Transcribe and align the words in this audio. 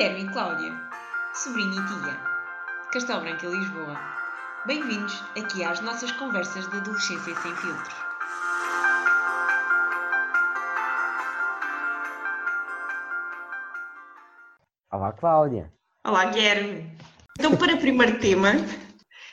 Guilherme 0.00 0.24
e 0.24 0.32
Cláudia, 0.32 0.72
sobrinha 1.34 1.78
e 1.78 1.86
tia, 1.86 2.16
Castelo 2.90 3.20
Branco 3.20 3.44
e 3.44 3.48
Lisboa. 3.48 4.00
Bem-vindos 4.64 5.22
aqui 5.38 5.62
às 5.62 5.78
nossas 5.82 6.10
conversas 6.12 6.66
de 6.70 6.76
adolescência 6.78 7.34
sem 7.34 7.54
filtros. 7.54 7.94
Olá, 14.90 15.12
Cláudia. 15.12 15.70
Olá, 16.06 16.24
Guilherme. 16.30 16.96
Então, 17.38 17.54
para 17.54 17.74
o 17.74 17.78
primeiro 17.78 18.18
tema, 18.20 18.52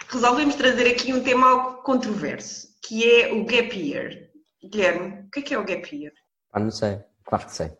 resolvemos 0.09 0.55
trazer 0.55 0.91
aqui 0.91 1.13
um 1.13 1.23
tema 1.23 1.47
algo 1.47 1.83
controverso, 1.83 2.67
que 2.83 3.09
é 3.09 3.31
o 3.31 3.45
gap 3.45 3.73
year. 3.73 4.29
Guilherme, 4.61 5.27
o 5.27 5.31
que 5.31 5.39
é, 5.39 5.43
que 5.43 5.53
é 5.53 5.57
o 5.57 5.63
gap 5.63 5.95
year? 5.95 6.11
Ah, 6.51 6.59
não 6.59 6.71
sei, 6.71 6.99
claro 7.23 7.45
que 7.45 7.55
sei. 7.55 7.71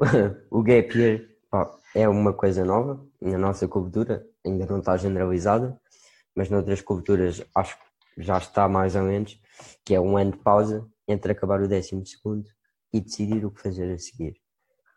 o 0.50 0.60
gap 0.60 0.98
year 0.98 1.29
pá, 1.50 1.70
é 1.94 2.08
uma 2.08 2.32
coisa 2.32 2.64
nova 2.64 3.04
na 3.20 3.36
nossa 3.36 3.66
cultura, 3.66 4.24
ainda 4.44 4.66
não 4.66 4.78
está 4.78 4.96
generalizada, 4.96 5.78
mas 6.34 6.48
noutras 6.48 6.80
culturas 6.80 7.42
acho 7.54 7.76
que 7.76 8.22
já 8.22 8.38
está 8.38 8.68
mais 8.68 8.94
ou 8.94 9.02
menos, 9.02 9.38
que 9.84 9.94
é 9.94 10.00
um 10.00 10.16
ano 10.16 10.32
de 10.32 10.38
pausa 10.38 10.86
entre 11.08 11.32
acabar 11.32 11.60
o 11.60 11.68
décimo 11.68 12.06
segundo 12.06 12.48
e 12.92 13.00
decidir 13.00 13.44
o 13.44 13.50
que 13.50 13.60
fazer 13.60 13.92
a 13.92 13.98
seguir. 13.98 14.36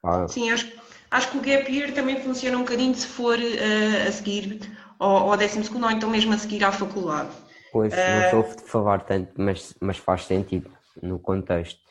Pá, 0.02 0.28
Sim, 0.28 0.52
acho, 0.52 0.72
acho 1.10 1.32
que 1.32 1.38
o 1.38 1.42
gap 1.42 1.72
year 1.72 1.94
também 1.94 2.22
funciona 2.22 2.58
um 2.58 2.62
bocadinho 2.62 2.94
se 2.94 3.08
for 3.08 3.38
uh, 3.38 4.08
a 4.08 4.12
seguir 4.12 4.60
ao, 5.00 5.32
ao 5.32 5.38
décimo 5.38 5.64
segundo 5.64 5.86
ou 5.86 5.92
então 5.92 6.10
mesmo 6.10 6.34
a 6.34 6.38
seguir 6.38 6.64
à 6.64 6.72
faculdade. 6.72 7.30
Pois, 7.72 7.94
não 7.94 8.20
uh, 8.20 8.24
estou 8.26 8.42
a 8.42 8.68
falar 8.68 9.06
tanto, 9.06 9.32
mas, 9.38 9.74
mas 9.82 9.98
faz 9.98 10.26
sentido 10.26 10.70
no 11.02 11.18
contexto. 11.18 11.83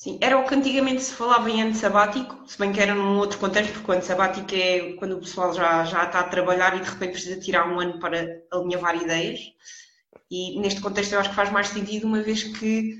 Sim, 0.00 0.16
era 0.18 0.38
o 0.38 0.46
que 0.46 0.54
antigamente 0.54 1.02
se 1.02 1.12
falava 1.12 1.50
em 1.50 1.60
ano 1.60 1.74
sabático, 1.74 2.42
se 2.48 2.58
bem 2.58 2.72
que 2.72 2.80
era 2.80 2.94
num 2.94 3.18
outro 3.18 3.38
contexto, 3.38 3.74
porque 3.74 3.90
o 3.90 3.92
ano 3.92 4.02
sabático 4.02 4.54
é 4.54 4.94
quando 4.94 5.12
o 5.12 5.20
pessoal 5.20 5.52
já, 5.52 5.84
já 5.84 6.04
está 6.04 6.20
a 6.20 6.24
trabalhar 6.24 6.74
e 6.74 6.80
de 6.80 6.88
repente 6.88 7.12
precisa 7.12 7.38
tirar 7.38 7.70
um 7.70 7.78
ano 7.78 8.00
para 8.00 8.42
alinhavar 8.50 8.96
ideias. 8.96 9.52
E 10.30 10.58
neste 10.58 10.80
contexto 10.80 11.12
eu 11.12 11.20
acho 11.20 11.28
que 11.28 11.36
faz 11.36 11.52
mais 11.52 11.68
sentido, 11.68 12.06
uma 12.06 12.22
vez 12.22 12.44
que 12.44 12.98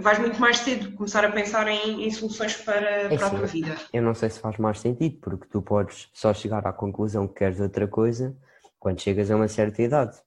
vais 0.00 0.18
muito 0.18 0.40
mais 0.40 0.58
cedo 0.58 0.90
começar 0.96 1.24
a 1.24 1.30
pensar 1.30 1.68
em, 1.68 2.02
em 2.02 2.10
soluções 2.10 2.56
para, 2.56 2.90
é 3.02 3.16
para 3.16 3.26
a 3.28 3.30
tua 3.30 3.46
vida. 3.46 3.76
Eu 3.92 4.02
não 4.02 4.14
sei 4.14 4.28
se 4.28 4.40
faz 4.40 4.58
mais 4.58 4.80
sentido, 4.80 5.20
porque 5.20 5.46
tu 5.46 5.62
podes 5.62 6.10
só 6.12 6.34
chegar 6.34 6.66
à 6.66 6.72
conclusão 6.72 7.28
que 7.28 7.34
queres 7.34 7.60
outra 7.60 7.86
coisa 7.86 8.36
quando 8.80 9.00
chegas 9.00 9.30
a 9.30 9.36
uma 9.36 9.46
certa 9.46 9.80
idade. 9.82 10.20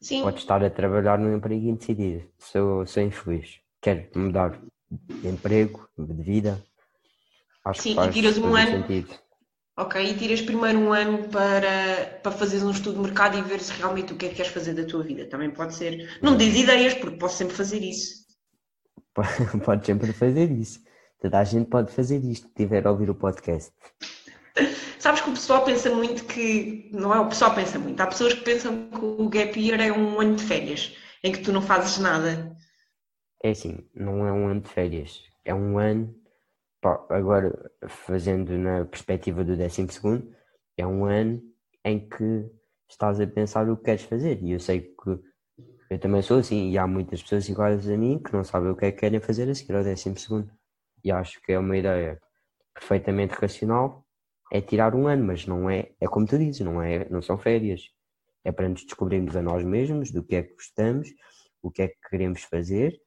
Sim. 0.00 0.22
Podes 0.22 0.40
estar 0.40 0.64
a 0.64 0.70
trabalhar 0.70 1.18
no 1.18 1.30
emprego 1.30 1.76
decidir, 1.76 2.30
sou, 2.38 2.86
sou 2.86 3.02
infeliz 3.02 3.60
quer 3.80 4.10
mudar 4.14 4.60
de 4.90 5.28
emprego, 5.28 5.88
de 5.96 6.22
vida. 6.22 6.62
Acho 7.64 7.82
Sim, 7.82 7.90
que 7.90 7.94
faz 7.96 8.10
e 8.10 8.12
tiras 8.12 8.38
um 8.38 8.54
ano. 8.54 8.82
Sentido. 8.82 9.14
Ok, 9.76 10.02
e 10.02 10.14
tiras 10.14 10.40
primeiro 10.42 10.78
um 10.78 10.92
ano 10.92 11.28
para, 11.28 12.18
para 12.22 12.32
fazeres 12.32 12.64
um 12.64 12.70
estudo 12.70 12.96
de 12.96 13.02
mercado 13.02 13.38
e 13.38 13.42
ver 13.42 13.60
se 13.60 13.72
realmente 13.72 14.12
o 14.12 14.16
que 14.16 14.26
é 14.26 14.28
que 14.30 14.34
queres 14.34 14.50
fazer 14.50 14.74
da 14.74 14.84
tua 14.84 15.04
vida. 15.04 15.26
Também 15.26 15.50
pode 15.50 15.74
ser. 15.74 16.18
Não 16.20 16.36
diz 16.36 16.56
ideias, 16.56 16.94
porque 16.94 17.16
posso 17.16 17.36
sempre 17.36 17.54
fazer 17.54 17.78
isso. 17.78 18.26
Pode 19.64 19.84
sempre 19.84 20.12
fazer 20.12 20.50
isso. 20.50 20.80
Toda 21.20 21.40
a 21.40 21.44
gente 21.44 21.68
pode 21.68 21.92
fazer 21.92 22.18
isto, 22.24 22.46
se 22.46 22.54
tiver 22.54 22.86
a 22.86 22.92
ouvir 22.92 23.10
o 23.10 23.14
podcast. 23.14 23.72
Sabes 24.98 25.20
que 25.20 25.30
o 25.30 25.32
pessoal 25.32 25.64
pensa 25.64 25.90
muito 25.90 26.24
que. 26.24 26.88
Não 26.92 27.12
é 27.12 27.18
o 27.18 27.28
pessoal 27.28 27.54
pensa 27.54 27.78
muito. 27.78 28.00
Há 28.00 28.06
pessoas 28.06 28.34
que 28.34 28.42
pensam 28.42 28.88
que 28.90 29.04
o 29.04 29.28
gap 29.28 29.58
year 29.58 29.80
é 29.80 29.92
um 29.92 30.20
ano 30.20 30.36
de 30.36 30.44
férias, 30.44 30.96
em 31.22 31.32
que 31.32 31.40
tu 31.40 31.52
não 31.52 31.62
fazes 31.62 31.98
nada. 31.98 32.56
É 33.42 33.50
assim, 33.50 33.88
não 33.94 34.26
é 34.26 34.32
um 34.32 34.48
ano 34.48 34.60
de 34.60 34.68
férias, 34.68 35.22
é 35.44 35.54
um 35.54 35.78
ano, 35.78 36.14
agora 37.08 37.70
fazendo 37.88 38.56
na 38.58 38.84
perspectiva 38.84 39.44
do 39.44 39.56
12 39.56 39.88
segundo, 39.88 40.34
é 40.76 40.86
um 40.86 41.04
ano 41.04 41.42
em 41.84 42.08
que 42.08 42.50
estás 42.88 43.20
a 43.20 43.26
pensar 43.26 43.68
o 43.68 43.76
que 43.76 43.84
queres 43.84 44.02
fazer. 44.02 44.42
E 44.42 44.52
eu 44.52 44.60
sei 44.60 44.80
que 44.80 45.20
eu 45.90 45.98
também 45.98 46.20
sou 46.20 46.38
assim, 46.38 46.70
e 46.70 46.78
há 46.78 46.86
muitas 46.86 47.22
pessoas 47.22 47.48
iguais 47.48 47.88
a 47.88 47.96
mim 47.96 48.18
que 48.18 48.32
não 48.32 48.44
sabem 48.44 48.70
o 48.70 48.76
que 48.76 48.86
é 48.86 48.92
que 48.92 48.98
querem 49.00 49.20
fazer 49.20 49.48
a 49.48 49.54
seguir 49.54 49.74
ao 49.74 49.84
12 49.84 50.16
segundo. 50.16 50.50
E 51.04 51.10
acho 51.10 51.40
que 51.42 51.52
é 51.52 51.58
uma 51.58 51.76
ideia 51.76 52.20
perfeitamente 52.74 53.34
racional, 53.34 54.04
é 54.52 54.60
tirar 54.60 54.94
um 54.94 55.06
ano, 55.06 55.24
mas 55.24 55.46
não 55.46 55.70
é, 55.70 55.90
é 56.00 56.06
como 56.06 56.26
tu 56.26 56.38
dizes, 56.38 56.60
não, 56.60 56.82
é, 56.82 57.08
não 57.08 57.22
são 57.22 57.38
férias. 57.38 57.82
É 58.44 58.52
para 58.52 58.68
nos 58.68 58.84
descobrirmos 58.84 59.36
a 59.36 59.42
nós 59.42 59.64
mesmos, 59.64 60.10
do 60.10 60.22
que 60.24 60.36
é 60.36 60.42
que 60.42 60.54
gostamos, 60.54 61.08
o 61.62 61.70
que 61.70 61.82
é 61.82 61.88
que 61.88 61.98
queremos 62.10 62.42
fazer 62.42 62.98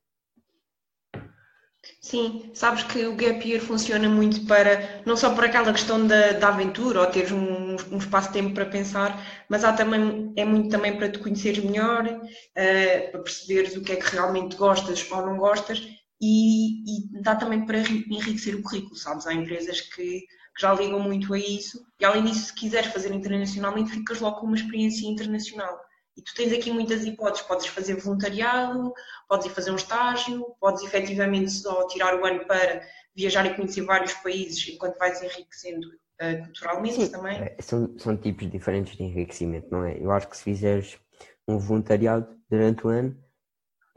Sim, 2.00 2.52
sabes 2.54 2.84
que 2.84 3.06
o 3.06 3.16
gap 3.16 3.48
year 3.48 3.62
funciona 3.62 4.08
muito 4.08 4.46
para, 4.46 5.02
não 5.06 5.18
só 5.18 5.34
por 5.34 5.46
aquela 5.46 5.72
questão 5.72 6.06
da, 6.06 6.34
da 6.34 6.50
aventura 6.50 7.00
ou 7.02 7.08
teres 7.08 7.32
um, 7.32 7.76
um 7.92 7.98
espaço 7.98 8.28
de 8.28 8.34
tempo 8.34 8.54
para 8.54 8.66
pensar, 8.68 9.20
mas 9.50 9.64
há 9.64 9.74
também, 9.74 10.32
é 10.36 10.46
muito 10.46 10.70
também 10.70 10.96
para 10.96 11.10
te 11.12 11.18
conheceres 11.18 11.64
melhor, 11.64 12.06
uh, 12.06 13.12
para 13.12 13.24
perceberes 13.24 13.76
o 13.76 13.82
que 13.82 13.94
é 13.94 13.96
que 13.96 14.12
realmente 14.16 14.56
gostas 14.56 15.10
ou 15.12 15.26
não 15.26 15.38
gostas 15.38 15.82
e, 16.22 17.18
e 17.18 17.22
dá 17.22 17.36
também 17.36 17.66
para 17.66 17.80
enriquecer 17.80 18.56
o 18.56 18.62
currículo, 18.62 18.96
sabes? 18.96 19.26
Há 19.26 19.34
empresas 19.34 19.82
que, 19.82 20.22
que 20.22 20.62
já 20.62 20.74
ligam 20.74 21.00
muito 21.00 21.34
a 21.34 21.40
isso 21.40 21.84
e 22.00 22.06
além 22.06 22.24
disso, 22.26 22.48
se 22.48 22.54
quiseres 22.54 22.92
fazer 22.92 23.12
internacionalmente, 23.12 23.92
ficas 23.92 24.20
logo 24.20 24.40
com 24.40 24.46
uma 24.48 24.56
experiência 24.56 25.08
internacional. 25.08 25.80
E 26.18 26.22
tu 26.22 26.34
tens 26.36 26.52
aqui 26.52 26.72
muitas 26.72 27.06
hipóteses, 27.06 27.48
podes 27.48 27.68
fazer 27.68 27.96
voluntariado, 27.96 28.94
podes 29.28 29.46
ir 29.46 29.50
fazer 29.50 29.72
um 29.72 29.76
estágio, 29.76 30.56
podes 30.60 30.84
efetivamente 30.84 31.52
só 31.52 31.88
tirar 31.88 32.20
o 32.20 32.26
ano 32.26 32.46
para 32.46 32.82
viajar 33.16 33.46
e 33.46 33.56
conhecer 33.56 33.82
vários 33.82 34.14
países 34.16 34.68
enquanto 34.68 34.98
vais 34.98 35.22
enriquecendo 35.22 35.88
uh, 35.88 36.44
culturalmente 36.44 36.96
Sim, 36.96 37.12
também. 37.12 37.40
É, 37.40 37.58
são, 37.62 37.98
são 37.98 38.18
tipos 38.18 38.50
diferentes 38.52 38.98
de 38.98 39.04
enriquecimento, 39.04 39.68
não 39.72 39.86
é? 39.86 39.98
Eu 39.98 40.12
acho 40.12 40.28
que 40.28 40.38
se 40.38 40.44
fizeres 40.44 41.00
um 41.48 41.58
voluntariado 41.58 42.38
durante 42.50 42.86
o 42.86 42.90
ano, 42.90 43.18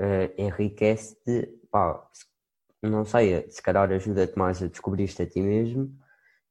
uh, 0.01 0.41
enriquece-te, 0.41 1.49
pá, 1.71 2.09
não 2.83 3.05
sei, 3.05 3.49
se 3.51 3.63
calhar 3.63 3.91
ajuda-te 3.91 4.39
mais 4.39 4.63
a 4.63 4.69
descobrir-te 4.69 5.23
a 5.23 5.27
ti 5.27 5.41
mesmo 5.41 5.93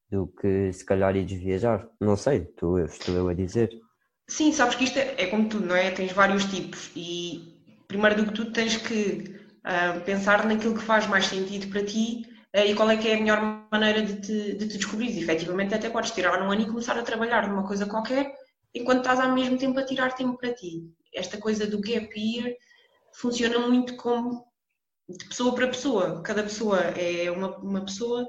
do 0.10 0.28
que 0.28 0.72
se 0.74 0.86
calhar 0.86 1.16
ires 1.16 1.32
viajar. 1.32 1.90
Não 2.00 2.16
sei, 2.16 2.44
estou, 2.44 2.80
estou 2.80 3.16
eu 3.16 3.28
a 3.30 3.34
dizer. 3.34 3.70
Sim, 4.34 4.52
sabes 4.52 4.74
que 4.76 4.86
isto 4.86 4.98
é, 4.98 5.14
é 5.16 5.28
como 5.28 5.48
tudo, 5.48 5.68
não 5.68 5.76
é? 5.76 5.92
Tens 5.92 6.12
vários 6.12 6.46
tipos 6.46 6.90
e 6.96 7.54
primeiro 7.88 8.16
do 8.16 8.26
que 8.26 8.34
tudo 8.34 8.52
tens 8.52 8.76
que 8.76 9.40
uh, 9.60 10.02
pensar 10.06 10.44
naquilo 10.48 10.74
que 10.74 10.82
faz 10.82 11.06
mais 11.06 11.28
sentido 11.28 11.68
para 11.72 11.86
ti 11.86 12.28
uh, 12.56 12.66
e 12.66 12.74
qual 12.74 12.90
é 12.90 12.98
que 12.98 13.10
é 13.10 13.14
a 13.14 13.20
melhor 13.20 13.68
maneira 13.72 14.02
de 14.02 14.20
te, 14.22 14.54
de 14.56 14.68
te 14.68 14.78
descobrir. 14.80 15.16
Efetivamente 15.22 15.76
até 15.76 15.88
podes 15.88 16.10
tirar 16.10 16.42
um 16.42 16.52
ano 16.52 16.64
e 16.64 16.66
começar 16.66 16.98
a 16.98 17.04
trabalhar 17.04 17.48
numa 17.48 17.68
coisa 17.68 17.86
qualquer 17.86 18.34
enquanto 18.74 19.02
estás 19.02 19.20
ao 19.20 19.36
mesmo 19.36 19.56
tempo 19.56 19.80
a 19.80 19.86
tirar 19.86 20.16
tempo 20.16 20.36
para 20.36 20.52
ti. 20.52 20.92
Esta 21.14 21.38
coisa 21.38 21.68
do 21.68 21.80
gap 21.80 22.10
year 22.20 22.56
funciona 23.14 23.60
muito 23.60 23.96
como 23.98 24.48
de 25.08 25.26
pessoa 25.26 25.54
para 25.54 25.68
pessoa. 25.68 26.24
Cada 26.24 26.42
pessoa 26.42 26.80
é 26.80 27.30
uma, 27.30 27.56
uma 27.60 27.86
pessoa 27.86 28.26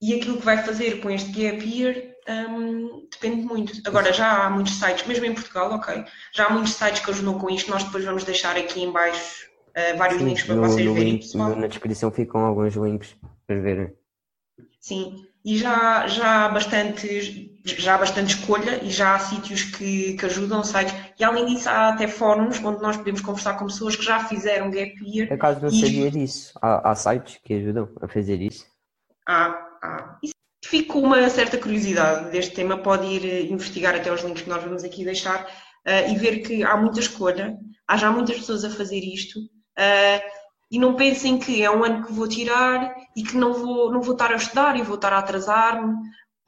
e 0.00 0.14
aquilo 0.14 0.36
que 0.38 0.44
vai 0.44 0.62
fazer 0.62 1.00
com 1.00 1.10
este 1.10 1.32
gap 1.32 1.68
year 1.68 2.13
um, 2.28 3.06
depende 3.10 3.42
muito. 3.42 3.72
Agora, 3.86 4.12
já 4.12 4.44
há 4.44 4.50
muitos 4.50 4.74
sites, 4.74 5.06
mesmo 5.06 5.26
em 5.26 5.34
Portugal, 5.34 5.72
ok, 5.72 6.04
já 6.32 6.46
há 6.46 6.50
muitos 6.50 6.74
sites 6.74 7.04
que 7.04 7.10
ajudam 7.10 7.38
com 7.38 7.50
isto. 7.50 7.70
Nós 7.70 7.84
depois 7.84 8.04
vamos 8.04 8.24
deixar 8.24 8.56
aqui 8.56 8.82
em 8.82 8.90
baixo 8.90 9.46
uh, 9.70 9.96
vários 9.96 10.20
Sim, 10.20 10.26
links 10.26 10.44
para 10.44 10.54
no, 10.54 10.62
vocês 10.62 10.86
no 10.86 10.94
verem. 10.94 11.12
Link, 11.12 11.36
na 11.36 11.66
descrição 11.66 12.10
ficam 12.10 12.44
alguns 12.44 12.74
links 12.74 13.14
para 13.46 13.60
verem. 13.60 13.92
Sim, 14.80 15.26
e 15.44 15.58
já, 15.58 16.06
já, 16.06 16.46
há 16.46 16.48
bastante, 16.48 17.60
já 17.64 17.96
há 17.96 17.98
bastante 17.98 18.34
escolha 18.34 18.82
e 18.82 18.90
já 18.90 19.14
há 19.14 19.18
sítios 19.18 19.62
que, 19.62 20.14
que 20.14 20.26
ajudam, 20.26 20.64
sites. 20.64 20.94
E 21.18 21.24
além 21.24 21.46
disso, 21.46 21.68
há 21.68 21.90
até 21.90 22.08
fóruns 22.08 22.58
onde 22.64 22.80
nós 22.80 22.96
podemos 22.96 23.20
conversar 23.20 23.54
com 23.54 23.66
pessoas 23.66 23.94
que 23.94 24.04
já 24.04 24.24
fizeram 24.24 24.70
gap 24.70 24.94
year. 25.02 25.28
Por 25.28 25.34
acaso 25.34 25.60
não 25.60 25.68
e... 25.68 25.80
sabia 25.80 26.10
disso. 26.10 26.52
Há, 26.62 26.90
há 26.90 26.94
sites 26.94 27.38
que 27.44 27.54
ajudam 27.54 27.90
a 28.00 28.08
fazer 28.08 28.40
isso. 28.40 28.66
Há, 29.26 29.48
há. 29.82 30.18
E 30.22 30.33
fico 30.66 30.94
com 30.94 31.00
uma 31.00 31.28
certa 31.28 31.58
curiosidade 31.58 32.30
deste 32.30 32.54
tema, 32.54 32.78
pode 32.78 33.06
ir 33.06 33.24
eh, 33.24 33.42
investigar 33.42 33.94
até 33.94 34.12
os 34.12 34.22
links 34.22 34.42
que 34.42 34.48
nós 34.48 34.62
vamos 34.62 34.84
aqui 34.84 35.04
deixar 35.04 35.44
uh, 35.44 36.10
e 36.10 36.16
ver 36.16 36.38
que 36.40 36.62
há 36.62 36.76
muita 36.76 37.00
escolha, 37.00 37.56
há 37.86 37.96
já 37.96 38.10
muitas 38.10 38.36
pessoas 38.36 38.64
a 38.64 38.70
fazer 38.70 39.00
isto. 39.00 39.38
Uh, 39.40 40.44
e 40.70 40.78
não 40.78 40.94
pensem 40.94 41.38
que 41.38 41.62
é 41.62 41.70
um 41.70 41.84
ano 41.84 42.04
que 42.04 42.12
vou 42.12 42.26
tirar 42.26 42.94
e 43.16 43.22
que 43.22 43.36
não 43.36 43.52
vou, 43.52 43.92
não 43.92 44.00
vou 44.00 44.14
estar 44.14 44.32
a 44.32 44.36
estudar 44.36 44.76
e 44.76 44.82
vou 44.82 44.96
estar 44.96 45.12
a 45.12 45.18
atrasar-me. 45.18 45.94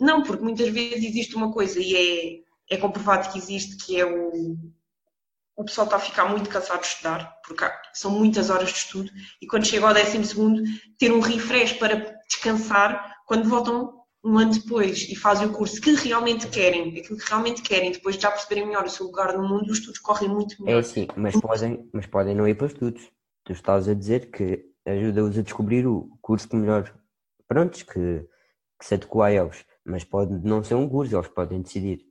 Não, 0.01 0.23
porque 0.23 0.43
muitas 0.43 0.69
vezes 0.71 1.05
existe 1.05 1.37
uma 1.37 1.53
coisa 1.53 1.79
e 1.81 2.43
é, 2.71 2.75
é 2.75 2.77
comprovado 2.79 3.31
que 3.31 3.39
existe, 3.39 3.77
que 3.85 4.01
é 4.01 4.05
o, 4.05 4.57
o 5.57 5.65
pessoal 5.65 5.87
está 5.87 5.97
a 5.97 6.01
ficar 6.01 6.27
muito 6.27 6.51
cansado 6.51 6.81
de 6.81 6.87
estudar, 6.87 7.35
porque 7.47 7.65
são 7.95 8.11
muitas 8.11 8.51
horas 8.51 8.71
de 8.71 8.79
estudo, 8.79 9.11
e 9.41 9.47
quando 9.47 9.67
chega 9.67 9.87
ao 9.87 9.95
décimo 9.95 10.25
segundo, 10.25 10.63
ter 10.99 11.13
um 11.13 11.21
refresh 11.21 11.75
para 11.75 12.15
descansar, 12.29 13.17
quando 13.27 13.49
voltam 13.49 13.96
um 14.27 14.39
ano 14.39 14.53
depois 14.53 15.09
e 15.09 15.15
fazem 15.15 15.47
o 15.47 15.53
curso 15.53 15.81
que 15.81 15.95
realmente 15.95 16.49
querem, 16.49 16.99
aquilo 16.99 17.17
que 17.19 17.29
realmente 17.29 17.63
querem, 17.63 17.93
depois 17.93 18.17
de 18.17 18.23
já 18.23 18.31
perceberem 18.31 18.67
melhor 18.67 18.85
o 18.85 18.91
seu 18.91 19.07
lugar 19.07 19.37
no 19.39 19.49
mundo, 19.49 19.71
os 19.71 19.79
estudos 19.79 20.01
correm 20.01 20.29
muito 20.29 20.61
melhor. 20.63 20.81
É 20.81 20.83
sim, 20.83 21.07
mas 21.17 21.41
podem, 21.41 21.89
mas 21.93 22.07
podem 22.07 22.35
não 22.35 22.49
ir 22.49 22.57
para 22.57 22.67
estudos. 22.67 23.09
Tu 23.45 23.53
estás 23.53 23.89
a 23.89 23.95
dizer 23.95 24.31
que 24.33 24.65
ajuda-os 24.85 25.39
a 25.39 25.43
descobrir 25.43 25.87
o 25.87 26.11
curso 26.21 26.49
que 26.49 26.57
melhor. 26.57 26.93
Prontos, 27.47 27.85
que 27.85 28.27
que 28.79 28.85
se 28.85 28.95
adequa 28.95 29.27
a 29.27 29.33
eles, 29.33 29.65
mas 29.85 30.05
pode 30.05 30.35
não 30.47 30.63
ser 30.63 30.75
um 30.75 30.89
curso, 30.89 31.17
eles 31.17 31.29
podem 31.29 31.63
decidir. 31.63 32.05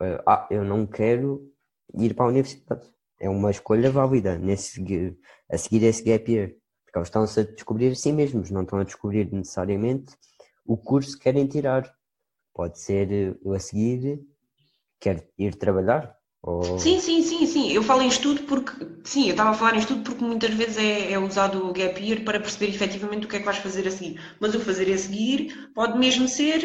eh, 0.00 0.22
Ah, 0.26 0.46
eu 0.50 0.64
não 0.64 0.86
quero 0.86 1.52
ir 1.94 2.14
para 2.14 2.26
a 2.26 2.28
universidade. 2.28 2.88
É 3.18 3.28
uma 3.28 3.50
escolha 3.50 3.90
válida 3.90 4.38
nesse, 4.38 4.80
a 5.50 5.58
seguir 5.58 5.82
esse 5.84 6.02
gap 6.02 6.30
year. 6.30 6.50
Porque 6.84 6.98
eles 6.98 7.08
estão-se 7.08 7.40
a 7.40 7.42
descobrir 7.42 7.92
a 7.92 7.94
si 7.94 8.12
mesmos, 8.12 8.50
não 8.50 8.62
estão 8.62 8.78
a 8.78 8.84
descobrir 8.84 9.30
necessariamente 9.32 10.14
o 10.66 10.76
curso 10.76 11.16
que 11.16 11.24
querem 11.24 11.46
tirar. 11.46 11.92
Pode 12.54 12.78
ser 12.78 13.12
eh, 13.12 13.34
eu 13.44 13.52
a 13.52 13.58
seguir, 13.58 14.20
quero 14.98 15.22
ir 15.38 15.54
trabalhar. 15.54 16.16
Ou... 16.42 16.78
Sim, 16.78 17.00
sim, 17.00 17.22
sim, 17.22 17.46
sim. 17.46 17.72
Eu 17.72 17.82
falo 17.82 18.02
em 18.02 18.08
estudo 18.08 18.42
porque, 18.44 18.72
sim, 19.04 19.24
eu 19.24 19.30
estava 19.30 19.50
a 19.50 19.54
falar 19.54 19.74
em 19.74 19.80
estudo 19.80 20.02
porque 20.02 20.24
muitas 20.24 20.54
vezes 20.54 20.78
é, 20.78 21.12
é 21.12 21.18
usado 21.18 21.66
o 21.66 21.72
gap 21.72 22.00
year 22.02 22.24
para 22.24 22.40
perceber 22.40 22.68
efetivamente 22.68 23.26
o 23.26 23.28
que 23.28 23.36
é 23.36 23.38
que 23.40 23.44
vais 23.44 23.58
fazer 23.58 23.86
a 23.86 23.90
seguir. 23.90 24.20
Mas 24.40 24.54
o 24.54 24.60
fazer 24.60 24.92
a 24.92 24.96
seguir 24.96 25.70
pode 25.74 25.98
mesmo 25.98 26.28
ser, 26.28 26.62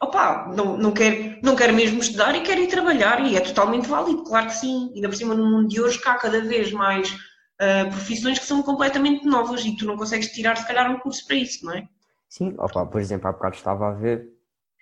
opá, 0.00 0.52
não, 0.54 0.76
não 0.76 0.92
quero, 0.92 1.38
não 1.42 1.56
quero 1.56 1.74
mesmo 1.74 1.98
estudar 2.00 2.34
e 2.36 2.42
quero 2.42 2.60
ir 2.60 2.68
trabalhar 2.68 3.26
e 3.26 3.36
é 3.36 3.40
totalmente 3.40 3.88
válido, 3.88 4.22
claro 4.24 4.46
que 4.46 4.54
sim. 4.54 4.92
Ainda 4.94 5.08
por 5.08 5.16
cima 5.16 5.34
no 5.34 5.50
mundo 5.50 5.68
de 5.68 5.80
hoje 5.80 6.00
que 6.00 6.08
há 6.08 6.14
cada 6.14 6.40
vez 6.42 6.70
mais 6.70 7.16
ah, 7.58 7.86
profissões 7.90 8.38
que 8.38 8.44
são 8.44 8.62
completamente 8.62 9.24
novas 9.24 9.64
e 9.64 9.74
tu 9.76 9.86
não 9.86 9.96
consegues 9.96 10.30
tirar 10.30 10.56
se 10.56 10.66
calhar 10.66 10.90
um 10.90 10.98
curso 10.98 11.26
para 11.26 11.36
isso, 11.36 11.64
não 11.64 11.72
é? 11.72 11.88
Sim, 12.28 12.54
opa, 12.58 12.86
por 12.86 13.00
exemplo, 13.00 13.28
há 13.28 13.32
bocado 13.32 13.56
estava 13.56 13.88
a 13.88 13.92
ver 13.92 14.28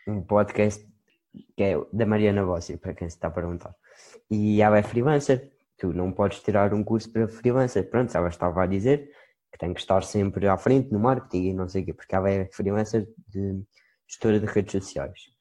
um 0.06 0.22
podcast 0.22 0.86
que 1.56 1.62
é 1.62 1.76
da 1.92 2.06
Mariana 2.06 2.44
Bossi, 2.44 2.76
para 2.76 2.94
quem 2.94 3.08
se 3.08 3.16
está 3.16 3.28
a 3.28 3.30
perguntar. 3.30 3.74
E 4.30 4.62
ela 4.62 4.78
é 4.78 4.82
freelancer. 4.82 5.52
Tu 5.76 5.92
não 5.92 6.12
podes 6.12 6.40
tirar 6.40 6.72
um 6.72 6.84
curso 6.84 7.10
para 7.12 7.28
freelancer. 7.28 7.88
Pronto, 7.90 8.14
ela 8.16 8.28
estava 8.28 8.62
a 8.62 8.66
dizer 8.66 9.10
que 9.52 9.58
tem 9.58 9.72
que 9.74 9.80
estar 9.80 10.02
sempre 10.02 10.48
à 10.48 10.56
frente 10.56 10.92
no 10.92 10.98
marketing 10.98 11.48
e 11.48 11.54
não 11.54 11.68
sei 11.68 11.82
o 11.82 11.86
quê, 11.86 11.92
porque 11.92 12.14
ela 12.14 12.30
é 12.30 12.46
freelancer 12.46 13.08
de 13.28 13.62
gestora 14.08 14.38
de 14.40 14.46
redes 14.46 14.72
sociais. 14.72 15.34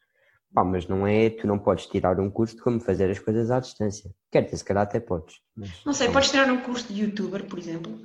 Pá, 0.53 0.63
mas 0.63 0.87
não 0.87 1.07
é, 1.07 1.31
tu 1.31 1.47
não 1.47 1.57
podes 1.57 1.87
tirar 1.87 2.19
um 2.19 2.29
curso 2.29 2.55
de 2.55 2.61
como 2.61 2.79
fazer 2.79 3.09
as 3.09 3.17
coisas 3.17 3.49
à 3.49 3.59
distância. 3.59 4.13
Quer 4.31 4.43
dizer, 4.43 4.57
se 4.57 4.63
calhar 4.63 4.83
até 4.83 4.99
podes. 4.99 5.41
Não 5.83 5.93
sei, 5.93 6.11
podes 6.11 6.29
tirar 6.29 6.51
um 6.51 6.61
curso 6.61 6.93
de 6.93 7.01
youtuber, 7.01 7.45
por 7.47 7.57
exemplo? 7.57 7.99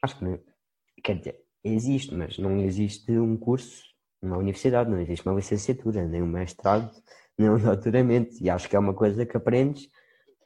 Acho 0.00 0.16
que 0.16 0.24
não. 0.24 0.38
Quer 1.02 1.18
dizer, 1.18 1.41
existe, 1.64 2.14
mas 2.14 2.38
não 2.38 2.58
existe 2.58 3.12
um 3.12 3.36
curso, 3.36 3.84
uma 4.20 4.38
universidade, 4.38 4.90
não 4.90 5.00
existe 5.00 5.26
uma 5.26 5.34
licenciatura, 5.34 6.06
nem 6.06 6.22
um 6.22 6.26
mestrado, 6.26 6.90
nem 7.38 7.50
um 7.50 7.58
doutoramento. 7.58 8.34
E 8.40 8.50
acho 8.50 8.68
que 8.68 8.76
é 8.76 8.78
uma 8.78 8.94
coisa 8.94 9.24
que 9.26 9.36
aprendes 9.36 9.88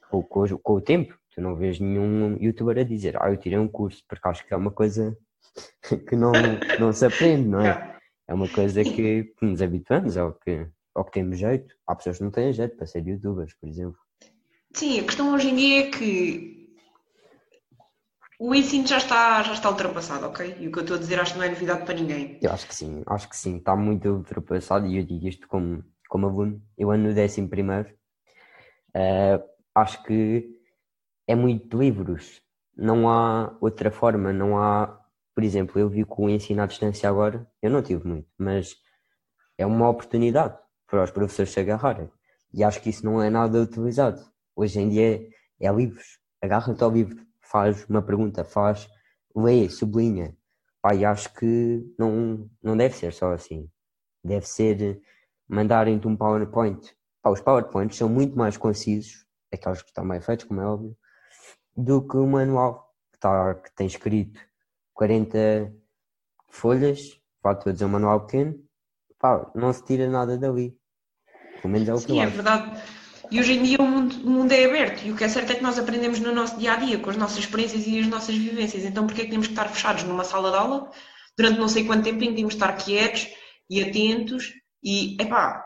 com, 0.09 0.23
com, 0.23 0.45
com 0.57 0.73
o 0.73 0.81
tempo. 0.81 1.17
Tu 1.33 1.41
não 1.41 1.55
vês 1.55 1.79
nenhum 1.79 2.35
youtuber 2.41 2.79
a 2.79 2.83
dizer, 2.83 3.15
ah, 3.21 3.29
eu 3.29 3.37
tirei 3.37 3.59
um 3.59 3.67
curso, 3.67 4.03
porque 4.07 4.27
acho 4.27 4.45
que 4.45 4.53
é 4.53 4.57
uma 4.57 4.71
coisa 4.71 5.15
que 6.07 6.15
não, 6.15 6.31
não 6.79 6.91
se 6.91 7.05
aprende, 7.05 7.47
não 7.47 7.61
é? 7.61 7.95
É 8.27 8.33
uma 8.33 8.49
coisa 8.49 8.83
que, 8.83 9.23
que 9.23 9.45
nos 9.45 9.61
habituamos 9.61 10.17
ao 10.17 10.33
que, 10.33 10.67
ao 10.93 11.05
que 11.05 11.11
temos 11.11 11.37
jeito. 11.37 11.73
Há 11.85 11.95
pessoas 11.95 12.17
que 12.17 12.23
não 12.23 12.31
têm 12.31 12.51
jeito 12.51 12.75
para 12.75 12.87
ser 12.87 13.07
youtubers, 13.07 13.53
por 13.53 13.69
exemplo. 13.69 13.97
Sim, 14.73 14.99
a 14.99 15.03
questão 15.03 15.33
hoje 15.33 15.49
em 15.49 15.55
dia 15.55 15.87
é 15.87 15.91
que 15.91 16.56
o 18.39 18.53
ensino 18.53 18.87
já 18.87 18.97
está, 18.97 19.41
já 19.41 19.53
está 19.53 19.69
ultrapassado, 19.69 20.27
ok? 20.27 20.57
E 20.59 20.67
o 20.67 20.71
que 20.71 20.79
eu 20.79 20.81
estou 20.81 20.97
a 20.97 20.99
dizer 20.99 21.19
acho 21.19 21.33
que 21.33 21.39
não 21.39 21.45
é 21.45 21.49
novidade 21.49 21.85
para 21.85 21.95
ninguém. 21.95 22.39
Eu 22.41 22.51
acho 22.51 22.67
que 22.67 22.75
sim, 22.75 23.03
acho 23.07 23.27
que 23.29 23.35
sim, 23.35 23.57
está 23.57 23.75
muito 23.75 24.07
ultrapassado 24.09 24.85
e 24.85 24.97
eu 24.97 25.03
digo 25.03 25.27
isto 25.27 25.47
como, 25.47 25.83
como 26.07 26.27
aluno. 26.27 26.61
Eu 26.77 26.91
ando 26.91 27.07
no 27.07 27.13
décimo 27.13 27.49
primeiro, 27.49 27.89
eh, 28.93 29.43
acho 29.73 30.03
que 30.03 30.55
é 31.27 31.35
muito 31.35 31.77
livros, 31.77 32.41
não 32.75 33.09
há 33.09 33.57
outra 33.59 33.89
forma, 33.89 34.31
não 34.31 34.57
há, 34.57 34.99
por 35.33 35.43
exemplo, 35.43 35.79
eu 35.79 35.89
vi 35.89 36.05
que 36.05 36.13
o 36.17 36.29
ensino 36.29 36.61
à 36.61 36.67
distância 36.67 37.09
agora, 37.09 37.45
eu 37.61 37.71
não 37.71 37.81
tive 37.81 38.07
muito, 38.07 38.27
mas 38.37 38.75
é 39.57 39.65
uma 39.65 39.89
oportunidade 39.89 40.57
para 40.85 41.03
os 41.03 41.11
professores 41.11 41.51
se 41.51 41.59
agarrarem 41.59 42.09
e 42.53 42.63
acho 42.63 42.81
que 42.81 42.89
isso 42.89 43.03
não 43.03 43.21
é 43.21 43.29
nada 43.29 43.61
utilizado. 43.61 44.21
Hoje 44.55 44.79
em 44.79 44.89
dia 44.89 45.29
é, 45.59 45.67
é 45.67 45.71
livros, 45.71 46.19
agarra-te 46.41 46.83
ao 46.83 46.91
livro, 46.91 47.27
faz 47.49 47.85
uma 47.89 48.01
pergunta, 48.01 48.43
faz, 48.43 48.87
lê, 49.35 49.69
sublinha. 49.69 50.35
Pá, 50.81 50.93
e 50.93 51.03
acho 51.03 51.33
que 51.33 51.83
não, 51.97 52.49
não 52.61 52.77
deve 52.77 52.95
ser 52.95 53.13
só 53.13 53.33
assim. 53.33 53.69
Deve 54.23 54.45
ser 54.47 55.01
mandarem-te 55.47 56.07
um 56.07 56.15
PowerPoint. 56.15 56.95
Pá, 57.21 57.29
os 57.29 57.41
PowerPoints 57.41 57.97
são 57.97 58.09
muito 58.09 58.37
mais 58.37 58.57
concisos, 58.57 59.25
aqueles 59.51 59.81
que 59.81 59.89
estão 59.89 60.07
bem 60.07 60.21
feitos, 60.21 60.45
como 60.45 60.61
é 60.61 60.65
óbvio, 60.65 60.95
do 61.75 62.05
que 62.05 62.17
o 62.17 62.27
manual 62.27 62.93
que, 63.11 63.19
tá, 63.19 63.55
que 63.55 63.73
tem 63.75 63.87
escrito 63.87 64.39
40 64.93 65.73
folhas, 66.49 67.19
pá, 67.41 67.53
estou 67.53 67.69
a 67.69 67.73
dizer 67.73 67.85
um 67.85 67.89
manual 67.89 68.21
pequeno, 68.25 68.59
pá, 69.19 69.49
não 69.55 69.71
se 69.71 69.83
tira 69.85 70.09
nada 70.09 70.37
dali. 70.37 70.77
Pelo 71.61 71.73
menos 71.73 71.89
é 71.89 71.93
o 71.93 71.97
que 71.97 72.03
Sim, 72.03 72.17
eu 72.17 72.21
é 72.21 72.25
acho. 72.25 72.35
verdade. 72.35 72.96
E 73.29 73.39
hoje 73.39 73.53
em 73.53 73.63
dia 73.63 73.77
o 73.79 73.85
mundo, 73.85 74.15
o 74.25 74.29
mundo 74.29 74.51
é 74.51 74.65
aberto 74.65 75.05
e 75.05 75.11
o 75.11 75.15
que 75.15 75.23
é 75.23 75.27
certo 75.29 75.51
é 75.51 75.55
que 75.55 75.63
nós 75.63 75.77
aprendemos 75.77 76.19
no 76.19 76.33
nosso 76.33 76.57
dia 76.57 76.73
a 76.73 76.75
dia, 76.77 76.97
com 76.97 77.09
as 77.09 77.17
nossas 77.17 77.39
experiências 77.39 77.85
e 77.85 77.99
as 77.99 78.07
nossas 78.07 78.35
vivências. 78.35 78.85
Então, 78.85 79.05
porquê 79.05 79.21
é 79.21 79.25
que 79.25 79.31
temos 79.31 79.47
que 79.47 79.53
estar 79.53 79.67
fechados 79.67 80.03
numa 80.03 80.23
sala 80.23 80.51
de 80.51 80.57
aula 80.57 80.91
durante 81.37 81.59
não 81.59 81.67
sei 81.67 81.83
quanto 81.83 82.03
tempo 82.03 82.23
em 82.23 82.29
que 82.29 82.35
temos 82.35 82.53
que 82.53 82.61
estar 82.61 82.73
quietos 82.73 83.27
e 83.69 83.83
atentos? 83.83 84.53
E, 84.83 85.17
epá, 85.21 85.63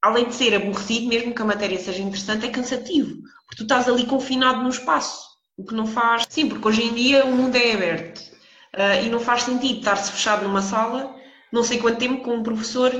além 0.00 0.26
de 0.28 0.34
ser 0.34 0.54
aborrecido, 0.54 1.08
mesmo 1.08 1.34
que 1.34 1.42
a 1.42 1.44
matéria 1.44 1.78
seja 1.78 2.02
interessante, 2.02 2.46
é 2.46 2.50
cansativo, 2.50 3.22
porque 3.46 3.56
tu 3.58 3.62
estás 3.64 3.88
ali 3.88 4.06
confinado 4.06 4.62
no 4.62 4.70
espaço, 4.70 5.26
o 5.56 5.64
que 5.64 5.74
não 5.74 5.86
faz. 5.86 6.26
Sim, 6.28 6.48
porque 6.48 6.66
hoje 6.66 6.82
em 6.82 6.94
dia 6.94 7.24
o 7.24 7.36
mundo 7.36 7.56
é 7.56 7.74
aberto 7.74 8.22
ah, 8.72 8.96
e 8.96 9.10
não 9.10 9.20
faz 9.20 9.42
sentido 9.42 9.78
estar-se 9.78 10.12
fechado 10.12 10.44
numa 10.44 10.62
sala 10.62 11.14
não 11.52 11.62
sei 11.62 11.78
quanto 11.78 11.98
tempo 11.98 12.22
com 12.22 12.36
um 12.36 12.42
professor 12.42 12.90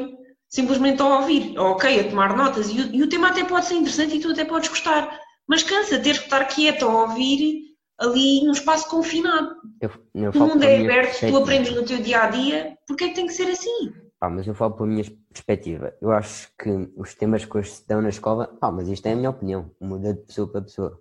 simplesmente 0.53 1.01
a 1.01 1.21
ouvir, 1.21 1.59
ou 1.59 1.73
ok, 1.73 2.01
a 2.01 2.11
tomar 2.11 2.37
notas, 2.37 2.69
e 2.69 2.79
o, 2.79 2.95
e 2.95 3.03
o 3.03 3.09
tema 3.09 3.29
até 3.29 3.43
pode 3.43 3.65
ser 3.65 3.75
interessante 3.75 4.17
e 4.17 4.21
tu 4.21 4.31
até 4.31 4.45
podes 4.45 4.69
gostar, 4.69 5.19
mas 5.49 5.63
cansa 5.63 5.99
ter 5.99 6.19
que 6.19 6.25
estar 6.25 6.45
quieto 6.45 6.85
a 6.85 7.03
ouvir 7.03 7.73
ali 7.99 8.45
num 8.45 8.53
espaço 8.53 8.89
confinado. 8.91 9.57
Eu, 9.81 9.91
eu 10.15 10.31
O 10.31 10.39
mundo 10.39 10.63
é 10.63 10.81
aberto, 10.81 11.27
tu 11.27 11.37
aprendes 11.39 11.75
no 11.75 11.87
teu 11.87 12.03
dia 12.03 12.25
a 12.25 12.31
dia, 12.31 12.77
porque 12.87 13.05
é 13.05 13.09
que 13.09 13.15
tem 13.15 13.27
que 13.27 13.33
ser 13.33 13.51
assim? 13.51 13.95
Pá, 14.21 14.29
mas 14.29 14.47
eu 14.47 14.55
falo 14.55 14.75
pela 14.75 14.89
minha 14.89 15.05
perspectiva. 15.33 15.97
Eu 16.03 16.13
acho 16.13 16.49
que 16.59 16.69
os 16.97 17.15
temas 17.15 17.47
que 17.47 17.57
hoje 17.57 17.71
se 17.71 17.89
dão 17.89 18.03
na 18.03 18.11
escola, 18.11 18.47
pá, 18.47 18.71
mas 18.71 18.89
isto 18.89 19.07
é 19.07 19.13
a 19.13 19.17
minha 19.17 19.31
opinião, 19.31 19.75
muda 19.81 20.13
de 20.13 20.21
pessoa 20.21 20.47
para 20.47 20.63
pessoa, 20.63 21.01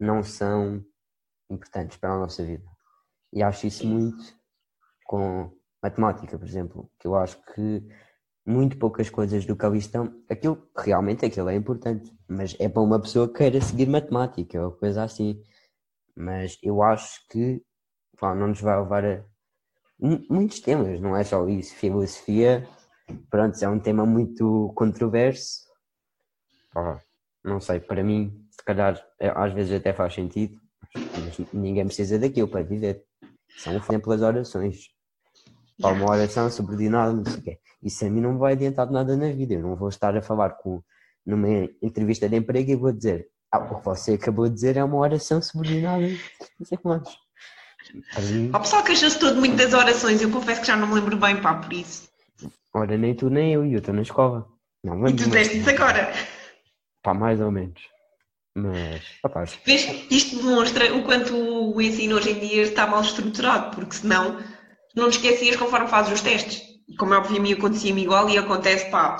não 0.00 0.22
são 0.24 0.84
importantes 1.48 1.96
para 1.96 2.12
a 2.12 2.18
nossa 2.18 2.44
vida. 2.44 2.64
E 3.32 3.40
acho 3.40 3.68
isso 3.68 3.86
muito 3.86 4.34
com 5.04 5.52
matemática, 5.80 6.36
por 6.36 6.46
exemplo, 6.46 6.90
que 6.98 7.06
eu 7.06 7.14
acho 7.14 7.40
que 7.54 7.82
muito 8.50 8.76
poucas 8.78 9.08
coisas 9.08 9.46
do 9.46 9.56
que 9.56 9.64
ali 9.64 9.78
estão, 9.78 10.12
aquilo 10.28 10.68
realmente 10.76 11.24
aquilo 11.24 11.48
é 11.48 11.54
importante, 11.54 12.12
mas 12.28 12.56
é 12.58 12.68
para 12.68 12.82
uma 12.82 13.00
pessoa 13.00 13.28
que 13.28 13.34
queira 13.38 13.60
seguir 13.60 13.86
matemática 13.88 14.60
ou 14.62 14.72
coisa 14.72 15.04
assim. 15.04 15.40
Mas 16.16 16.58
eu 16.62 16.82
acho 16.82 17.20
que 17.30 17.62
pá, 18.18 18.34
não 18.34 18.48
nos 18.48 18.60
vai 18.60 18.78
levar 18.80 19.04
a 19.04 19.24
mu- 19.98 20.24
muitos 20.30 20.60
temas, 20.60 21.00
não 21.00 21.16
é 21.16 21.24
só 21.24 21.48
isso. 21.48 21.74
Filosofia, 21.74 22.66
pronto, 23.30 23.62
é 23.62 23.68
um 23.68 23.80
tema 23.80 24.06
muito 24.06 24.72
controverso. 24.74 25.60
Pá, 26.72 27.00
não 27.44 27.60
sei, 27.60 27.80
para 27.80 28.02
mim, 28.04 28.46
se 28.50 28.64
calhar, 28.64 29.02
é, 29.18 29.28
às 29.34 29.52
vezes 29.52 29.72
até 29.72 29.92
faz 29.92 30.14
sentido, 30.14 30.60
mas 30.94 31.38
ninguém 31.52 31.86
precisa 31.86 32.18
daquilo 32.18 32.48
para 32.48 32.62
viver. 32.62 33.04
São, 33.56 33.76
exemplo, 33.76 34.12
as 34.12 34.22
orações. 34.22 34.88
Pá, 35.80 35.90
uma 35.92 36.10
oração 36.10 36.50
subordinada, 36.50 37.12
não 37.12 37.24
sei 37.24 37.40
o 37.40 37.42
quê. 37.42 37.58
Isso 37.82 38.04
a 38.04 38.10
mim 38.10 38.20
não 38.20 38.34
me 38.34 38.38
vai 38.38 38.52
adiantar 38.52 38.86
de 38.86 38.92
nada 38.92 39.16
na 39.16 39.30
vida. 39.32 39.54
Eu 39.54 39.62
não 39.62 39.76
vou 39.76 39.88
estar 39.88 40.16
a 40.16 40.22
falar 40.22 40.50
com, 40.50 40.82
numa 41.24 41.48
entrevista 41.82 42.28
de 42.28 42.36
emprego 42.36 42.70
e 42.70 42.76
vou 42.76 42.92
dizer 42.92 43.28
ah, 43.52 43.58
o 43.58 43.78
que 43.78 43.84
você 43.84 44.12
acabou 44.12 44.48
de 44.48 44.54
dizer 44.54 44.76
é 44.76 44.84
uma 44.84 44.98
oração 44.98 45.42
subordinada, 45.42 46.06
não 46.58 46.66
sei 46.66 46.78
o 46.78 46.80
que 46.80 46.86
mais. 46.88 47.08
Para 48.12 48.22
mim, 48.22 48.50
O 48.54 48.60
pessoal 48.60 48.84
queixa-se 48.84 49.18
todo 49.18 49.36
muito 49.40 49.56
das 49.56 49.74
orações, 49.74 50.22
eu 50.22 50.30
confesso 50.30 50.60
que 50.60 50.66
já 50.66 50.76
não 50.76 50.86
me 50.86 50.94
lembro 50.94 51.16
bem, 51.16 51.40
pá, 51.40 51.54
por 51.54 51.72
isso. 51.72 52.08
Ora, 52.72 52.96
nem 52.96 53.14
tu 53.14 53.28
nem 53.28 53.54
eu, 53.54 53.66
e 53.66 53.72
eu 53.72 53.78
estou 53.80 53.92
na 53.92 54.02
escola. 54.02 54.46
Não 54.84 55.08
E 55.08 55.16
tu 55.16 55.28
deste 55.28 55.58
isso 55.58 55.70
agora. 55.70 56.12
pá, 57.02 57.12
mais 57.12 57.40
ou 57.40 57.50
menos. 57.50 57.80
Mas, 58.54 59.02
rapaz, 59.24 59.58
Vês? 59.64 60.06
Isto 60.10 60.36
demonstra 60.36 60.94
o 60.94 61.02
quanto 61.04 61.34
o 61.34 61.80
ensino 61.80 62.16
hoje 62.16 62.30
em 62.30 62.38
dia 62.38 62.62
está 62.62 62.86
mal 62.86 63.00
estruturado, 63.00 63.74
porque 63.74 63.94
senão 63.94 64.38
não 64.94 65.08
te 65.08 65.16
esquecias 65.16 65.56
conforme 65.56 65.88
fazes 65.88 66.12
os 66.12 66.20
testes. 66.20 66.62
E 66.88 66.96
como 66.96 67.14
é 67.14 67.18
óbvio, 67.18 67.36
a 67.38 67.40
mim 67.40 67.52
acontecia-me 67.52 68.02
igual 68.02 68.28
e 68.28 68.36
acontece, 68.36 68.90
pá, 68.90 69.16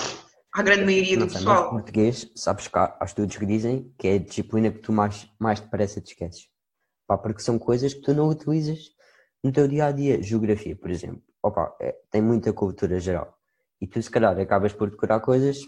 à 0.52 0.62
grande 0.62 0.84
maioria 0.84 1.16
do 1.16 1.20
não 1.20 1.28
sei, 1.28 1.40
mas 1.42 1.54
pessoal. 1.54 1.70
português, 1.70 2.30
sabes 2.34 2.66
que 2.66 2.76
há, 2.78 2.96
há 3.00 3.04
estudos 3.04 3.36
que 3.36 3.46
dizem 3.46 3.94
que 3.96 4.08
é 4.08 4.14
a 4.14 4.18
disciplina 4.18 4.70
que 4.70 4.80
tu 4.80 4.92
mais, 4.92 5.28
mais 5.38 5.60
depressa 5.60 6.00
te 6.00 6.12
esqueces. 6.12 6.48
Pá, 7.06 7.16
porque 7.16 7.42
são 7.42 7.58
coisas 7.58 7.94
que 7.94 8.00
tu 8.00 8.12
não 8.14 8.28
utilizas 8.28 8.78
no 9.42 9.52
teu 9.52 9.68
dia 9.68 9.86
a 9.86 9.92
dia. 9.92 10.22
Geografia, 10.22 10.74
por 10.76 10.90
exemplo, 10.90 11.22
opa, 11.42 11.74
é- 11.80 11.96
tem 12.10 12.20
muita 12.20 12.52
cultura 12.52 12.98
geral. 12.98 13.36
E 13.80 13.86
tu, 13.86 14.02
se 14.02 14.10
calhar, 14.10 14.38
acabas 14.38 14.72
por 14.72 14.90
decorar 14.90 15.20
coisas 15.20 15.58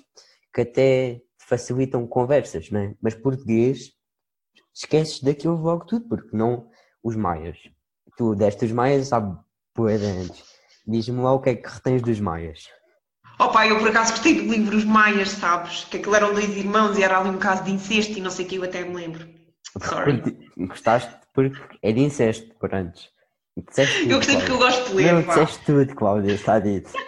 que 0.52 0.61
até 0.62 1.14
te 1.38 1.47
facilitam 1.47 2.06
conversas, 2.06 2.71
não 2.71 2.80
é? 2.80 2.94
Mas 3.00 3.14
português, 3.14 3.92
esqueces 4.75 5.21
daquilo 5.21 5.56
logo 5.56 5.85
tudo, 5.87 6.09
porque 6.09 6.37
não. 6.37 6.68
Os 7.02 7.16
maias. 7.16 7.59
Tu 8.16 8.35
deste 8.37 8.64
os 8.64 8.73
maias 8.73 9.12
há 9.12 9.21
boa 9.75 9.97
de 9.97 10.05
antes. 10.07 10.45
Diz-me 10.87 11.21
lá 11.23 11.33
o 11.33 11.41
que 11.41 11.50
é 11.50 11.55
que 11.57 11.69
retens 11.69 12.02
dos 12.02 12.21
maias. 12.21 12.69
Opa, 13.38 13.67
eu 13.67 13.79
por 13.79 13.88
acaso 13.88 14.12
gostei 14.12 14.35
de 14.35 14.43
livros 14.49 14.85
maias, 14.85 15.31
sabes? 15.31 15.85
Que 15.85 15.97
aquilo 15.97 16.14
eram 16.14 16.33
dois 16.35 16.55
irmãos 16.57 16.99
e 16.99 17.02
era 17.02 17.19
ali 17.19 17.31
um 17.31 17.38
caso 17.38 17.64
de 17.64 17.73
incesto 17.73 18.19
e 18.19 18.21
não 18.21 18.31
sei 18.31 18.45
o 18.47 18.49
que, 18.49 18.57
eu 18.57 18.64
até 18.64 18.85
me 18.85 18.95
lembro. 18.95 19.26
Sorry. 19.83 20.23
Gostaste 20.57 21.12
porque 21.33 21.59
é 21.83 21.93
de 21.93 22.00
incesto, 22.00 22.55
por 22.57 22.75
antes. 22.75 23.11
Disseste 23.57 24.09
Eu 24.09 24.17
gostei 24.19 24.37
tudo, 24.37 24.47
porque 24.47 24.52
eu 24.52 24.59
gosto 24.59 24.88
de 24.88 24.95
ler, 24.95 25.12
Não, 25.12 25.23
pá. 25.23 25.35
disseste 25.35 25.64
tudo, 25.64 25.95
Cláudia, 25.95 26.33
está 26.33 26.59
dito. 26.59 26.91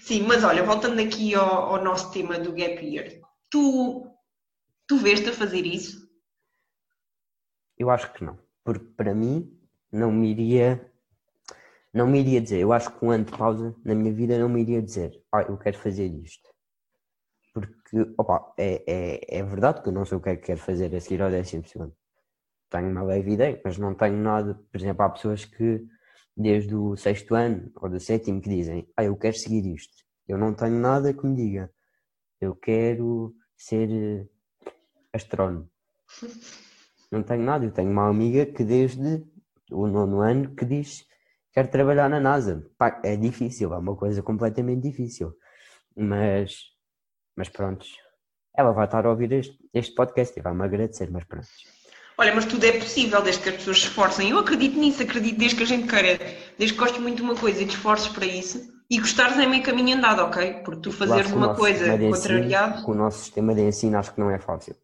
Sim, 0.00 0.22
mas 0.26 0.44
olha, 0.44 0.62
voltando 0.62 1.00
aqui 1.00 1.34
ao, 1.34 1.74
ao 1.74 1.82
nosso 1.82 2.10
tema 2.12 2.38
do 2.38 2.52
gap 2.52 2.84
year, 2.84 3.20
tu, 3.50 4.06
tu 4.86 4.98
vês-te 4.98 5.30
a 5.30 5.32
fazer 5.32 5.64
isso? 5.64 6.02
Eu 7.78 7.88
acho 7.90 8.12
que 8.12 8.24
não. 8.24 8.38
Porque 8.64 8.84
para 8.96 9.14
mim 9.14 9.58
não 9.90 10.10
me 10.12 10.30
iria. 10.30 10.90
Não 11.92 12.06
me 12.06 12.20
iria 12.20 12.40
dizer. 12.40 12.60
Eu 12.60 12.72
acho 12.72 12.90
que 12.90 13.04
um 13.04 13.10
ano 13.10 13.24
de 13.24 13.36
pausa 13.36 13.74
na 13.84 13.94
minha 13.94 14.12
vida 14.12 14.38
não 14.38 14.48
me 14.48 14.62
iria 14.62 14.80
dizer. 14.80 15.22
Ah, 15.30 15.42
eu 15.42 15.58
quero 15.58 15.78
fazer 15.78 16.06
isto. 16.06 16.48
Porque, 17.52 18.14
opa, 18.16 18.54
é, 18.56 18.82
é, 18.86 19.38
é 19.38 19.42
verdade 19.42 19.82
que 19.82 19.88
eu 19.88 19.92
não 19.92 20.06
sei 20.06 20.16
o 20.16 20.20
que 20.20 20.30
é 20.30 20.36
que 20.36 20.46
quero 20.46 20.60
fazer 20.60 20.94
a 20.94 21.00
seguir 21.00 21.20
ao 21.20 21.30
décimo 21.30 21.66
segundo. 21.66 21.94
Tenho 22.70 22.90
uma 22.90 23.02
leve 23.02 23.32
ideia, 23.32 23.60
mas 23.62 23.76
não 23.76 23.94
tenho 23.94 24.16
nada. 24.16 24.54
Por 24.70 24.80
exemplo, 24.80 25.02
há 25.02 25.10
pessoas 25.10 25.44
que 25.44 25.84
desde 26.34 26.74
o 26.74 26.96
sexto 26.96 27.34
ano 27.34 27.70
ou 27.76 27.90
do 27.90 28.00
sétimo 28.00 28.40
que 28.40 28.48
dizem 28.48 28.88
ah, 28.96 29.04
eu 29.04 29.16
quero 29.16 29.36
seguir 29.36 29.66
isto. 29.66 30.02
Eu 30.26 30.38
não 30.38 30.54
tenho 30.54 30.78
nada 30.78 31.12
que 31.12 31.26
me 31.26 31.36
diga. 31.36 31.70
Eu 32.40 32.56
quero 32.56 33.34
ser 33.56 33.90
eh, 33.90 34.26
astrónomo. 35.12 35.68
Não 37.12 37.22
tenho 37.22 37.42
nada. 37.42 37.64
Eu 37.66 37.70
tenho 37.70 37.90
uma 37.90 38.08
amiga 38.08 38.46
que 38.46 38.64
desde 38.64 39.22
o 39.70 39.86
nono 39.86 40.22
ano 40.22 40.54
que 40.54 40.64
diz 40.64 41.06
quero 41.52 41.68
trabalhar 41.68 42.08
na 42.08 42.18
NASA. 42.18 42.66
Pá, 42.78 43.00
é 43.04 43.14
difícil, 43.16 43.72
é 43.74 43.76
uma 43.78 43.94
coisa 43.94 44.22
completamente 44.22 44.82
difícil. 44.88 45.34
Mas, 45.94 46.56
mas 47.36 47.50
pronto. 47.50 47.84
Ela 48.56 48.72
vai 48.72 48.86
estar 48.86 49.04
a 49.04 49.10
ouvir 49.10 49.30
este, 49.32 49.58
este 49.74 49.94
podcast 49.94 50.38
e 50.38 50.42
vai-me 50.42 50.64
agradecer, 50.64 51.10
mas 51.10 51.24
pronto. 51.24 51.46
Olha, 52.18 52.34
mas 52.34 52.44
tudo 52.44 52.64
é 52.64 52.72
possível 52.72 53.22
desde 53.22 53.42
que 53.42 53.48
as 53.50 53.56
pessoas 53.56 53.80
se 53.80 53.86
esforcem. 53.86 54.30
Eu 54.30 54.38
acredito 54.38 54.78
nisso, 54.78 55.02
acredito 55.02 55.38
desde 55.38 55.56
que 55.56 55.62
a 55.62 55.66
gente 55.66 55.88
queira, 55.88 56.18
desde 56.58 56.74
que 56.74 56.80
gostes 56.80 57.00
muito 57.00 57.16
de 57.16 57.22
uma 57.22 57.34
coisa 57.34 57.62
e 57.62 57.66
te 57.66 57.74
esforces 57.74 58.08
para 58.08 58.26
isso. 58.26 58.72
E 58.90 59.00
gostares 59.00 59.38
é 59.38 59.46
meio 59.46 59.62
caminho 59.62 59.96
andado, 59.96 60.20
ok? 60.22 60.60
Porque 60.64 60.82
tu 60.82 60.92
fazeres 60.92 61.32
uma 61.32 61.54
coisa 61.54 61.98
contrariado. 61.98 62.84
que 62.84 62.90
o 62.90 62.94
nosso 62.94 63.20
sistema 63.20 63.54
de 63.54 63.62
ensino 63.62 63.98
acho 63.98 64.14
que 64.14 64.20
não 64.20 64.30
é 64.30 64.38
fácil. 64.38 64.76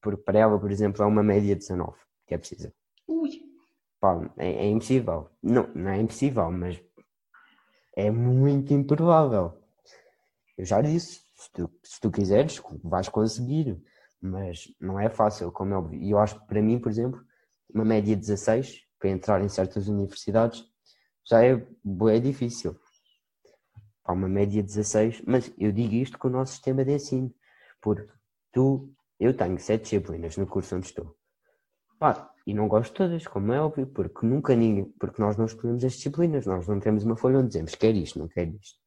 Porque 0.00 0.22
para 0.22 0.38
ela, 0.38 0.58
por 0.58 0.70
exemplo, 0.70 1.02
é 1.02 1.06
uma 1.06 1.22
média 1.22 1.54
de 1.54 1.60
19, 1.60 1.96
que 2.26 2.34
é 2.34 2.38
preciso. 2.38 2.72
Ui, 3.06 3.50
Pá, 4.00 4.18
é, 4.38 4.66
é 4.66 4.70
impossível. 4.70 5.30
Não, 5.42 5.68
não 5.74 5.90
é 5.90 6.00
impossível, 6.00 6.50
mas 6.50 6.82
é 7.94 8.10
muito 8.10 8.72
improvável. 8.72 9.60
Eu 10.56 10.64
já 10.64 10.80
disse, 10.80 11.20
se 11.36 11.52
tu, 11.52 11.70
se 11.82 12.00
tu 12.00 12.10
quiseres, 12.10 12.60
vais 12.82 13.08
conseguir, 13.08 13.82
mas 14.20 14.68
não 14.80 14.98
é 14.98 15.10
fácil, 15.10 15.52
como 15.52 15.74
é 15.74 15.76
óbvio. 15.76 16.00
E 16.00 16.10
eu 16.10 16.18
acho 16.18 16.40
que 16.40 16.46
para 16.46 16.62
mim, 16.62 16.78
por 16.78 16.90
exemplo, 16.90 17.22
uma 17.72 17.84
média 17.84 18.14
de 18.14 18.20
16 18.20 18.84
para 18.98 19.10
entrar 19.10 19.42
em 19.42 19.48
certas 19.48 19.88
universidades 19.88 20.64
já 21.24 21.44
é, 21.44 21.64
bué 21.84 22.18
difícil. 22.18 22.78
Uma 24.08 24.28
média 24.28 24.60
de 24.60 24.66
16, 24.66 25.22
mas 25.24 25.52
eu 25.56 25.70
digo 25.70 25.94
isto 25.94 26.18
com 26.18 26.26
o 26.26 26.30
nosso 26.32 26.52
sistema 26.52 26.84
de 26.84 26.92
ensino, 26.92 27.32
porque 27.80 28.12
tu, 28.50 28.92
eu 29.20 29.36
tenho 29.36 29.58
sete 29.58 29.82
disciplinas 29.82 30.36
no 30.38 30.46
curso 30.46 30.74
onde 30.74 30.86
estou. 30.86 31.14
Pá, 31.98 32.32
e 32.46 32.54
não 32.54 32.66
gosto 32.66 32.92
de 32.92 32.96
todas, 32.96 33.26
como 33.26 33.52
é 33.52 33.60
óbvio, 33.60 33.86
porque 33.86 34.26
nunca 34.26 34.56
ninguém, 34.56 34.86
porque 34.98 35.20
nós 35.20 35.36
não 35.36 35.44
escolhemos 35.44 35.84
as 35.84 35.92
disciplinas, 35.92 36.46
nós 36.46 36.66
não 36.66 36.80
temos 36.80 37.04
uma 37.04 37.16
folha 37.16 37.38
onde 37.38 37.48
dizemos 37.48 37.74
quer 37.74 37.94
isto, 37.94 38.18
não 38.18 38.26
quer 38.26 38.48
isto. 38.48 38.80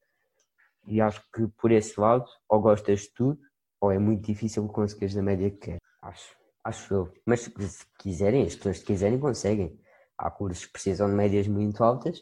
E 0.88 1.00
acho 1.00 1.22
que 1.32 1.48
por 1.60 1.72
esse 1.72 2.00
lado, 2.00 2.26
ou 2.50 2.60
gostas 2.60 3.02
de 3.02 3.14
tudo, 3.14 3.40
ou 3.80 3.92
é 3.92 4.00
muito 4.00 4.26
difícil 4.26 4.68
conseguires 4.68 5.16
a 5.16 5.22
média 5.22 5.52
que 5.52 5.58
quer. 5.58 5.78
Acho, 6.02 6.36
acho 6.64 6.94
eu. 6.94 7.14
Mas 7.26 7.42
se 7.42 7.70
se 7.70 7.86
quiserem, 8.00 8.44
as 8.44 8.56
pessoas 8.56 8.80
que 8.80 8.86
quiserem 8.88 9.20
conseguem. 9.20 9.80
Há 10.18 10.32
cursos 10.32 10.66
que 10.66 10.74
precisam 10.74 11.08
de 11.10 11.16
médias 11.16 11.48
muito 11.48 11.84
altas 11.84 12.20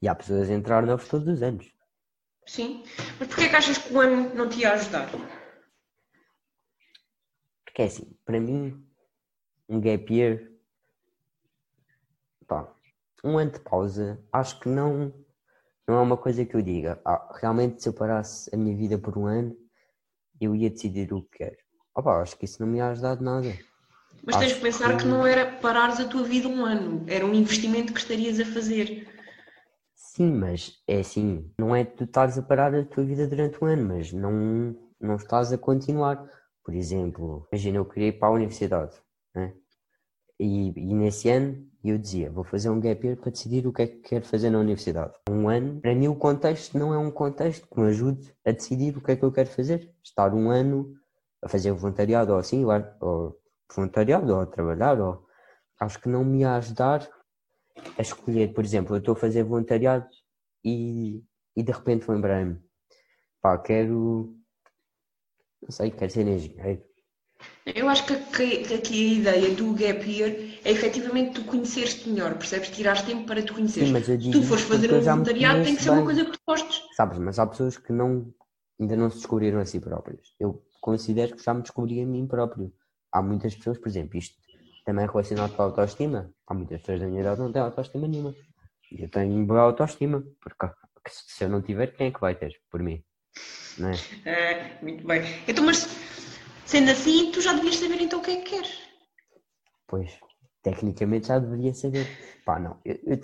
e 0.00 0.08
há 0.08 0.14
pessoas 0.14 0.48
a 0.48 0.54
entrar 0.54 0.84
novos 0.86 1.08
todos 1.08 1.28
os 1.28 1.42
anos. 1.42 1.70
sim. 2.46 2.82
Mas 3.18 3.28
porquê 3.28 3.44
é 3.44 3.48
que 3.48 3.56
achas 3.56 3.78
que 3.78 3.92
o 3.92 4.00
ano 4.00 4.34
não 4.34 4.48
te 4.48 4.60
ia 4.60 4.72
ajudar? 4.72 5.08
Porque 7.80 7.82
é 7.82 7.86
assim, 7.86 8.12
para 8.26 8.38
mim, 8.38 8.84
um 9.66 9.80
gap 9.80 10.12
year, 10.12 10.50
pá, 12.46 12.68
um 13.24 13.38
ano 13.38 13.52
de 13.52 13.60
pausa, 13.60 14.22
acho 14.30 14.60
que 14.60 14.68
não, 14.68 15.14
não 15.88 15.94
é 15.96 16.00
uma 16.02 16.16
coisa 16.18 16.44
que 16.44 16.54
eu 16.54 16.60
diga. 16.60 17.00
Ah, 17.06 17.26
realmente, 17.40 17.82
se 17.82 17.88
eu 17.88 17.94
parasse 17.94 18.54
a 18.54 18.58
minha 18.58 18.76
vida 18.76 18.98
por 18.98 19.16
um 19.16 19.24
ano, 19.24 19.56
eu 20.38 20.54
ia 20.54 20.68
decidir 20.68 21.10
o 21.14 21.22
que 21.22 21.38
quero. 21.38 21.56
Opa, 21.94 22.20
acho 22.20 22.36
que 22.36 22.44
isso 22.44 22.60
não 22.62 22.70
me 22.70 22.76
ia 22.78 22.88
ajudar 22.88 23.14
de 23.14 23.22
nada. 23.24 23.48
Mas 24.24 24.36
tens 24.36 24.46
Acho 24.52 24.54
que 24.56 24.60
pensar 24.60 24.90
que- 24.96 25.02
que 25.04 25.08
não 25.08 25.26
era 25.26 25.50
parares 25.50 26.00
a 26.00 26.06
tua 26.06 26.22
vida 26.22 26.48
um 26.48 26.62
ano, 26.66 27.02
era 27.08 27.24
um 27.24 27.32
investimento 27.32 27.94
que 27.94 28.00
estarias 28.00 28.38
a 28.38 28.44
fazer. 28.44 29.08
Sim, 29.94 30.32
mas 30.32 30.82
é 30.86 31.00
assim, 31.00 31.50
não 31.58 31.74
é 31.74 31.82
tu 31.82 32.04
estás 32.04 32.36
a 32.36 32.42
parar 32.42 32.74
a 32.74 32.84
tua 32.84 33.04
vida 33.04 33.26
durante 33.26 33.62
um 33.64 33.66
ano, 33.66 33.88
mas 33.88 34.12
não, 34.12 34.76
não 35.00 35.16
estás 35.16 35.50
a 35.50 35.56
continuar. 35.56 36.28
Por 36.70 36.76
exemplo, 36.76 37.48
imagina 37.50 37.78
eu 37.78 37.84
queria 37.84 38.08
ir 38.10 38.12
para 38.12 38.28
a 38.28 38.30
universidade, 38.30 38.94
né? 39.34 39.52
E, 40.38 40.68
e 40.68 40.94
nesse 40.94 41.28
ano 41.28 41.68
eu 41.82 41.98
dizia, 41.98 42.30
vou 42.30 42.44
fazer 42.44 42.70
um 42.70 42.78
gap 42.78 43.04
year 43.04 43.16
para 43.16 43.32
decidir 43.32 43.66
o 43.66 43.72
que 43.72 43.82
é 43.82 43.86
que 43.88 43.96
quero 43.96 44.24
fazer 44.24 44.50
na 44.50 44.60
universidade. 44.60 45.18
Um 45.28 45.48
ano, 45.48 45.80
para 45.80 45.96
mim 45.96 46.06
o 46.06 46.14
contexto 46.14 46.78
não 46.78 46.94
é 46.94 46.98
um 46.98 47.10
contexto 47.10 47.66
que 47.66 47.80
me 47.80 47.88
ajude 47.88 48.32
a 48.46 48.52
decidir 48.52 48.96
o 48.96 49.00
que 49.00 49.10
é 49.10 49.16
que 49.16 49.24
eu 49.24 49.32
quero 49.32 49.48
fazer. 49.48 49.92
Estar 50.00 50.32
um 50.32 50.48
ano 50.48 50.94
a 51.42 51.48
fazer 51.48 51.72
voluntariado 51.72 52.32
ou 52.32 52.38
assim, 52.38 52.64
ou, 52.64 53.36
voluntariado 53.74 54.32
ou 54.32 54.40
a 54.40 54.46
trabalhar, 54.46 55.00
ou 55.00 55.26
acho 55.80 56.00
que 56.00 56.08
não 56.08 56.24
me 56.24 56.42
ia 56.42 56.54
ajudar 56.54 57.10
a 57.98 58.00
escolher, 58.00 58.54
por 58.54 58.64
exemplo, 58.64 58.94
eu 58.94 59.00
estou 59.00 59.14
a 59.14 59.18
fazer 59.18 59.42
voluntariado 59.42 60.06
e, 60.64 61.24
e 61.56 61.64
de 61.64 61.72
repente 61.72 62.08
lembrei-me, 62.08 62.60
pá, 63.42 63.58
quero, 63.58 64.39
não 65.62 65.70
sei, 65.70 65.90
quero 65.90 66.10
ser 66.10 66.26
engenheiro. 66.26 66.82
Eu 67.66 67.88
acho 67.88 68.04
que, 68.06 68.74
aqui 68.74 69.10
a 69.10 69.14
ideia 69.20 69.54
do 69.54 69.72
gap 69.74 70.10
year 70.10 70.30
é 70.64 70.70
efetivamente 70.70 71.34
tu 71.34 71.44
conheceres-te 71.44 72.08
melhor, 72.08 72.34
percebes? 72.36 72.70
Tirares 72.70 73.02
tempo 73.02 73.26
para 73.26 73.42
te 73.42 73.52
conheceres. 73.52 73.88
Sim, 73.88 73.94
mas 73.94 74.08
eu 74.08 74.20
Se 74.20 74.30
digo 74.30 74.40
tu 74.40 74.42
fores 74.46 74.64
fazer 74.64 74.92
um 74.92 75.00
voluntariado, 75.00 75.62
tem 75.62 75.76
que 75.76 75.82
ser 75.82 75.90
uma 75.90 75.96
bem. 75.98 76.04
coisa 76.06 76.24
que 76.24 76.32
tu 76.32 76.38
gostes. 76.46 76.82
Sabes, 76.96 77.18
mas 77.18 77.38
há 77.38 77.46
pessoas 77.46 77.76
que 77.76 77.92
não, 77.92 78.32
ainda 78.78 78.96
não 78.96 79.10
se 79.10 79.18
descobriram 79.18 79.60
a 79.60 79.64
si 79.64 79.80
próprias. 79.80 80.34
Eu 80.38 80.62
considero 80.80 81.36
que 81.36 81.42
já 81.42 81.54
me 81.54 81.62
descobri 81.62 82.00
a 82.02 82.06
mim 82.06 82.26
próprio. 82.26 82.72
Há 83.12 83.22
muitas 83.22 83.54
pessoas, 83.54 83.78
por 83.78 83.88
exemplo, 83.88 84.18
isto 84.18 84.36
também 84.84 85.04
é 85.04 85.08
relacionado 85.08 85.54
com 85.54 85.62
a 85.62 85.66
autoestima. 85.66 86.32
Há 86.46 86.54
muitas 86.54 86.80
pessoas 86.80 87.00
da 87.00 87.06
minha 87.06 87.20
idade 87.20 87.36
que 87.36 87.42
não 87.42 87.52
têm 87.52 87.62
autoestima 87.62 88.08
nenhuma. 88.08 88.34
E 88.92 89.02
eu 89.02 89.08
tenho 89.08 89.46
boa 89.46 89.60
autoestima, 89.60 90.22
porque 90.40 90.66
se 91.08 91.44
eu 91.44 91.48
não 91.48 91.62
tiver, 91.62 91.88
quem 91.88 92.08
é 92.08 92.10
que 92.10 92.20
vai 92.20 92.34
ter 92.34 92.60
por 92.70 92.82
mim? 92.82 93.02
É? 94.24 94.30
Ah, 94.30 94.78
muito 94.82 95.06
bem. 95.06 95.22
Então, 95.48 95.64
mas 95.64 95.86
sendo 96.66 96.90
assim, 96.90 97.30
tu 97.32 97.40
já 97.40 97.52
devias 97.52 97.76
saber 97.76 98.00
então 98.00 98.20
o 98.20 98.22
que 98.22 98.30
é 98.32 98.36
que 98.42 98.50
queres. 98.50 98.78
Pois, 99.86 100.18
tecnicamente 100.62 101.28
já 101.28 101.38
deveria 101.38 101.74
saber. 101.74 102.06
Pá, 102.44 102.58
não. 102.58 102.78
eu- 102.84 102.98
eu- 103.04 103.20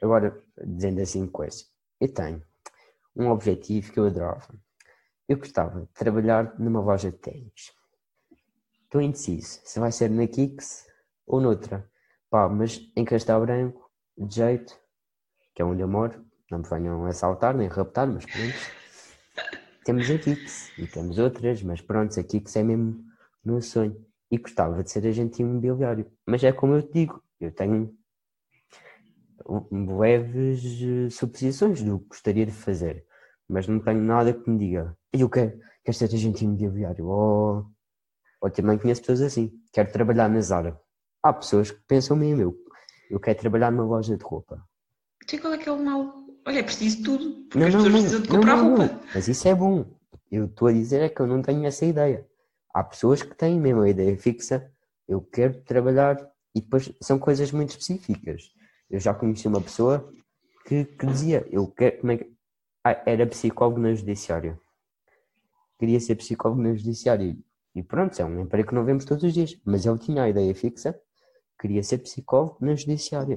agora, 0.00 0.42
dizendo 0.64 1.00
assim 1.00 1.26
coisa, 1.26 1.64
eu 2.00 2.12
tenho 2.12 2.42
um 3.16 3.28
objetivo 3.28 3.92
que 3.92 3.98
eu 4.00 4.06
adorava. 4.06 4.54
Eu 5.28 5.38
gostava 5.38 5.80
de 5.82 5.86
trabalhar 5.88 6.58
numa 6.58 6.80
loja 6.80 7.10
de 7.10 7.18
ténis. 7.18 7.72
Estou 8.84 9.00
indeciso 9.00 9.60
se 9.64 9.80
vai 9.80 9.90
ser 9.90 10.08
na 10.10 10.26
Kicks 10.26 10.86
ou 11.26 11.40
noutra. 11.40 11.90
Pá, 12.30 12.48
mas 12.48 12.80
em 12.96 13.04
Castelo 13.04 13.44
Branco, 13.44 13.90
de 14.16 14.34
jeito, 14.34 14.78
que 15.54 15.62
é 15.62 15.64
onde 15.64 15.82
eu 15.82 15.88
moro, 15.88 16.24
não 16.50 16.58
me 16.58 16.68
venham 16.68 17.04
assaltar 17.06 17.54
nem 17.54 17.68
raptar, 17.68 18.06
mas 18.06 18.24
pronto. 18.26 18.54
Temos 19.84 20.10
a 20.10 20.18
Kicks 20.18 20.72
e 20.78 20.86
temos 20.86 21.18
outras, 21.18 21.62
mas 21.62 21.80
pronto, 21.80 22.18
a 22.18 22.22
Kicks 22.22 22.56
é 22.56 22.62
mesmo 22.62 23.04
no 23.44 23.60
sonho. 23.60 24.04
E 24.30 24.38
gostava 24.38 24.82
de 24.82 24.90
ser 24.90 25.06
agente 25.06 25.42
imobiliário. 25.42 26.10
Mas 26.26 26.42
é 26.42 26.52
como 26.52 26.74
eu 26.74 26.82
te 26.82 26.92
digo, 26.92 27.22
eu 27.38 27.52
tenho 27.52 27.94
leves 29.98 30.80
eh, 30.82 31.10
suposições 31.10 31.82
do 31.82 31.98
que 31.98 32.08
gostaria 32.08 32.46
de 32.46 32.52
fazer, 32.52 33.04
mas 33.48 33.68
não 33.68 33.78
tenho 33.78 34.00
nada 34.00 34.32
que 34.32 34.48
me 34.48 34.58
diga, 34.58 34.96
eu 35.12 35.28
quero, 35.28 35.60
quero 35.84 35.96
ser 35.96 36.06
agente 36.06 36.44
imobiliário, 36.44 37.06
ou, 37.06 37.66
ou 38.40 38.50
também 38.50 38.78
conheço 38.78 39.02
pessoas 39.02 39.20
assim, 39.20 39.52
quero 39.72 39.92
trabalhar 39.92 40.28
na 40.28 40.40
Zara. 40.40 40.80
Há 41.22 41.32
pessoas 41.32 41.70
que 41.70 41.80
pensam 41.86 42.16
mesmo, 42.16 42.40
eu, 42.40 42.56
eu 43.10 43.20
quero 43.20 43.38
trabalhar 43.38 43.70
numa 43.70 43.84
loja 43.84 44.16
de 44.16 44.24
roupa. 44.24 44.62
Então, 45.22 45.38
qual 45.40 45.54
é 45.54 45.58
que 45.58 45.68
é 45.68 45.72
o 45.72 45.82
mal? 45.82 46.23
Olha, 46.46 46.58
é 46.58 46.62
preciso 46.62 47.02
tudo, 47.02 47.30
porque 47.48 47.58
Não, 47.58 47.66
as 47.66 47.74
pessoas 47.74 47.92
não, 47.92 48.00
precisam 48.00 48.20
de 48.22 48.28
comprar 48.28 48.56
não, 48.56 48.76
roupa. 48.76 49.00
mas 49.14 49.28
isso 49.28 49.48
é 49.48 49.54
bom. 49.54 49.86
Eu 50.30 50.46
estou 50.46 50.68
a 50.68 50.72
dizer 50.72 51.00
é 51.02 51.08
que 51.08 51.20
eu 51.20 51.26
não 51.26 51.40
tenho 51.40 51.64
essa 51.64 51.84
ideia. 51.86 52.26
Há 52.72 52.82
pessoas 52.84 53.22
que 53.22 53.34
têm 53.34 53.58
mesmo 53.60 53.82
a 53.82 53.88
ideia 53.88 54.16
fixa, 54.18 54.70
eu 55.08 55.20
quero 55.20 55.60
trabalhar, 55.62 56.16
e 56.54 56.60
depois 56.60 56.92
são 57.00 57.18
coisas 57.18 57.50
muito 57.52 57.70
específicas. 57.70 58.50
Eu 58.90 59.00
já 59.00 59.14
conheci 59.14 59.48
uma 59.48 59.60
pessoa 59.60 60.08
que, 60.66 60.84
que 60.84 61.06
dizia, 61.06 61.46
eu 61.50 61.66
quero, 61.66 62.00
como 62.00 62.12
é 62.12 62.16
que, 62.18 62.32
ah, 62.84 63.02
era 63.06 63.26
psicólogo 63.26 63.80
na 63.80 63.94
judiciária. 63.94 64.58
Queria 65.78 66.00
ser 66.00 66.16
psicólogo 66.16 66.62
na 66.62 66.74
judiciária. 66.74 67.36
E 67.74 67.82
pronto, 67.82 68.18
é 68.20 68.24
um 68.24 68.40
emprego 68.40 68.68
que 68.68 68.74
não 68.74 68.84
vemos 68.84 69.04
todos 69.04 69.24
os 69.24 69.32
dias. 69.32 69.58
Mas 69.64 69.84
ele 69.86 69.98
tinha 69.98 70.22
a 70.22 70.28
ideia 70.28 70.54
fixa, 70.54 70.98
queria 71.58 71.82
ser 71.82 71.98
psicólogo 71.98 72.56
na 72.60 72.74
judiciária. 72.74 73.36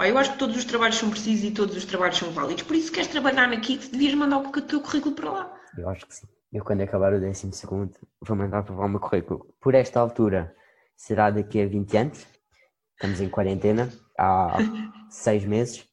Pá, 0.00 0.08
eu 0.08 0.16
acho 0.16 0.32
que 0.32 0.38
todos 0.38 0.56
os 0.56 0.64
trabalhos 0.64 0.96
são 0.96 1.10
precisos 1.10 1.44
e 1.44 1.50
todos 1.50 1.76
os 1.76 1.84
trabalhos 1.84 2.16
são 2.16 2.30
válidos. 2.30 2.62
Por 2.62 2.74
isso, 2.74 2.86
se 2.86 2.92
queres 2.92 3.08
trabalhar 3.08 3.46
na 3.46 3.60
Kicks, 3.60 3.90
devias 3.90 4.14
mandar 4.14 4.38
o 4.38 4.50
teu 4.62 4.80
currículo 4.80 5.14
para 5.14 5.30
lá. 5.30 5.60
Eu 5.76 5.90
acho 5.90 6.06
que 6.06 6.14
sim. 6.14 6.26
Eu, 6.50 6.64
quando 6.64 6.80
acabar 6.80 7.12
o 7.12 7.20
décimo 7.20 7.52
segundo, 7.52 7.92
vou 8.18 8.34
mandar 8.34 8.62
para 8.62 8.74
o 8.74 8.88
meu 8.88 8.98
currículo. 8.98 9.54
Por 9.60 9.74
esta 9.74 10.00
altura, 10.00 10.56
será 10.96 11.30
daqui 11.30 11.60
a 11.60 11.66
20 11.66 11.96
anos. 11.98 12.26
Estamos 12.94 13.20
em 13.20 13.28
quarentena 13.28 13.92
há 14.18 14.56
seis 15.10 15.44
meses. 15.44 15.86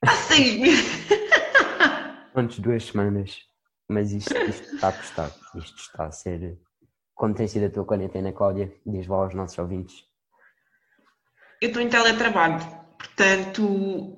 Há 0.00 0.12
seis 0.12 0.60
meses? 0.60 1.08
Antes 2.32 2.60
duas 2.60 2.84
semanas. 2.84 3.40
Mas 3.88 4.12
isto, 4.12 4.32
isto 4.36 4.76
está 4.76 4.90
a 4.90 4.92
custar. 4.92 5.32
Isto 5.56 5.80
está 5.80 6.04
a 6.06 6.12
ser. 6.12 6.56
Como 7.12 7.34
tem 7.34 7.48
sido 7.48 7.66
a 7.66 7.70
tua 7.70 7.84
quarentena, 7.84 8.32
Cláudia? 8.32 8.72
Diz 8.86 9.08
lá 9.08 9.16
aos 9.16 9.34
nossos 9.34 9.58
ouvintes. 9.58 10.07
Eu 11.60 11.68
estou 11.68 11.82
em 11.82 11.88
teletrabalho, 11.88 12.60
portanto, 12.96 14.16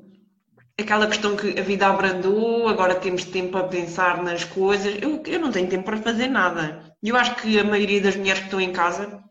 aquela 0.79 1.07
questão 1.07 1.37
que 1.37 1.59
a 1.59 1.63
vida 1.63 1.87
abrandou, 1.87 2.69
agora 2.69 2.95
temos 2.95 3.25
tempo 3.25 3.57
a 3.57 3.65
pensar 3.65 4.23
nas 4.23 4.45
coisas. 4.45 5.01
Eu, 5.01 5.23
eu 5.27 5.41
não 5.41 5.51
tenho 5.51 5.69
tempo 5.69 5.85
para 5.85 5.97
fazer 5.97 6.29
nada. 6.29 6.95
E 7.03 7.09
eu 7.09 7.17
acho 7.17 7.37
que 7.37 7.59
a 7.59 7.65
maioria 7.65 8.01
das 8.03 8.17
mulheres 8.17 8.41
que 8.41 8.47
estão 8.47 8.61
em 8.61 8.73
casa, 8.73 9.23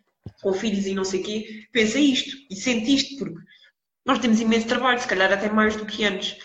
com 0.41 0.53
filhos 0.53 0.87
e 0.87 0.95
não 0.95 1.03
sei 1.03 1.21
o 1.21 1.23
quê, 1.23 1.67
pensa 1.71 1.99
isto 1.99 2.35
e 2.49 2.55
sente 2.55 2.95
isto, 2.95 3.17
porque 3.17 3.37
nós 4.05 4.19
temos 4.19 4.39
imenso 4.39 4.67
trabalho, 4.67 4.99
se 4.99 5.07
calhar 5.07 5.31
até 5.31 5.49
mais 5.49 5.75
do 5.75 5.85
que 5.85 6.03
antes. 6.03 6.37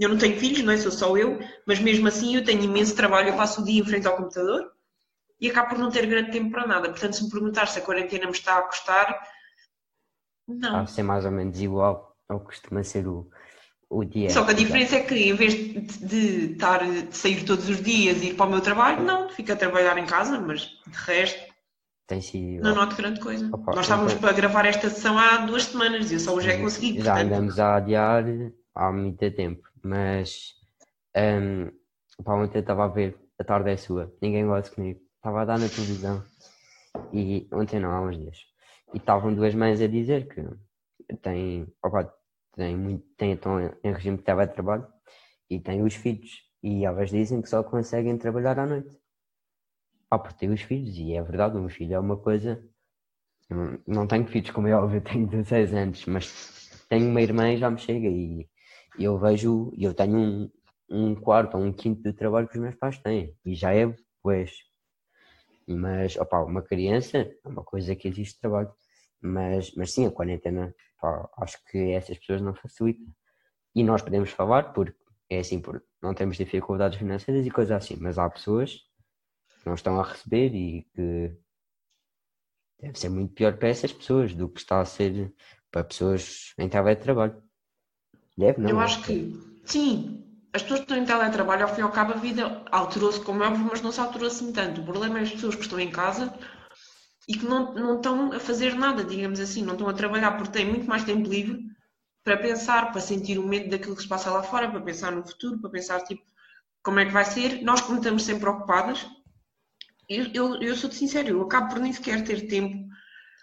Eu 0.00 0.08
não 0.08 0.18
tenho 0.18 0.38
filhos, 0.38 0.62
não 0.62 0.72
é? 0.72 0.76
Sou 0.76 0.90
só 0.90 1.16
eu, 1.16 1.38
mas 1.66 1.78
mesmo 1.78 2.08
assim 2.08 2.34
eu 2.34 2.44
tenho 2.44 2.64
imenso 2.64 2.96
trabalho, 2.96 3.28
eu 3.28 3.36
passo 3.36 3.62
o 3.62 3.64
dia 3.64 3.80
em 3.80 3.84
frente 3.84 4.08
ao 4.08 4.16
computador 4.16 4.72
e 5.40 5.48
acabo 5.48 5.70
por 5.70 5.78
não 5.78 5.90
ter 5.90 6.06
grande 6.06 6.32
tempo 6.32 6.50
para 6.50 6.66
nada. 6.66 6.88
Portanto, 6.90 7.14
se 7.14 7.24
me 7.24 7.30
perguntar 7.30 7.66
se 7.66 7.78
a 7.78 7.82
quarentena 7.82 8.26
me 8.26 8.32
está 8.32 8.58
a 8.58 8.62
custar, 8.62 9.20
não. 10.46 10.72
Vai 10.72 10.86
ser 10.86 11.02
mais 11.02 11.24
ou 11.24 11.30
menos 11.30 11.60
igual 11.60 12.16
ao 12.28 12.40
que 12.40 12.46
costuma 12.46 12.82
ser 12.82 13.06
o, 13.06 13.28
o 13.90 14.04
dia. 14.04 14.30
Só 14.30 14.44
que 14.44 14.50
a 14.50 14.54
diferença 14.54 14.96
é 14.96 15.00
que 15.00 15.14
em 15.14 15.34
vez 15.34 15.54
de, 15.54 15.80
de 15.80 16.52
estar 16.52 16.78
de 16.78 17.16
sair 17.16 17.44
todos 17.44 17.68
os 17.68 17.80
dias 17.82 18.22
e 18.22 18.30
ir 18.30 18.34
para 18.34 18.46
o 18.46 18.50
meu 18.50 18.60
trabalho, 18.60 19.02
não, 19.02 19.28
fico 19.28 19.52
a 19.52 19.56
trabalhar 19.56 19.96
em 19.98 20.06
casa, 20.06 20.40
mas 20.40 20.60
de 20.60 20.96
resto. 20.96 21.52
Sido... 22.20 22.62
Não 22.62 22.74
noto 22.74 22.94
grande 22.94 23.20
coisa. 23.20 23.48
Opa, 23.50 23.74
Nós 23.74 23.86
estávamos 23.86 24.12
então... 24.12 24.20
para 24.22 24.36
gravar 24.36 24.66
esta 24.66 24.90
sessão 24.90 25.18
há 25.18 25.38
duas 25.46 25.64
semanas 25.64 26.10
e 26.10 26.14
eu 26.14 26.20
só 26.20 26.34
hoje 26.34 26.50
é 26.50 26.56
que 26.56 26.62
consegui. 26.62 27.00
Já 27.00 27.14
portanto... 27.14 27.32
andamos 27.32 27.58
a 27.58 27.76
adiar 27.76 28.24
há 28.74 28.92
muito 28.92 29.30
tempo, 29.30 29.66
mas 29.82 30.52
um, 31.16 31.70
pá, 32.22 32.34
ontem 32.34 32.58
estava 32.58 32.84
a 32.84 32.88
ver 32.88 33.16
A 33.38 33.44
Tarde 33.44 33.70
é 33.70 33.76
Sua, 33.78 34.12
ninguém 34.20 34.46
gosta 34.46 34.74
comigo. 34.74 35.00
Estava 35.16 35.40
a 35.40 35.44
dar 35.46 35.58
na 35.58 35.68
televisão 35.68 36.22
e 37.14 37.48
ontem 37.50 37.80
não, 37.80 37.90
há 37.90 38.02
uns 38.02 38.18
dias. 38.18 38.51
E 38.92 38.98
estavam 38.98 39.34
duas 39.34 39.54
mães 39.54 39.80
a 39.80 39.86
dizer 39.86 40.28
que 40.28 40.42
têm, 41.22 41.66
opa, 41.82 42.12
têm 42.54 42.76
muito, 42.76 43.06
têm, 43.16 43.32
estão 43.32 43.60
em 43.60 43.92
regime 43.92 44.18
de 44.18 44.24
teletrabalho 44.24 44.86
e 45.48 45.60
têm 45.60 45.82
os 45.82 45.94
filhos. 45.94 46.30
E 46.62 46.84
elas 46.84 47.10
dizem 47.10 47.42
que 47.42 47.48
só 47.48 47.62
conseguem 47.62 48.16
trabalhar 48.18 48.58
à 48.58 48.66
noite. 48.66 48.96
Ah, 50.10 50.18
porque 50.18 50.38
têm 50.38 50.50
os 50.52 50.60
filhos, 50.62 50.96
e 50.96 51.14
é 51.14 51.22
verdade, 51.22 51.56
um 51.56 51.68
filho 51.68 51.94
é 51.94 51.98
uma 51.98 52.16
coisa. 52.16 52.62
Não, 53.86 54.06
tenho 54.06 54.26
filhos, 54.26 54.50
como 54.50 54.68
é 54.68 54.74
óbvio, 54.74 55.00
tenho 55.02 55.26
16 55.26 55.72
anos, 55.74 56.04
mas 56.06 56.84
tenho 56.88 57.08
uma 57.08 57.20
irmã 57.22 57.52
e 57.52 57.56
já 57.58 57.70
me 57.70 57.78
chega. 57.78 58.08
E, 58.08 58.48
e 58.98 59.04
eu 59.04 59.18
vejo, 59.18 59.72
eu 59.78 59.94
tenho 59.94 60.18
um, 60.18 60.50
um 60.90 61.14
quarto 61.14 61.56
ou 61.56 61.64
um 61.64 61.72
quinto 61.72 62.02
de 62.02 62.12
trabalho 62.12 62.48
que 62.48 62.56
os 62.56 62.62
meus 62.62 62.74
pais 62.76 62.98
têm. 62.98 63.34
E 63.44 63.54
já 63.54 63.74
é, 63.74 63.94
pois. 64.22 64.52
Mas, 65.66 66.16
opa, 66.16 66.40
uma 66.42 66.62
criança 66.62 67.18
é 67.18 67.48
uma 67.48 67.64
coisa 67.64 67.94
que 67.96 68.08
existe 68.08 68.40
trabalho. 68.40 68.72
Mas, 69.22 69.72
mas 69.76 69.92
sim, 69.92 70.06
a 70.06 70.10
quarentena, 70.10 70.74
pá, 71.00 71.28
acho 71.38 71.58
que 71.70 71.78
essas 71.92 72.18
pessoas 72.18 72.42
não 72.42 72.54
facilitam. 72.54 73.06
E 73.74 73.84
nós 73.84 74.02
podemos 74.02 74.30
falar, 74.30 74.72
porque 74.72 74.96
é 75.30 75.38
assim, 75.38 75.60
porque 75.60 75.86
não 76.02 76.12
temos 76.12 76.36
dificuldades 76.36 76.98
financeiras 76.98 77.46
e 77.46 77.50
coisas 77.50 77.76
assim, 77.76 77.96
mas 78.00 78.18
há 78.18 78.28
pessoas 78.28 78.80
que 79.60 79.66
não 79.66 79.74
estão 79.74 79.98
a 79.98 80.02
receber 80.02 80.54
e 80.54 80.82
que 80.94 81.36
deve 82.80 82.98
ser 82.98 83.08
muito 83.08 83.32
pior 83.32 83.56
para 83.56 83.68
essas 83.68 83.92
pessoas 83.92 84.34
do 84.34 84.48
que 84.48 84.60
está 84.60 84.80
a 84.80 84.84
ser 84.84 85.32
para 85.70 85.84
pessoas 85.84 86.52
em 86.58 86.68
teletrabalho. 86.68 87.40
Deve, 88.36 88.60
não? 88.60 88.70
Eu 88.70 88.80
acho 88.80 89.02
que, 89.02 89.32
sim, 89.64 90.22
as 90.52 90.62
pessoas 90.62 90.80
que 90.80 90.84
estão 90.84 90.98
em 90.98 91.06
teletrabalho, 91.06 91.62
ao 91.62 91.74
fim 91.74 91.80
e 91.80 91.84
ao 91.84 91.92
cabo, 91.92 92.12
a 92.12 92.16
vida 92.16 92.62
alterou-se 92.70 93.20
como 93.20 93.42
é 93.42 93.46
óbvio, 93.46 93.68
mas 93.70 93.80
não 93.80 93.92
se 93.92 94.00
alterou 94.00 94.26
assim 94.26 94.52
tanto. 94.52 94.80
O 94.80 94.84
problema 94.84 95.18
é 95.18 95.22
as 95.22 95.30
pessoas 95.30 95.54
que 95.54 95.62
estão 95.62 95.80
em 95.80 95.90
casa 95.90 96.34
e 97.28 97.34
que 97.34 97.44
não, 97.44 97.72
não 97.74 97.96
estão 97.96 98.32
a 98.32 98.40
fazer 98.40 98.74
nada, 98.74 99.04
digamos 99.04 99.40
assim, 99.40 99.62
não 99.62 99.74
estão 99.74 99.88
a 99.88 99.92
trabalhar 99.92 100.32
porque 100.36 100.52
têm 100.52 100.66
muito 100.66 100.86
mais 100.86 101.04
tempo 101.04 101.28
livre 101.28 101.64
para 102.24 102.36
pensar, 102.36 102.92
para 102.92 103.00
sentir 103.00 103.38
o 103.38 103.46
medo 103.46 103.70
daquilo 103.70 103.96
que 103.96 104.02
se 104.02 104.08
passa 104.08 104.30
lá 104.30 104.42
fora, 104.42 104.70
para 104.70 104.80
pensar 104.80 105.12
no 105.12 105.26
futuro, 105.26 105.60
para 105.60 105.70
pensar 105.70 106.00
tipo 106.02 106.22
como 106.82 107.00
é 107.00 107.06
que 107.06 107.12
vai 107.12 107.24
ser. 107.24 107.62
Nós, 107.62 107.80
como 107.80 107.98
estamos 107.98 108.24
sempre 108.24 108.48
ocupadas, 108.48 109.06
eu, 110.08 110.26
eu, 110.34 110.62
eu 110.62 110.76
sou-te 110.76 110.96
sincero, 110.96 111.28
eu 111.28 111.42
acabo 111.42 111.68
por 111.70 111.80
nem 111.80 111.92
sequer 111.92 112.24
ter 112.24 112.46
tempo 112.48 112.92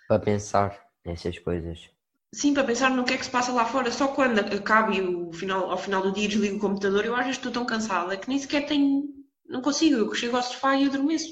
para 0.09 0.19
pensar 0.19 0.75
nessas 1.05 1.37
coisas. 1.37 1.87
Sim, 2.33 2.53
para 2.53 2.63
pensar 2.63 2.89
no 2.89 3.03
que 3.03 3.13
é 3.13 3.17
que 3.17 3.25
se 3.25 3.29
passa 3.29 3.51
lá 3.51 3.63
fora. 3.63 3.91
Só 3.91 4.07
quando 4.07 4.39
acabe 4.39 4.99
o 5.01 5.31
final, 5.31 5.69
ao 5.69 5.77
final 5.77 6.01
do 6.01 6.11
dia 6.11 6.27
desligo 6.27 6.57
o 6.57 6.59
computador, 6.59 7.05
eu 7.05 7.13
às 7.15 7.21
vezes 7.21 7.37
estou 7.37 7.51
tão 7.51 7.65
cansada 7.65 8.17
que 8.17 8.27
nem 8.27 8.39
sequer 8.39 8.65
tenho. 8.65 9.03
Não 9.47 9.61
consigo. 9.61 9.95
Eu 9.95 10.13
chego 10.15 10.35
ao 10.35 10.41
sofá 10.41 10.75
e 10.75 10.85
adormeço. 10.85 11.29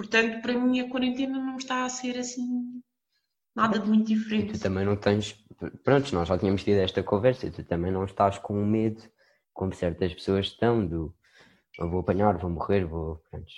Portanto, 0.00 0.40
para 0.40 0.54
mim 0.54 0.80
a 0.80 0.88
quarentena 0.88 1.38
não 1.38 1.58
está 1.58 1.84
a 1.84 1.90
ser 1.90 2.16
assim 2.16 2.82
nada 3.54 3.78
de 3.78 3.86
muito 3.86 4.06
diferente. 4.06 4.48
E 4.48 4.52
tu 4.54 4.58
também 4.58 4.82
não 4.82 4.96
tens. 4.96 5.36
Pronto, 5.84 6.14
nós 6.14 6.26
já 6.26 6.38
tínhamos 6.38 6.64
tido 6.64 6.78
esta 6.78 7.02
conversa 7.02 7.46
e 7.46 7.50
tu 7.50 7.62
também 7.64 7.92
não 7.92 8.06
estás 8.06 8.38
com 8.38 8.64
medo, 8.64 9.02
como 9.52 9.74
certas 9.74 10.14
pessoas 10.14 10.46
estão, 10.46 10.86
do 10.86 11.14
vou 11.78 12.00
apanhar, 12.00 12.38
vou 12.38 12.48
morrer, 12.48 12.86
vou. 12.86 13.22
Pronto. 13.30 13.52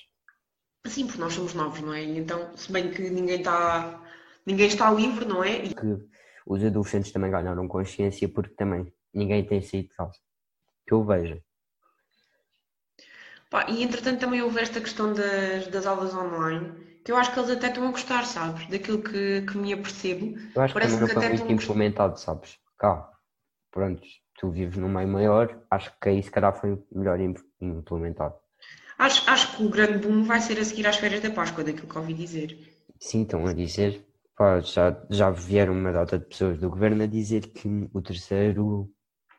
Sim, 0.89 1.07
porque 1.07 1.21
nós 1.21 1.33
somos 1.33 1.55
novos, 1.55 1.81
não 1.81 1.95
é? 1.95 2.03
Então, 2.03 2.57
se 2.57 2.73
bem 2.73 2.91
que 2.91 3.09
ninguém 3.09 3.39
está. 3.39 4.03
Ninguém 4.45 4.67
está 4.67 4.91
livre, 4.91 5.25
não 5.25 5.45
é? 5.45 5.61
Que 5.61 6.09
os 6.45 6.65
adolescentes 6.65 7.13
também 7.13 7.31
ganharam 7.31 7.69
consciência 7.69 8.29
porque 8.29 8.57
também 8.57 8.93
ninguém 9.15 9.47
tem 9.47 9.63
saído 9.63 9.91
de 9.91 9.95
casa. 9.95 10.19
Que 10.89 10.93
eu 10.93 11.05
vejo. 11.05 11.41
Pá, 13.53 13.67
e 13.69 13.83
entretanto 13.83 14.19
também 14.19 14.41
houve 14.41 14.63
esta 14.63 14.81
questão 14.81 15.13
das, 15.13 15.67
das 15.69 15.85
aulas 15.85 16.15
online, 16.15 16.73
que 17.05 17.13
eu 17.13 17.17
acho 17.17 17.35
que 17.35 17.39
eles 17.39 17.51
até 17.51 17.67
estão 17.67 17.87
a 17.87 17.91
gostar, 17.91 18.25
sabes? 18.25 18.67
Daquilo 18.67 19.03
que, 19.03 19.43
que 19.43 19.59
me 19.59 19.75
apercebo. 19.75 20.39
Eu 20.55 20.63
acho 20.63 20.73
Parece 20.73 20.99
que, 20.99 21.05
que 21.05 21.19
até 21.19 21.29
muito 21.29 21.53
implementado, 21.53 22.19
sabes? 22.19 22.59
Cá, 22.79 23.13
pronto, 23.71 24.01
tu 24.39 24.51
vives 24.51 24.79
num 24.79 24.89
meio 24.89 25.07
maior, 25.07 25.63
acho 25.71 25.93
que 26.01 26.09
aí 26.09 26.23
se 26.23 26.31
calhar 26.31 26.59
foi 26.59 26.83
melhor 26.91 27.21
implementado. 27.61 28.35
Acho, 28.97 29.31
acho 29.31 29.55
que 29.55 29.63
o 29.65 29.69
grande 29.69 29.99
boom 29.99 30.25
vai 30.25 30.41
ser 30.41 30.59
a 30.59 30.65
seguir 30.65 30.87
às 30.87 30.97
férias 30.97 31.21
da 31.21 31.31
Páscoa, 31.31 31.63
daquilo 31.63 31.89
que 31.89 31.99
ouvi 31.99 32.15
dizer. 32.15 32.57
Sim, 32.99 33.21
estão 33.21 33.47
a 33.47 33.53
dizer. 33.53 34.03
Pá, 34.35 34.61
já, 34.61 34.99
já 35.11 35.29
vieram 35.29 35.75
uma 35.75 35.93
data 35.93 36.19
de 36.19 36.25
pessoas 36.25 36.59
do 36.59 36.71
governo 36.71 37.03
a 37.03 37.07
dizer 37.07 37.49
que 37.49 37.69
o 37.93 38.01
terceiro, 38.01 38.91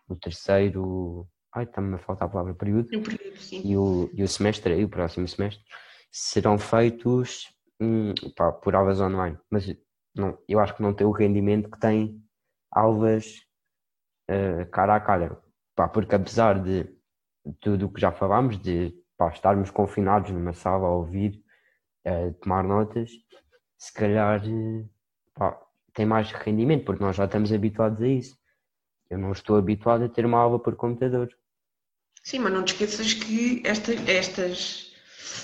o 0.07 0.15
terceiro 0.15 1.27
Ai, 1.55 1.65
está-me 1.65 1.93
a 1.93 1.99
faltar 1.99 2.27
a 2.27 2.31
palavra 2.31 2.55
período. 2.55 2.89
E 3.51 3.77
o, 3.77 4.09
e 4.13 4.23
o 4.23 4.27
semestre, 4.27 4.75
e 4.75 4.83
o 4.83 4.89
próximo 4.89 5.27
semestre, 5.27 5.63
serão 6.11 6.57
feitos 6.57 7.47
hum, 7.79 8.13
pá, 8.35 8.51
por 8.51 8.75
aulas 8.75 8.99
online. 8.99 9.37
Mas 9.49 9.75
não, 10.15 10.37
eu 10.47 10.59
acho 10.59 10.75
que 10.75 10.81
não 10.81 10.93
tem 10.93 11.07
o 11.07 11.11
rendimento 11.11 11.69
que 11.69 11.79
tem 11.79 12.21
aulas 12.71 13.41
uh, 14.29 14.69
cara 14.71 14.95
a 14.95 14.99
cara. 14.99 15.41
Pá, 15.75 15.87
porque 15.87 16.15
apesar 16.15 16.61
de 16.61 16.87
tudo 17.59 17.87
o 17.87 17.91
que 17.91 17.99
já 17.99 18.11
falámos, 18.11 18.59
de 18.59 18.93
pá, 19.17 19.29
estarmos 19.29 19.71
confinados 19.71 20.31
numa 20.31 20.53
sala 20.53 20.87
a 20.87 20.91
ouvir, 20.91 21.43
uh, 22.07 22.33
tomar 22.35 22.63
notas, 22.63 23.11
se 23.77 23.93
calhar 23.93 24.41
pá, 25.33 25.59
tem 25.93 26.05
mais 26.05 26.31
rendimento, 26.31 26.85
porque 26.85 27.03
nós 27.03 27.15
já 27.15 27.25
estamos 27.25 27.51
habituados 27.51 28.01
a 28.01 28.07
isso. 28.07 28.37
Eu 29.09 29.17
não 29.17 29.31
estou 29.31 29.57
habituado 29.57 30.03
a 30.03 30.09
ter 30.09 30.25
uma 30.25 30.39
aula 30.39 30.59
por 30.59 30.75
computador. 30.75 31.29
Sim, 32.23 32.39
mas 32.39 32.53
não 32.53 32.63
te 32.63 32.71
esqueças 32.73 33.13
que 33.13 33.61
esta, 33.65 33.91
estas, 34.09 34.93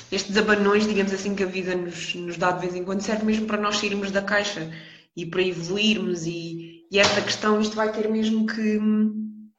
estes 0.09 0.37
abanões, 0.37 0.87
digamos 0.87 1.13
assim, 1.13 1.35
que 1.35 1.43
a 1.43 1.47
vida 1.47 1.75
nos, 1.75 2.15
nos 2.15 2.37
dá 2.37 2.51
de 2.51 2.61
vez 2.61 2.73
em 2.73 2.85
quando, 2.85 3.01
serve 3.01 3.25
mesmo 3.25 3.45
para 3.45 3.61
nós 3.61 3.77
sairmos 3.77 4.11
da 4.11 4.21
caixa 4.21 4.71
e 5.15 5.25
para 5.25 5.43
evoluirmos. 5.43 6.25
E, 6.25 6.87
e 6.89 6.97
esta 6.97 7.21
questão, 7.21 7.59
isto 7.59 7.75
vai 7.75 7.91
ter 7.91 8.09
mesmo 8.09 8.47
que. 8.47 8.79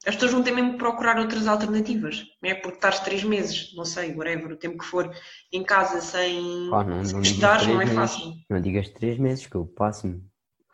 As 0.06 0.14
pessoas 0.14 0.32
vão 0.32 0.42
ter 0.42 0.52
mesmo 0.52 0.72
que 0.72 0.78
procurar 0.78 1.18
outras 1.18 1.46
alternativas, 1.46 2.24
não 2.42 2.48
é? 2.48 2.54
Porque 2.54 2.78
estás 2.78 3.00
três 3.00 3.22
meses, 3.22 3.74
não 3.76 3.84
sei, 3.84 4.14
whatever, 4.14 4.52
o 4.52 4.56
tempo 4.56 4.78
que 4.78 4.86
for, 4.86 5.14
em 5.52 5.62
casa 5.62 6.00
sem, 6.00 6.70
oh, 6.72 6.82
não, 6.82 7.02
estudar, 7.02 7.62
não 7.66 7.82
é 7.82 7.84
meses. 7.84 7.94
fácil. 7.94 8.32
Não 8.48 8.62
digas 8.62 8.88
três 8.88 9.18
meses, 9.18 9.46
que 9.46 9.54
eu 9.56 9.66
passo-me, 9.66 10.22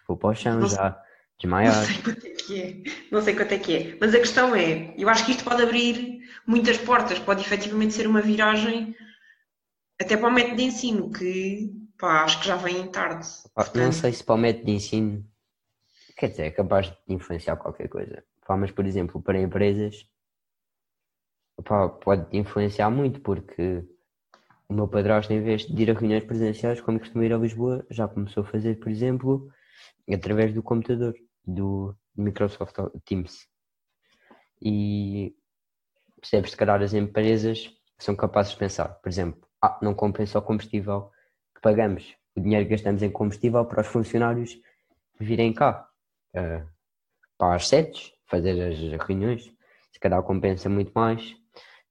vou 0.06 0.16
para 0.16 0.30
o 0.30 0.34
chão 0.36 0.60
não 0.60 0.68
já. 1.38 1.48
desmaiar. 1.48 1.74
Não 1.76 1.84
sei 1.84 2.02
quanto 2.02 2.26
é 2.26 2.30
que 2.30 2.62
é. 2.62 2.82
Não 3.10 3.22
sei 3.22 3.36
quanto 3.36 3.52
é 3.52 3.58
que 3.58 3.76
é. 3.76 3.98
Mas 4.00 4.14
a 4.14 4.18
questão 4.18 4.54
é, 4.54 4.94
eu 4.96 5.08
acho 5.08 5.24
que 5.24 5.32
isto 5.32 5.44
pode 5.44 5.62
abrir 5.62 6.20
muitas 6.46 6.78
portas, 6.78 7.18
pode 7.18 7.42
efetivamente 7.42 7.94
ser 7.94 8.06
uma 8.06 8.20
viragem 8.20 8.94
até 10.00 10.16
para 10.16 10.28
o 10.28 10.32
método 10.32 10.56
de 10.56 10.64
ensino, 10.64 11.10
que 11.10 11.72
pá, 11.98 12.24
acho 12.24 12.40
que 12.40 12.46
já 12.46 12.56
vem 12.56 12.86
tarde. 12.88 13.26
Pá, 13.54 13.64
Portanto, 13.64 13.84
Não 13.84 13.92
sei 13.92 14.12
se 14.12 14.22
para 14.22 14.34
o 14.34 14.38
método 14.38 14.66
de 14.66 14.72
ensino, 14.72 15.24
quer 16.16 16.28
dizer, 16.28 16.42
é 16.44 16.50
capaz 16.50 16.88
de 16.88 16.96
influenciar 17.08 17.56
qualquer 17.56 17.88
coisa. 17.88 18.22
Pá, 18.46 18.56
mas, 18.56 18.70
por 18.70 18.86
exemplo, 18.86 19.20
para 19.20 19.40
empresas, 19.40 20.06
pá, 21.64 21.88
pode 21.88 22.36
influenciar 22.36 22.90
muito, 22.90 23.20
porque 23.20 23.84
o 24.68 24.74
meu 24.74 24.86
padrasto, 24.86 25.32
em 25.32 25.42
vez 25.42 25.66
de 25.66 25.82
ir 25.82 25.90
a 25.90 25.94
reuniões 25.94 26.24
presenciais, 26.24 26.80
como 26.80 26.98
costuma 26.98 27.24
ir 27.24 27.32
a 27.32 27.38
Lisboa, 27.38 27.86
já 27.90 28.06
começou 28.06 28.42
a 28.42 28.46
fazer, 28.46 28.78
por 28.78 28.90
exemplo, 28.90 29.50
através 30.12 30.52
do 30.52 30.62
computador, 30.62 31.14
do 31.46 31.94
Microsoft 32.16 32.74
Teams. 33.04 33.46
E 34.60 35.34
percebes, 36.20 36.50
se 36.50 36.56
calhar, 36.56 36.82
as 36.82 36.94
empresas 36.94 37.70
são 37.98 38.16
capazes 38.16 38.52
de 38.52 38.58
pensar, 38.58 38.88
por 38.88 39.08
exemplo, 39.08 39.46
ah, 39.62 39.78
não 39.82 39.94
compensa 39.94 40.38
o 40.38 40.42
combustível 40.42 41.10
que 41.54 41.60
pagamos, 41.60 42.14
o 42.34 42.40
dinheiro 42.40 42.66
que 42.66 42.72
gastamos 42.72 43.02
em 43.02 43.10
combustível 43.10 43.64
para 43.64 43.80
os 43.80 43.86
funcionários 43.86 44.60
virem 45.18 45.52
cá, 45.52 45.88
eh, 46.34 46.64
para 47.38 47.54
as 47.54 47.68
sedes, 47.68 48.12
fazer 48.26 48.60
as 48.60 49.06
reuniões. 49.06 49.50
Se 49.92 50.00
calhar 50.00 50.22
compensa 50.22 50.68
muito 50.68 50.92
mais 50.94 51.34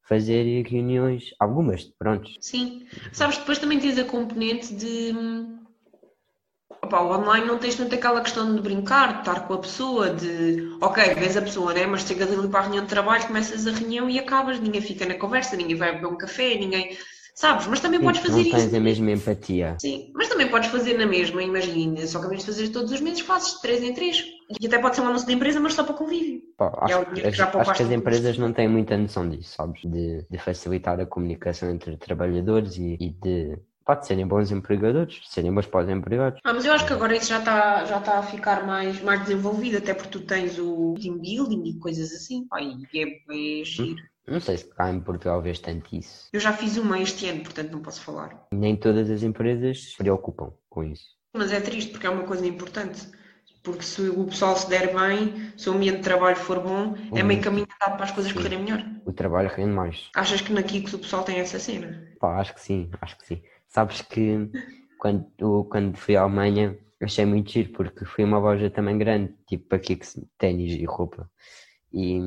fazer 0.07 0.63
reuniões, 0.67 1.33
algumas, 1.39 1.83
pronto. 1.83 2.29
Sim. 2.39 2.87
Sabes, 3.11 3.37
depois 3.39 3.57
também 3.57 3.79
tens 3.79 3.97
a 3.97 4.05
componente 4.05 4.73
de. 4.75 5.13
Opa, 6.85 7.01
o 7.01 7.11
online 7.19 7.45
não 7.47 7.57
tens 7.57 7.75
tanto 7.75 7.95
aquela 7.95 8.21
questão 8.21 8.53
de 8.55 8.61
brincar, 8.61 9.13
de 9.13 9.19
estar 9.19 9.47
com 9.47 9.53
a 9.53 9.59
pessoa, 9.59 10.09
de. 10.11 10.77
Ok, 10.81 11.03
vês 11.15 11.35
a 11.37 11.41
pessoa, 11.41 11.73
né? 11.73 11.85
Mas 11.85 12.01
chegas 12.03 12.31
ali 12.31 12.47
para 12.47 12.59
a 12.59 12.63
reunião 12.63 12.83
de 12.83 12.89
trabalho, 12.89 13.25
começas 13.27 13.65
a 13.67 13.71
reunião 13.71 14.09
e 14.09 14.19
acabas, 14.19 14.59
ninguém 14.59 14.81
fica 14.81 15.05
na 15.05 15.15
conversa, 15.15 15.55
ninguém 15.55 15.75
vai 15.75 15.93
beber 15.93 16.07
um 16.07 16.17
café, 16.17 16.55
ninguém. 16.55 16.97
Sabes? 17.33 17.67
Mas 17.67 17.79
também 17.81 17.99
podes 18.01 18.21
Sim, 18.21 18.27
fazer 18.27 18.43
não 18.43 18.49
tens 18.49 18.67
isso. 18.67 18.75
a 18.75 18.79
mesma 18.79 19.11
empatia. 19.11 19.75
Sim, 19.81 20.11
mas 20.15 20.29
também 20.29 20.49
podes 20.49 20.69
fazer 20.69 20.97
na 20.97 21.05
mesma, 21.05 21.43
imagina, 21.43 22.07
só 22.07 22.19
que 22.19 22.25
invés 22.27 22.41
de 22.41 22.45
fazer 22.47 22.69
todos 22.69 22.91
os 22.91 23.01
meses, 23.01 23.19
fazes 23.21 23.55
de 23.55 23.61
3 23.61 23.83
em 23.83 23.93
3. 23.93 24.23
E 24.61 24.67
até 24.67 24.79
pode 24.79 24.95
ser 24.95 25.01
um 25.01 25.07
almoço 25.07 25.25
da 25.25 25.33
empresa, 25.33 25.59
mas 25.59 25.73
só 25.73 25.83
para 25.83 25.95
convívio. 25.95 26.41
Pá, 26.57 26.67
É 26.87 26.95
acho, 26.95 27.01
o 27.01 27.05
dinheiro 27.05 27.31
que 27.35 27.41
acho- 27.41 27.73
que 27.73 27.83
as 27.83 27.91
empresas 27.91 28.37
não 28.37 28.53
têm 28.53 28.69
muita 28.69 28.97
noção 28.97 29.27
disso, 29.29 29.55
sabes? 29.55 29.81
De, 29.81 30.25
de 30.29 30.37
facilitar 30.37 30.99
a 30.99 31.05
comunicação 31.05 31.69
entre 31.69 31.97
trabalhadores 31.97 32.77
e, 32.77 32.95
e 32.99 33.09
de, 33.09 33.59
pá, 33.85 33.95
de 33.95 34.07
serem 34.07 34.27
bons 34.27 34.51
empregadores, 34.51 35.15
de 35.21 35.29
serem 35.29 35.53
bons 35.53 35.67
para 35.67 35.85
os 35.85 35.89
empregados. 35.89 36.39
Ah, 36.43 36.53
mas 36.53 36.65
eu 36.65 36.73
acho 36.73 36.85
que 36.85 36.93
agora 36.93 37.15
isso 37.15 37.27
já 37.27 37.39
está 37.39 37.85
já 37.85 37.99
está 37.99 38.19
a 38.19 38.23
ficar 38.23 38.65
mais, 38.65 39.01
mais 39.01 39.21
desenvolvido, 39.21 39.77
até 39.77 39.93
porque 39.93 40.09
tu 40.09 40.21
tens 40.21 40.57
o 40.57 40.95
team 40.99 41.19
building 41.19 41.63
e 41.69 41.79
coisas 41.79 42.11
assim. 42.11 42.47
Pá, 42.47 42.61
e 42.61 42.75
é, 42.95 43.59
é 43.61 43.63
giro. 43.63 44.01
Não 44.27 44.39
sei 44.39 44.57
se 44.57 44.65
cá 44.65 44.91
em 44.91 44.99
Portugal 44.99 45.39
vês 45.39 45.59
tanto 45.59 45.95
isso. 45.95 46.29
Eu 46.33 46.39
já 46.39 46.51
fiz 46.51 46.77
uma 46.77 46.99
este 46.99 47.29
ano, 47.29 47.43
portanto 47.43 47.71
não 47.71 47.81
posso 47.81 48.01
falar. 48.01 48.47
Nem 48.51 48.75
todas 48.75 49.09
as 49.09 49.21
empresas 49.21 49.91
se 49.91 49.97
preocupam 49.97 50.51
com 50.67 50.83
isso. 50.83 51.05
Mas 51.31 51.51
é 51.51 51.61
triste 51.61 51.91
porque 51.91 52.07
é 52.07 52.09
uma 52.09 52.23
coisa 52.23 52.45
importante. 52.45 53.07
Porque 53.61 53.83
se 53.83 54.01
o 54.09 54.25
pessoal 54.25 54.55
se 54.55 54.69
der 54.69 54.93
bem, 54.93 55.51
se 55.57 55.69
o 55.69 55.73
ambiente 55.73 55.97
de 55.97 56.03
trabalho 56.03 56.35
for 56.35 56.59
bom, 56.59 56.95
é 57.15 57.23
meio 57.23 57.41
caminho 57.41 57.67
andado 57.81 57.97
para 57.97 58.05
as 58.05 58.11
coisas 58.11 58.31
Sim. 58.31 58.37
correrem 58.37 58.63
melhor. 58.63 58.85
O 59.05 59.11
trabalho 59.11 59.49
rende 59.49 59.71
mais. 59.71 60.09
Achas 60.15 60.39
que 60.39 60.53
na 60.53 60.61
Kicks 60.61 60.93
o 60.93 60.99
pessoal 60.99 61.23
tem 61.23 61.39
essa 61.39 61.57
cena? 61.59 62.07
Pá, 62.19 62.39
acho 62.39 62.53
que 62.53 62.61
sim, 62.61 62.89
acho 63.01 63.17
que 63.17 63.25
sim. 63.25 63.41
Sabes 63.75 64.01
que 64.01 64.49
quando, 64.97 65.65
quando 65.65 65.97
fui 65.97 66.15
à 66.15 66.21
Alemanha 66.21 66.79
achei 67.03 67.25
muito 67.25 67.51
giro 67.51 67.73
porque 67.73 68.05
fui 68.05 68.23
a 68.23 68.27
uma 68.27 68.39
loja 68.39 68.69
também 68.69 68.97
grande, 68.97 69.35
tipo 69.45 69.67
para 69.67 69.79
que 69.79 69.99
ténis 70.37 70.71
e 70.79 70.85
roupa. 70.85 71.29
E, 71.91 72.17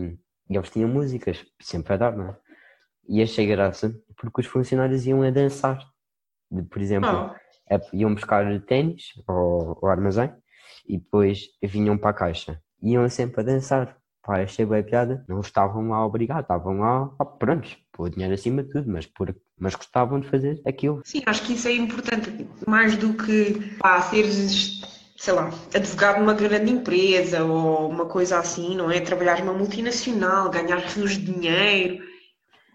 e 0.51 0.57
eles 0.57 0.69
tinham 0.69 0.91
músicas, 0.91 1.47
sempre 1.59 1.95
a 1.95 1.97
dar, 1.97 2.15
não 2.15 2.29
é? 2.29 2.37
E 3.09 3.23
achei 3.23 3.47
graça 3.47 3.99
porque 4.19 4.43
os 4.43 4.47
funcionários 4.47 5.07
iam 5.07 5.23
a 5.23 5.31
dançar. 5.31 5.79
Por 6.71 6.83
exemplo, 6.83 7.09
Oh, 7.09 7.75
a- 7.75 7.81
iam 7.95 8.15
buscar 8.15 8.45
ténis 8.67 9.15
ao, 9.27 9.79
ao 9.83 9.87
armazém 9.91 10.31
e 10.87 10.99
depois 10.99 11.47
vinham 11.63 11.97
para 11.97 12.11
a 12.11 12.15
caixa. 12.15 12.61
Iam 12.83 13.09
sempre 13.09 13.41
a 13.41 13.45
dançar. 13.45 13.97
Pá, 14.29 14.43
achei 14.43 14.67
bem 14.67 14.83
piada. 14.83 15.25
Não 15.27 15.41
estavam 15.41 15.89
lá 15.89 16.05
obrigados, 16.05 16.43
estavam 16.43 16.81
lá, 16.81 17.07
pá, 17.07 17.25
prontos, 17.25 17.79
pôr 17.91 18.11
dinheiro 18.11 18.35
acima 18.35 18.63
de 18.63 18.69
tudo, 18.69 18.93
mas, 18.93 19.07
por, 19.07 19.35
mas 19.59 19.75
gostavam 19.75 20.21
de 20.21 20.29
fazer 20.29 20.61
aquilo. 20.67 21.01
sim, 21.03 21.23
acho 21.25 21.43
que 21.45 21.55
isso 21.55 21.67
é 21.67 21.73
importante. 21.73 22.47
Mais 22.67 22.95
do 22.99 23.15
que 23.15 23.75
pá, 23.79 24.03
seres, 24.03 24.83
sei 25.17 25.33
lá, 25.33 25.51
advogado 25.75 26.19
numa 26.19 26.35
grande 26.35 26.71
empresa 26.71 27.43
ou 27.43 27.89
uma 27.89 28.05
coisa 28.05 28.39
assim, 28.39 28.77
não 28.77 28.91
é? 28.91 29.01
Trabalhar 29.01 29.43
numa 29.43 29.55
multinacional, 29.55 30.51
ganhar 30.51 30.77
rios 30.77 31.13
de 31.13 31.33
dinheiro. 31.33 32.05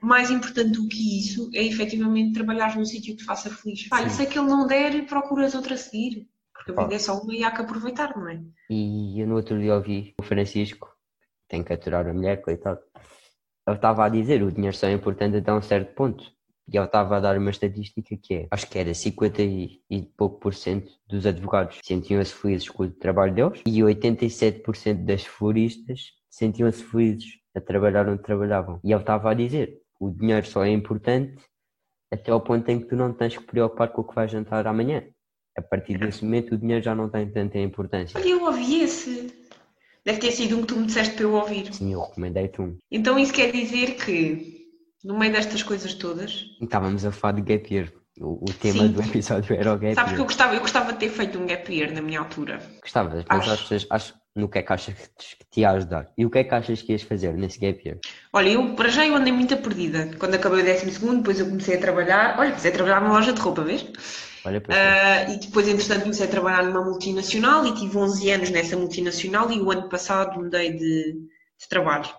Mais 0.02 0.32
importante 0.32 0.72
do 0.72 0.88
que 0.88 1.20
isso 1.20 1.52
é 1.54 1.64
efetivamente 1.64 2.34
trabalhar 2.34 2.76
num 2.76 2.84
sítio 2.84 3.14
que 3.14 3.20
te 3.20 3.26
faça 3.26 3.52
feliz. 3.52 3.88
Pá, 3.90 4.02
e 4.02 4.10
se 4.10 4.24
aquele 4.24 4.48
não 4.48 4.66
der, 4.66 5.06
procuras 5.06 5.54
outro 5.54 5.76
a 5.76 5.78
seguir. 5.78 6.28
Porque 6.52 6.72
a 6.72 6.84
vida 6.84 6.96
é 6.96 7.00
só 7.00 7.20
uma 7.20 7.36
e 7.36 7.44
há 7.44 7.52
que 7.52 7.62
aproveitar, 7.62 8.18
não 8.18 8.28
é? 8.28 8.42
E 8.72 9.22
eu 9.22 9.28
no 9.28 9.36
outro 9.36 9.60
dia 9.60 9.76
ouvi 9.76 10.16
o 10.20 10.24
Francisco, 10.24 10.93
tem 11.54 11.64
que 11.64 11.72
aturar 11.72 12.08
a 12.08 12.14
mulher, 12.14 12.42
coitado. 12.42 12.80
Ele 13.68 13.76
estava 13.76 14.06
a 14.06 14.10
dizer 14.10 14.42
o 14.42 14.52
dinheiro 14.52 14.76
só 14.76 14.88
é 14.88 14.92
importante 14.92 15.38
até 15.38 15.54
um 15.54 15.62
certo 15.62 15.94
ponto. 15.94 16.24
E 16.68 16.78
ele 16.78 16.86
estava 16.86 17.18
a 17.18 17.20
dar 17.20 17.38
uma 17.38 17.52
estatística 17.52 18.18
que 18.18 18.34
é, 18.34 18.48
acho 18.50 18.68
que 18.68 18.80
era 18.80 18.92
50 18.92 19.42
e, 19.44 19.82
pouco 20.18 20.40
por 20.40 20.56
cento 20.56 20.92
dos 21.08 21.26
advogados 21.26 21.80
sentiam-se 21.84 22.34
felizes 22.34 22.70
com 22.70 22.84
o 22.84 22.90
trabalho 22.90 23.36
deles 23.36 23.62
e 23.68 23.82
87% 23.82 25.06
das 25.06 25.26
floristas 25.26 26.14
sentiam-se 26.30 26.84
felizes 26.84 27.38
a 27.54 27.62
trabalhar 27.62 28.08
onde 28.10 28.24
trabalhavam. 28.24 28.80
E 28.84 28.92
ele 28.92 29.02
estava 29.02 29.30
a 29.30 29.34
dizer, 29.34 29.80
o 30.00 30.10
dinheiro 30.10 30.48
só 30.48 30.64
é 30.64 30.72
importante 30.72 31.38
até 32.12 32.32
ao 32.32 32.42
ponto 32.42 32.68
em 32.70 32.80
que 32.80 32.88
tu 32.88 32.96
não 32.96 33.14
tens 33.14 33.38
que 33.38 33.44
preocupar 33.44 33.90
com 33.90 34.02
o 34.02 34.08
que 34.08 34.16
vais 34.16 34.32
jantar 34.32 34.66
amanhã. 34.66 35.04
A 35.56 35.62
partir 35.62 36.00
desse 36.00 36.24
momento 36.24 36.56
o 36.56 36.58
dinheiro 36.58 36.84
já 36.84 36.96
não 36.96 37.10
tem 37.10 37.30
tanta 37.30 37.60
importância. 37.60 38.18
Eu 38.20 38.44
ouvi 38.44 38.82
esse. 38.82 39.43
Deve 40.06 40.20
ter 40.20 40.32
sido 40.32 40.58
um 40.58 40.62
que 40.62 40.68
tu 40.68 40.76
me 40.76 40.86
disseste 40.86 41.14
para 41.16 41.24
eu 41.24 41.34
ouvir. 41.34 41.74
Sim, 41.74 41.94
eu 41.94 42.02
recomendei-te 42.02 42.62
um. 42.62 42.78
Então 42.92 43.18
isso 43.18 43.32
quer 43.34 43.52
dizer 43.52 43.96
que, 43.96 44.68
no 45.04 45.18
meio 45.18 45.32
destas 45.32 45.64
coisas 45.64 45.94
todas, 45.94 46.46
Estávamos 46.62 47.06
a 47.06 47.12
falar 47.12 47.34
de 47.34 47.42
gap 47.42 47.74
year. 47.74 47.92
O, 48.20 48.50
o 48.50 48.54
tema 48.54 48.84
Sim. 48.84 48.92
do 48.92 49.02
episódio 49.02 49.56
era 49.56 49.74
o 49.74 49.78
gap 49.78 49.96
sabes 49.96 50.12
que 50.12 50.20
eu 50.20 50.24
year. 50.24 50.28
gostava, 50.28 50.54
eu 50.56 50.60
gostava 50.62 50.94
de 50.94 51.00
ter 51.00 51.10
feito 51.10 51.40
um 51.40 51.46
gap 51.48 51.74
year 51.74 51.94
na 51.94 52.02
minha 52.02 52.20
altura. 52.20 52.62
Gostavas, 52.82 53.24
mas 53.30 53.40
Acho. 53.40 53.52
achas, 53.52 53.88
acho, 53.90 54.14
no 54.36 54.50
que 54.50 54.60
é 54.60 54.62
que 54.62 54.74
achas 54.74 54.94
que 54.94 55.46
te, 55.50 55.62
ia 55.62 55.72
ajudar? 55.72 56.12
E 56.18 56.26
o 56.26 56.30
que 56.30 56.40
é 56.40 56.44
que 56.44 56.54
achas 56.54 56.82
que 56.82 56.92
ias 56.92 57.02
fazer 57.02 57.34
nesse 57.34 57.60
gap 57.60 57.82
year? 57.86 57.98
Olha, 58.34 58.50
eu 58.50 58.76
para 58.76 58.90
já 58.90 59.08
eu 59.08 59.16
andei 59.16 59.32
muito 59.32 59.56
perdida. 59.58 60.12
Quando 60.20 60.36
acabei 60.36 60.62
o 60.62 60.66
décimo 60.66 60.92
segundo, 60.92 61.18
depois 61.20 61.40
eu 61.40 61.48
comecei 61.48 61.76
a 61.76 61.80
trabalhar. 61.80 62.36
Olha, 62.38 62.50
comecei 62.50 62.72
a 62.72 62.74
trabalhar 62.74 63.02
numa 63.02 63.14
loja 63.14 63.32
de 63.32 63.40
roupa, 63.40 63.64
vês? 63.64 63.86
Ah, 64.70 65.32
e 65.32 65.38
depois, 65.40 65.68
entretanto, 65.68 66.02
comecei 66.02 66.26
a 66.26 66.30
trabalhar 66.30 66.64
numa 66.64 66.84
multinacional 66.84 67.66
e 67.66 67.74
tive 67.74 67.98
11 67.98 68.30
anos 68.32 68.50
nessa 68.50 68.76
multinacional 68.78 69.52
e 69.52 69.60
o 69.62 69.72
ano 69.72 69.90
passado 69.90 70.40
mudei 70.42 70.72
de, 70.74 71.14
de 71.14 71.70
trabalho. 71.70 72.10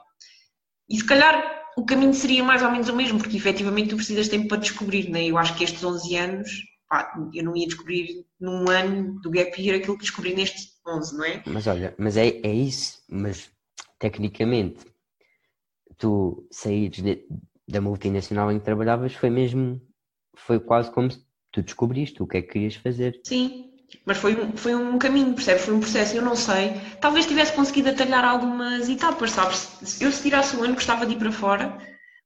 E 0.88 0.96
se 0.96 1.04
calhar 1.06 1.62
o 1.76 1.84
caminho 1.84 2.14
seria 2.14 2.44
mais 2.44 2.62
ou 2.62 2.70
menos 2.70 2.88
o 2.88 2.96
mesmo, 2.96 3.18
porque 3.18 3.36
efetivamente 3.36 3.90
tu 3.90 3.96
precisas 3.96 4.26
de 4.26 4.30
tempo 4.32 4.48
para 4.48 4.58
descobrir, 4.58 5.08
né? 5.10 5.24
Eu 5.26 5.36
acho 5.38 5.56
que 5.56 5.64
estes 5.64 5.82
11 5.82 6.16
anos, 6.16 6.50
pá, 6.88 7.12
eu 7.34 7.44
não 7.44 7.56
ia 7.56 7.66
descobrir 7.66 8.24
num 8.40 8.68
ano 8.70 9.20
do 9.20 9.30
gap 9.30 9.60
year 9.60 9.78
aquilo 9.78 9.96
que 9.96 10.04
descobri 10.04 10.34
nestes 10.34 10.72
11, 10.86 11.16
não 11.16 11.24
é? 11.24 11.42
Mas 11.46 11.66
olha, 11.66 11.94
mas 11.98 12.16
é, 12.16 12.28
é 12.28 12.52
isso, 12.54 13.02
mas 13.08 13.50
tecnicamente 13.98 14.84
tu 15.98 16.46
saíres 16.50 17.02
de- 17.02 17.26
da 17.66 17.80
multinacional 17.80 18.50
em 18.52 18.58
que 18.58 18.64
trabalhavas 18.64 19.14
foi 19.14 19.30
mesmo, 19.30 19.80
foi 20.36 20.60
quase 20.60 20.90
como 20.92 21.10
se 21.10 21.24
tu 21.54 21.62
descobriste 21.62 22.22
o 22.22 22.26
que 22.26 22.38
é 22.38 22.42
que 22.42 22.52
querias 22.52 22.74
fazer. 22.74 23.20
Sim, 23.22 23.70
mas 24.04 24.18
foi 24.18 24.34
um, 24.34 24.56
foi 24.56 24.74
um 24.74 24.98
caminho, 24.98 25.32
percebes? 25.34 25.64
Foi 25.64 25.74
um 25.74 25.80
processo, 25.80 26.16
eu 26.16 26.22
não 26.22 26.34
sei. 26.34 26.72
Talvez 27.00 27.26
tivesse 27.26 27.52
conseguido 27.52 27.90
atalhar 27.90 28.24
algumas 28.24 28.88
etapas, 28.88 29.30
sabes? 29.30 30.00
Eu 30.00 30.10
se 30.10 30.22
tirasse 30.22 30.56
um 30.56 30.64
ano 30.64 30.74
gostava 30.74 31.06
de 31.06 31.14
ir 31.14 31.16
para 31.16 31.30
fora, 31.30 31.78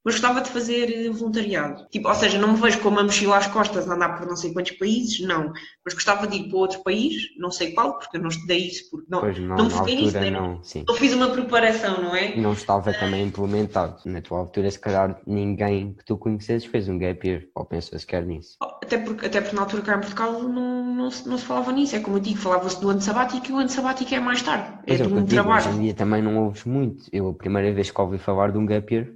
mas 0.03 0.15
gostava 0.15 0.41
de 0.41 0.49
fazer 0.49 0.89
eh, 1.05 1.09
voluntariado. 1.09 1.85
Tipo, 1.89 2.07
ou 2.07 2.15
seja, 2.15 2.37
não 2.37 2.53
me 2.53 2.59
vejo 2.59 2.79
com 2.79 2.89
uma 2.89 3.03
mochila 3.03 3.37
às 3.37 3.47
costas 3.47 3.89
a 3.89 3.93
andar 3.93 4.17
por 4.17 4.27
não 4.27 4.35
sei 4.35 4.53
quantos 4.53 4.71
países, 4.73 5.19
não. 5.21 5.51
Mas 5.83 5.93
gostava 5.93 6.25
de 6.27 6.37
ir 6.37 6.49
para 6.49 6.57
outro 6.57 6.81
país, 6.83 7.13
não 7.37 7.51
sei 7.51 7.71
qual, 7.73 7.97
porque 7.97 8.17
eu 8.17 8.21
não 8.21 8.29
estudei 8.29 8.59
isso, 8.67 8.89
porque 8.89 9.07
não, 9.09 9.19
Pois 9.21 9.37
não, 9.39 9.55
não 9.57 9.65
altura 9.79 10.19
né? 10.21 10.31
não, 10.31 10.63
sim. 10.63 10.83
não 10.87 10.95
fiz 10.95 11.13
uma 11.13 11.29
preparação, 11.29 12.01
não 12.01 12.15
é? 12.15 12.35
Não 12.35 12.53
estava 12.53 12.93
também 12.93 13.25
implementado. 13.25 13.97
Na 14.05 14.21
tua 14.21 14.39
altura, 14.39 14.69
se 14.71 14.79
calhar 14.79 15.19
ninguém 15.27 15.93
que 15.93 16.05
tu 16.05 16.17
conhecesses 16.17 16.67
fez 16.69 16.87
um 16.87 16.97
gap 16.97 17.27
year, 17.27 17.43
ou 17.55 17.65
pensou 17.65 17.97
sequer 17.99 18.25
nisso. 18.25 18.57
Até 18.61 18.97
porque, 18.97 19.25
até 19.25 19.41
porque 19.41 19.55
na 19.55 19.61
altura 19.63 19.83
cá 19.83 19.95
em 19.97 19.99
Portugal 19.99 20.43
não, 20.43 20.83
não, 20.95 21.11
se, 21.11 21.27
não 21.27 21.37
se 21.37 21.45
falava 21.45 21.71
nisso. 21.71 21.95
É 21.95 21.99
como 21.99 22.17
eu 22.17 22.21
digo, 22.21 22.37
falava-se 22.39 22.79
do 22.81 22.89
ano 22.89 23.01
sabático 23.01 23.45
e 23.47 23.51
o 23.51 23.57
ano 23.57 23.69
sabático 23.69 24.13
é 24.15 24.19
mais 24.19 24.41
tarde. 24.41 24.79
É 24.87 24.95
Pois 24.95 25.01
é, 25.01 25.05
o 25.05 25.07
de 25.07 25.13
que 25.13 25.19
eu 25.19 25.23
um 25.23 25.25
digo, 25.25 25.49
hoje 25.49 25.67
trabalho. 25.67 25.69
em 25.69 25.79
dia 25.79 25.93
também 25.93 26.21
não 26.21 26.37
ouves 26.45 26.63
muito. 26.65 27.05
Eu, 27.11 27.29
a 27.29 27.33
primeira 27.33 27.71
vez 27.73 27.91
que 27.91 28.01
ouvi 28.01 28.17
falar 28.17 28.51
de 28.51 28.57
um 28.57 28.65
gap 28.65 28.93
year 28.93 29.07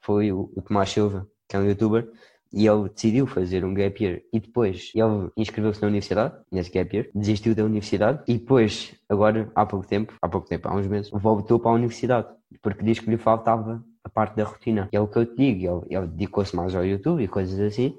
foi 0.00 0.32
o, 0.32 0.50
Tomás 0.66 0.90
Silva, 0.90 1.26
que 1.48 1.56
é 1.56 1.58
um 1.58 1.66
youtuber, 1.66 2.08
e 2.52 2.66
ele 2.66 2.88
decidiu 2.88 3.26
fazer 3.26 3.64
um 3.64 3.72
gap 3.72 4.02
year 4.02 4.22
e 4.32 4.40
depois 4.40 4.90
ele 4.94 5.30
inscreveu-se 5.36 5.80
na 5.80 5.88
universidade, 5.88 6.34
nesse 6.50 6.70
gap 6.70 6.94
year, 6.94 7.08
desistiu 7.14 7.54
da 7.54 7.64
universidade 7.64 8.22
e 8.26 8.38
depois, 8.38 8.94
agora, 9.08 9.50
há 9.54 9.64
pouco 9.64 9.86
tempo, 9.86 10.14
há 10.20 10.28
pouco 10.28 10.48
tempo, 10.48 10.68
há 10.68 10.74
uns 10.74 10.86
meses, 10.86 11.10
voltou 11.10 11.60
para 11.60 11.70
a 11.70 11.74
universidade 11.74 12.28
porque 12.60 12.82
diz 12.82 12.98
que 12.98 13.08
lhe 13.08 13.16
faltava 13.16 13.84
a 14.02 14.08
parte 14.08 14.34
da 14.34 14.44
rotina. 14.44 14.88
E 14.92 14.96
é 14.96 15.00
o 15.00 15.06
que 15.06 15.18
eu 15.18 15.26
te 15.26 15.36
digo, 15.36 15.86
ele, 15.88 15.96
ele 15.96 16.06
dedicou-se 16.08 16.54
mais 16.56 16.74
ao 16.74 16.84
YouTube 16.84 17.22
e 17.22 17.28
coisas 17.28 17.58
assim, 17.60 17.96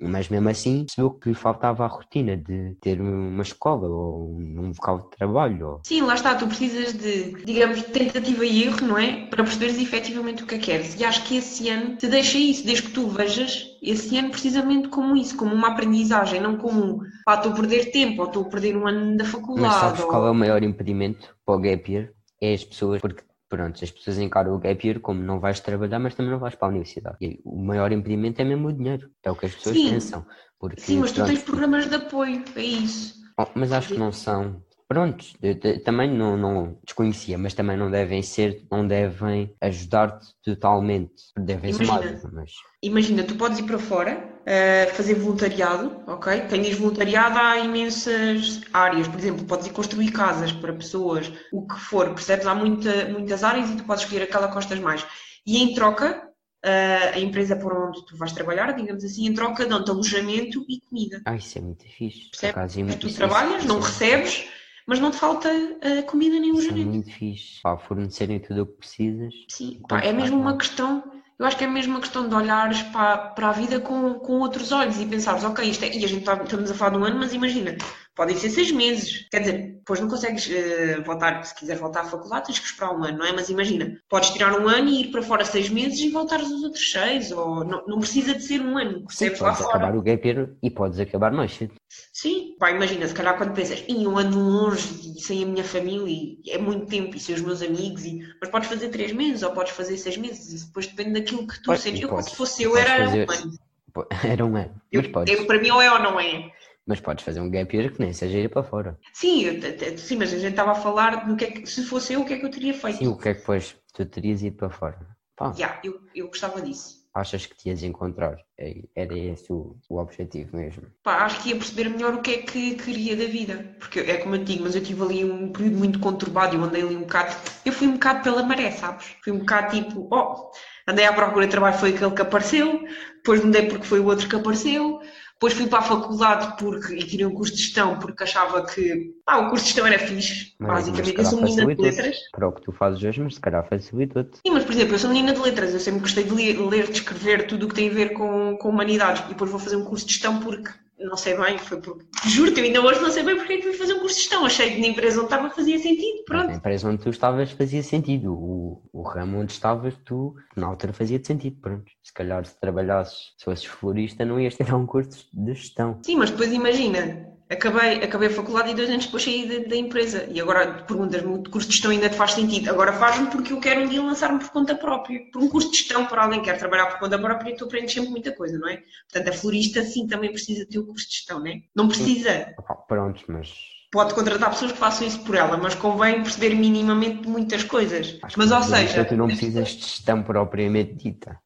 mas 0.00 0.28
mesmo 0.28 0.48
assim 0.48 0.84
percebeu 0.84 1.10
que 1.10 1.28
lhe 1.28 1.34
faltava 1.34 1.84
a 1.84 1.88
rotina 1.88 2.36
de 2.36 2.76
ter 2.80 3.00
uma 3.00 3.42
escola 3.42 3.86
ou 3.86 4.36
um 4.38 4.68
local 4.68 4.98
de 4.98 5.10
trabalho. 5.16 5.66
Ou... 5.66 5.80
Sim, 5.84 6.02
lá 6.02 6.14
está, 6.14 6.34
tu 6.34 6.46
precisas 6.46 6.92
de, 6.92 7.32
digamos, 7.44 7.82
tentativa 7.82 8.44
e 8.44 8.64
erro, 8.64 8.86
não 8.86 8.98
é? 8.98 9.26
Para 9.26 9.44
perceberes 9.44 9.78
efetivamente 9.78 10.42
o 10.42 10.46
que 10.46 10.54
é 10.54 10.58
que 10.58 10.66
queres. 10.66 10.98
E 10.98 11.04
acho 11.04 11.24
que 11.24 11.36
esse 11.36 11.68
ano 11.68 11.96
te 11.96 12.06
deixa 12.08 12.38
isso, 12.38 12.64
desde 12.64 12.84
que 12.84 12.92
tu 12.92 13.08
vejas 13.08 13.66
esse 13.82 14.16
ano 14.16 14.30
precisamente 14.30 14.88
como 14.88 15.16
isso, 15.16 15.36
como 15.36 15.54
uma 15.54 15.68
aprendizagem, 15.68 16.40
não 16.40 16.56
como, 16.56 17.02
pá, 17.24 17.36
estou 17.36 17.52
a 17.52 17.54
perder 17.54 17.90
tempo 17.90 18.22
ou 18.22 18.28
estou 18.28 18.44
a 18.44 18.48
perder 18.48 18.76
um 18.76 18.86
ano 18.86 19.16
da 19.16 19.24
faculdade. 19.24 19.68
Mas 19.68 19.80
sabes 19.80 20.00
ou... 20.02 20.08
qual 20.08 20.26
é 20.26 20.30
o 20.30 20.34
maior 20.34 20.62
impedimento 20.62 21.34
para 21.44 21.54
o 21.54 21.58
gap 21.58 21.90
year? 21.90 22.12
É 22.40 22.54
as 22.54 22.64
pessoas, 22.64 23.00
porque 23.00 23.22
pronto, 23.50 23.84
as 23.84 23.90
pessoas 23.90 24.16
encaram 24.18 24.54
o 24.54 24.58
gap 24.58 24.86
year 24.86 25.00
como 25.00 25.20
não 25.20 25.40
vais 25.40 25.60
trabalhar, 25.60 25.98
mas 25.98 26.14
também 26.14 26.30
não 26.30 26.38
vais 26.38 26.54
para 26.54 26.68
a 26.68 26.70
universidade. 26.70 27.16
E 27.20 27.40
o 27.44 27.58
maior 27.58 27.92
impedimento 27.92 28.40
é 28.40 28.44
mesmo 28.44 28.68
o 28.68 28.72
dinheiro, 28.72 29.10
é 29.22 29.30
o 29.30 29.36
que 29.36 29.46
as 29.46 29.54
pessoas 29.54 29.76
Sim. 29.76 29.90
pensam. 29.90 30.24
Porque, 30.58 30.80
Sim, 30.80 31.00
mas 31.00 31.10
tu 31.10 31.16
pronto, 31.16 31.28
tens 31.28 31.42
programas 31.42 31.88
de 31.88 31.96
apoio, 31.96 32.44
é 32.54 32.62
isso. 32.62 33.20
oh, 33.38 33.46
mas 33.54 33.72
acho 33.72 33.88
que 33.88 33.98
não 33.98 34.12
são. 34.12 34.62
Prontos, 34.86 35.36
também 35.84 36.10
não, 36.10 36.36
não 36.36 36.78
desconhecia, 36.84 37.38
mas 37.38 37.54
também 37.54 37.76
não 37.76 37.90
devem 37.90 38.22
ser, 38.22 38.66
não 38.70 38.86
devem 38.86 39.54
ajudar-te 39.60 40.26
totalmente. 40.42 41.32
Devem 41.38 41.70
Imagina. 41.72 42.20
mas 42.32 42.52
Imagina, 42.82 43.22
tu 43.22 43.36
podes 43.36 43.60
ir 43.60 43.64
para 43.64 43.78
fora, 43.78 44.29
eh, 44.46 44.86
fazer 44.94 45.14
voluntariado, 45.14 46.02
ok? 46.06 46.46
Quem 46.48 46.62
diz 46.62 46.76
voluntariado 46.78 47.38
há 47.38 47.58
imensas 47.58 48.60
áreas, 48.72 49.06
por 49.08 49.18
exemplo, 49.18 49.44
podes 49.44 49.66
ir 49.66 49.72
construir 49.72 50.10
casas 50.12 50.52
para 50.52 50.72
pessoas, 50.72 51.30
o 51.52 51.66
que 51.66 51.78
for, 51.78 52.14
percebes? 52.14 52.46
Há 52.46 52.54
muita, 52.54 53.06
muitas 53.08 53.44
áreas 53.44 53.70
e 53.70 53.76
tu 53.76 53.84
podes 53.84 54.04
escolher 54.04 54.22
aquela 54.24 54.48
que 54.48 54.54
gostas 54.54 54.78
mais. 54.80 55.06
E 55.46 55.58
em 55.62 55.74
troca, 55.74 56.28
eh, 56.62 57.12
a 57.14 57.18
empresa 57.20 57.56
por 57.56 57.72
onde 57.72 58.04
tu 58.06 58.16
vais 58.16 58.32
trabalhar, 58.32 58.72
digamos 58.72 59.04
assim, 59.04 59.26
em 59.26 59.34
troca 59.34 59.66
dão-te 59.66 59.90
alojamento 59.90 60.64
e 60.68 60.80
comida. 60.80 61.22
ah, 61.26 61.36
isso 61.36 61.58
é 61.58 61.60
muito 61.60 61.84
fixe. 61.84 62.24
Por 62.24 62.30
Percebe? 62.32 62.50
acaso, 62.52 62.80
é 62.80 62.82
muito- 62.84 63.08
tu 63.08 63.14
trabalhas, 63.14 63.64
não 63.64 63.80
recebes, 63.80 64.44
mas 64.86 64.98
não 65.00 65.10
te 65.10 65.16
falta 65.18 65.48
eh, 65.82 66.02
comida 66.02 66.38
nem 66.38 66.50
Isso 66.50 66.60
é 66.60 66.70
alojamento. 66.70 66.90
muito 66.90 67.10
fixe. 67.12 67.60
Pá, 67.62 67.76
fornecerem 67.78 68.40
tudo 68.40 68.62
o 68.62 68.66
que 68.66 68.72
precisas. 68.78 69.32
Sim, 69.48 69.78
Quanto 69.82 70.02
pá, 70.02 70.06
é 70.08 70.12
mesmo 70.12 70.40
uma 70.40 70.56
questão, 70.56 71.02
eu 71.40 71.46
acho 71.46 71.56
que 71.56 71.64
é 71.64 71.66
mesmo 71.66 71.94
uma 71.94 72.00
questão 72.00 72.28
de 72.28 72.34
olhares 72.34 72.82
para, 72.82 73.16
para 73.16 73.48
a 73.48 73.52
vida 73.52 73.80
com, 73.80 74.14
com 74.14 74.34
outros 74.40 74.72
olhos 74.72 75.00
e 75.00 75.06
pensares, 75.06 75.42
ok, 75.42 75.64
isto 75.68 75.84
é, 75.84 75.88
e 75.88 76.04
a 76.04 76.08
gente 76.08 76.18
está, 76.20 76.34
estamos 76.34 76.70
a 76.70 76.74
falar 76.74 76.90
de 76.90 76.98
um 76.98 77.04
ano, 77.04 77.18
mas 77.18 77.32
imagina, 77.32 77.76
podem 78.14 78.36
ser 78.36 78.50
seis 78.50 78.70
meses, 78.70 79.26
quer 79.30 79.40
dizer, 79.40 79.70
depois 79.80 79.98
não 80.00 80.08
consegues 80.08 80.48
eh, 80.50 81.00
voltar, 81.00 81.42
se 81.44 81.54
quiseres 81.54 81.80
voltar 81.80 82.00
à 82.02 82.04
faculdade, 82.04 82.46
tens 82.46 82.58
que 82.58 82.66
esperar 82.66 82.92
um 82.94 83.02
ano, 83.02 83.18
não 83.18 83.26
é? 83.26 83.32
Mas 83.32 83.48
imagina, 83.48 83.98
podes 84.08 84.30
tirar 84.30 84.52
um 84.60 84.68
ano 84.68 84.88
e 84.88 85.02
ir 85.02 85.10
para 85.10 85.22
fora 85.22 85.44
seis 85.44 85.68
meses 85.70 85.98
e 86.00 86.10
voltares 86.10 86.46
os 86.50 86.62
outros 86.62 86.90
seis, 86.92 87.32
ou 87.32 87.64
não, 87.64 87.84
não 87.86 87.98
precisa 87.98 88.34
de 88.34 88.42
ser 88.42 88.60
um 88.60 88.76
ano, 88.76 88.98
Sim, 88.98 89.06
percebes 89.06 89.40
lá 89.40 89.48
podes 89.50 89.64
fora. 89.64 89.76
acabar 89.78 89.96
o 89.96 90.02
gap 90.02 90.26
year 90.28 90.50
e 90.62 90.70
podes 90.70 91.00
acabar 91.00 91.32
mais 91.32 91.52
cedo. 91.54 91.74
Sim, 92.12 92.54
pá, 92.58 92.70
imagina, 92.70 93.08
se 93.08 93.14
calhar 93.14 93.36
quando 93.36 93.54
pensas, 93.54 93.82
em 93.88 94.06
um 94.06 94.18
ano 94.18 94.38
longe 94.38 95.12
e 95.16 95.20
sem 95.22 95.42
a 95.42 95.46
minha 95.46 95.64
família, 95.64 96.36
e 96.44 96.50
é 96.50 96.58
muito 96.58 96.86
tempo, 96.86 97.16
e 97.16 97.20
sem 97.20 97.34
os 97.34 97.40
meus 97.40 97.62
amigos, 97.62 98.04
e... 98.04 98.20
mas 98.40 98.50
podes 98.50 98.68
fazer 98.68 98.90
três 98.90 99.12
meses 99.12 99.42
ou 99.42 99.52
podes 99.52 99.72
fazer 99.72 99.96
seis 99.96 100.16
meses, 100.16 100.52
isso 100.52 100.66
depois 100.66 100.86
depende 100.86 101.12
daquilo 101.18 101.46
que 101.46 101.60
tu 101.62 101.76
sentes. 101.76 102.02
Eu, 102.02 102.22
se 102.22 102.36
fosse 102.36 102.62
eu, 102.62 102.76
era 102.76 103.06
fazer- 103.06 103.28
um 103.28 103.32
ano. 103.32 103.52
Era 104.24 104.46
um 104.46 104.56
ano. 104.56 104.80
Eu, 104.92 105.02
Mas 105.02 105.10
podes, 105.10 105.34
eu- 105.34 105.46
para 105.46 105.60
mim, 105.60 105.70
ou 105.72 105.82
é 105.82 105.90
ou 105.92 105.98
não 105.98 106.20
é. 106.20 106.52
Mas 106.86 107.00
podes 107.00 107.24
fazer 107.24 107.40
um 107.40 107.50
gap 107.50 107.74
year 107.76 107.92
que 107.92 108.00
nem 108.00 108.12
seja 108.12 108.38
ir 108.38 108.48
para 108.48 108.62
fora. 108.62 108.98
Sim, 109.14 109.42
eu- 109.44 109.98
sim, 109.98 110.16
mas 110.16 110.32
a 110.32 110.38
gente 110.38 110.50
estava 110.50 110.72
a 110.72 110.74
falar 110.74 111.26
do 111.26 111.36
que 111.36 111.44
é 111.44 111.50
que, 111.50 111.66
se 111.66 111.84
fosse 111.84 112.12
eu, 112.14 112.22
o 112.22 112.24
que 112.26 112.34
é 112.34 112.38
que 112.38 112.46
eu 112.46 112.50
teria 112.50 112.74
feito. 112.74 112.98
Sim, 112.98 113.08
o 113.08 113.16
que 113.16 113.28
é 113.28 113.34
que 113.34 113.40
depois 113.40 113.76
tu 113.94 114.04
terias 114.06 114.42
ido 114.42 114.56
para 114.56 114.70
fora? 114.70 114.98
Pá, 115.36 115.54
Yeah, 115.56 115.80
eu, 115.84 116.00
eu 116.14 116.26
gostava 116.28 116.60
disso. 116.60 117.00
achas 117.14 117.46
que 117.46 117.56
te 117.56 117.68
ias 117.70 117.82
encontrar? 117.82 118.36
É- 118.58 118.82
Era 118.94 119.16
esse 119.16 119.50
o, 119.52 119.76
o 119.88 119.98
objetivo 119.98 120.56
mesmo. 120.56 120.82
Pá, 121.02 121.24
acho 121.24 121.42
que 121.42 121.48
ia 121.50 121.56
perceber 121.56 121.88
melhor 121.88 122.14
o 122.14 122.20
que 122.22 122.30
é 122.32 122.42
que 122.42 122.74
queria 122.74 123.16
da 123.16 123.24
vida. 123.24 123.74
Porque 123.78 124.00
é 124.00 124.18
como 124.18 124.34
eu 124.36 124.44
digo, 124.44 124.64
mas 124.64 124.74
eu 124.74 124.82
tive 124.82 125.02
ali 125.02 125.24
um 125.24 125.50
período 125.50 125.78
muito 125.78 125.98
conturbado, 125.98 126.54
eu 126.56 126.62
andei 126.62 126.82
ali 126.82 126.94
um 126.96 127.00
bocado. 127.00 127.34
Eu 127.64 127.72
fui 127.72 127.86
um 127.88 127.92
bocado 127.94 128.22
pela 128.22 128.42
maré, 128.42 128.70
sabes? 128.72 129.06
Fui 129.24 129.32
um 129.32 129.38
bocado 129.38 129.74
tipo, 129.74 130.08
oh, 130.12 130.50
andei 130.86 131.06
à 131.06 131.12
procura 131.12 131.46
de 131.46 131.50
trabalho, 131.52 131.78
foi 131.78 131.94
aquele 131.94 132.10
que 132.10 132.22
apareceu, 132.22 132.84
depois 133.16 133.42
mudei 133.42 133.66
porque 133.66 133.86
foi 133.86 134.00
o 134.00 134.06
outro 134.06 134.28
que 134.28 134.36
apareceu, 134.36 135.00
depois 135.40 135.54
fui 135.54 135.66
para 135.68 135.78
a 135.78 135.82
faculdade 135.82 136.54
porque, 136.58 136.92
e 136.96 137.02
tirei 137.02 137.24
um 137.24 137.32
curso 137.32 137.54
de 137.54 137.62
gestão 137.62 137.98
porque 137.98 138.24
achava 138.24 138.62
que 138.66 139.14
ah, 139.26 139.38
o 139.38 139.48
curso 139.48 139.64
de 139.64 139.70
gestão 139.70 139.86
era 139.86 139.98
fixe, 139.98 140.52
Mas- 140.58 140.84
basicamente. 140.84 141.18
Eu 141.18 141.24
sou 141.24 141.40
menina 141.40 141.74
de 141.74 141.80
letras. 141.80 142.16
Para 142.30 142.48
o 142.48 142.52
que 142.52 142.60
tu 142.60 142.72
fazes 142.72 143.02
hoje, 143.02 143.22
mas 143.22 143.36
se 143.36 143.40
calhar 143.40 143.66
facilitou-te. 143.66 144.36
Sim, 144.46 144.52
mas 144.52 144.64
por 144.64 144.72
exemplo, 144.72 144.94
eu 144.94 144.98
sou 144.98 145.08
menina 145.08 145.32
de 145.32 145.40
letras, 145.40 145.72
eu 145.72 145.80
sempre 145.80 146.00
gostei 146.00 146.24
de 146.24 146.30
ler, 146.30 146.60
ler 146.60 146.88
de 146.88 146.92
escrever 146.92 147.46
tudo 147.46 147.64
o 147.64 147.68
que 147.70 147.74
tem 147.74 147.88
a 147.88 147.92
ver 147.94 148.12
com, 148.12 148.54
com 148.58 148.68
humanidades. 148.68 149.24
E 149.24 149.28
depois 149.28 149.50
vou 149.50 149.58
fazer 149.58 149.76
um 149.76 149.84
curso 149.86 150.04
de 150.06 150.12
gestão 150.12 150.40
porque 150.40 150.68
não 151.00 151.16
sei 151.16 151.36
bem, 151.36 151.58
foi 151.58 151.80
porque. 151.80 152.04
Juro-te, 152.26 152.60
eu 152.60 152.66
ainda 152.66 152.82
hoje 152.82 153.00
não 153.00 153.10
sei 153.10 153.22
bem 153.22 153.36
porque 153.36 153.54
é 153.54 153.56
que 153.56 153.62
fui 153.62 153.72
fazer 153.72 153.94
um 153.94 154.00
curso 154.00 154.16
de 154.16 154.22
gestão. 154.22 154.44
Achei 154.44 154.74
que 154.74 154.80
na 154.80 154.88
empresa 154.88 155.18
onde 155.18 155.26
estava 155.26 155.50
fazia 155.50 155.78
sentido, 155.78 156.24
pronto. 156.24 156.48
na 156.48 156.54
empresa 156.54 156.88
onde 156.88 157.02
tu 157.02 157.10
estavas 157.10 157.50
fazia 157.52 157.82
sentido. 157.82 158.32
O, 158.32 158.82
o 158.92 159.02
ramo 159.02 159.38
onde 159.38 159.52
estavas, 159.52 159.94
tu, 160.04 160.34
na 160.56 160.66
altura 160.66 160.92
fazia 160.92 161.22
sentido. 161.24 161.56
Pronto. 161.60 161.90
Se 162.02 162.12
calhar 162.12 162.44
se 162.44 162.58
trabalhasses, 162.60 163.34
se 163.38 163.44
fosses 163.44 163.64
florista, 163.64 164.24
não 164.24 164.38
ias 164.38 164.54
tirar 164.54 164.76
um 164.76 164.86
curso 164.86 165.26
de 165.32 165.54
gestão. 165.54 165.98
Sim, 166.04 166.16
mas 166.16 166.30
depois 166.30 166.52
imagina, 166.52 167.29
acabei, 167.50 168.02
acabei 168.02 168.28
a 168.28 168.32
faculdade 168.32 168.70
e 168.70 168.74
dois 168.74 168.88
anos 168.88 169.06
depois 169.06 169.24
saí 169.24 169.46
da, 169.46 169.68
da 169.68 169.76
empresa. 169.76 170.26
E 170.30 170.40
agora 170.40 170.84
perguntas-me, 170.84 171.34
o 171.34 171.42
curso 171.42 171.68
de 171.68 171.74
gestão 171.74 171.90
ainda 171.90 172.08
te 172.08 172.16
faz 172.16 172.32
sentido? 172.32 172.70
Agora 172.70 172.92
faz-me 172.92 173.26
porque 173.26 173.52
eu 173.52 173.60
quero 173.60 173.82
um 173.82 173.88
dia 173.88 174.02
lançar-me 174.02 174.38
por 174.38 174.50
conta 174.50 174.74
própria. 174.74 175.20
Por 175.32 175.42
um 175.42 175.48
curso 175.48 175.70
de 175.70 175.78
gestão, 175.78 176.06
para 176.06 176.22
alguém 176.22 176.40
que 176.40 176.46
quer 176.46 176.58
trabalhar 176.58 176.86
por 176.86 176.98
conta 176.98 177.18
própria, 177.18 177.56
tu 177.56 177.64
aprendes 177.64 177.92
sempre 177.92 178.10
muita 178.10 178.32
coisa, 178.32 178.58
não 178.58 178.68
é? 178.68 178.82
Portanto, 179.10 179.28
a 179.28 179.36
florista 179.36 179.82
sim 179.82 180.06
também 180.06 180.30
precisa 180.30 180.66
ter 180.66 180.78
o 180.78 180.86
curso 180.86 181.08
de 181.08 181.14
gestão, 181.14 181.40
não 181.40 181.46
é? 181.46 181.60
Não 181.74 181.88
precisa. 181.88 182.54
Opá, 182.58 182.74
Pronto, 182.74 183.24
mas 183.28 183.52
Pode 183.92 184.14
contratar 184.14 184.50
pessoas 184.50 184.70
que 184.70 184.78
façam 184.78 185.04
isso 185.04 185.24
por 185.24 185.34
ela, 185.34 185.56
mas 185.56 185.74
convém 185.74 186.22
perceber 186.22 186.54
minimamente 186.54 187.28
muitas 187.28 187.64
coisas. 187.64 188.18
acho 188.22 188.38
Mas, 188.38 188.52
ou 188.52 188.62
seja, 188.62 189.04
tu 189.04 189.16
não 189.16 189.26
precisas 189.26 189.68
de 189.70 189.82
gestão 189.82 190.22
propriamente 190.22 190.94
dita. 190.94 191.40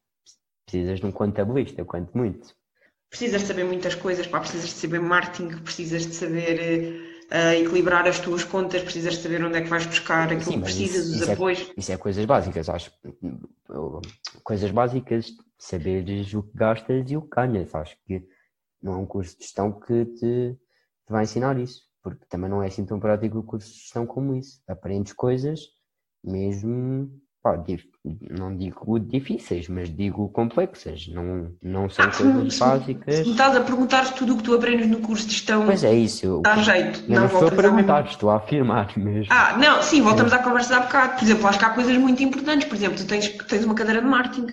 Precisas 0.63 0.99
de 0.99 1.07
um 1.07 1.11
contabilista, 1.11 1.83
quanto 1.83 2.15
muito. 2.15 2.55
Precisas 3.17 3.41
de 3.41 3.47
saber 3.47 3.63
muitas 3.63 3.95
coisas, 3.95 4.27
pá, 4.27 4.39
precisas 4.41 4.67
de 4.69 4.75
saber 4.75 4.99
marketing, 4.99 5.57
precisas 5.59 6.05
de 6.05 6.13
saber 6.13 7.01
eh, 7.31 7.59
equilibrar 7.61 8.05
as 8.07 8.19
tuas 8.19 8.43
contas, 8.43 8.83
precisas 8.83 9.15
de 9.15 9.21
saber 9.23 9.43
onde 9.43 9.57
é 9.57 9.61
que 9.61 9.69
vais 9.69 9.85
buscar 9.85 10.25
aquilo 10.25 10.41
Sim, 10.41 10.57
que 10.59 10.63
precisas, 10.65 11.05
isso- 11.05 11.15
os 11.15 11.21
isso 11.21 11.29
é- 11.29 11.33
apoios. 11.33 11.71
Isso 11.77 11.91
é 11.93 11.97
coisas 11.97 12.25
básicas, 12.25 12.67
acho. 12.69 12.91
Coisas 14.43 14.69
básicas, 14.71 15.27
saberes 15.57 16.33
o 16.33 16.43
que 16.43 16.57
gastas 16.57 17.09
e 17.09 17.15
o 17.17 17.21
que 17.21 17.29
ganhas. 17.35 17.73
Acho 17.73 17.95
que 18.05 18.27
não 18.81 18.93
é 18.93 18.97
um 18.97 19.05
curso 19.05 19.37
de 19.37 19.43
gestão 19.43 19.71
que 19.71 20.05
te, 20.05 20.19
te 20.53 21.09
vai 21.09 21.23
ensinar 21.23 21.57
isso, 21.57 21.83
porque 22.03 22.25
também 22.27 22.49
não 22.49 22.61
é 22.61 22.67
assim 22.67 22.85
tão 22.85 22.99
prático 22.99 23.39
o 23.39 23.43
curso 23.43 23.71
de 23.71 23.79
gestão 23.79 24.05
como 24.05 24.35
isso. 24.35 24.61
Aprendes 24.67 25.13
coisas 25.13 25.61
mesmo, 26.23 27.09
pá, 27.45 27.63
não 28.31 28.57
digo 28.57 28.99
difíceis, 28.99 29.67
mas 29.69 29.95
digo 29.95 30.27
complexas. 30.29 31.07
Não, 31.09 31.51
não 31.61 31.87
são 31.87 32.05
Ah, 32.05 32.11
coisas 32.11 32.53
se- 32.55 32.59
básicas. 32.59 33.15
Se 33.17 33.23
me 33.25 33.31
estás 33.31 33.55
a 33.55 33.61
perguntar 33.61 34.13
tudo 34.15 34.33
o 34.33 34.37
que 34.37 34.43
tu 34.43 34.55
aprendes 34.55 34.87
no 34.87 34.99
curso 34.99 35.27
de 35.27 35.33
gestão 35.33 35.63
Pois 35.65 35.83
é 35.83 35.93
isso. 35.93 36.41
Dá 36.43 36.55
jeito, 36.57 37.03
eu 37.07 37.19
não 37.19 37.25
estou 37.27 37.47
a 37.47 37.51
perguntar, 37.51 38.05
estou 38.07 38.29
a 38.31 38.37
afirmar 38.37 38.97
mesmo. 38.97 39.31
Ah, 39.31 39.55
não, 39.57 39.83
sim, 39.83 40.01
voltamos 40.01 40.33
à 40.33 40.39
conversa 40.39 40.69
de 40.69 40.73
há 40.75 40.79
bocado. 40.85 41.19
Por 41.19 41.23
exemplo, 41.23 41.47
acho 41.47 41.59
que 41.59 41.65
há 41.65 41.69
coisas 41.69 41.97
muito 41.97 42.23
importantes. 42.23 42.67
Por 42.67 42.75
exemplo, 42.75 42.97
tu 42.97 43.05
tens, 43.05 43.27
tens 43.29 43.63
uma 43.63 43.75
cadeira 43.75 44.01
de 44.01 44.07
marketing. 44.07 44.47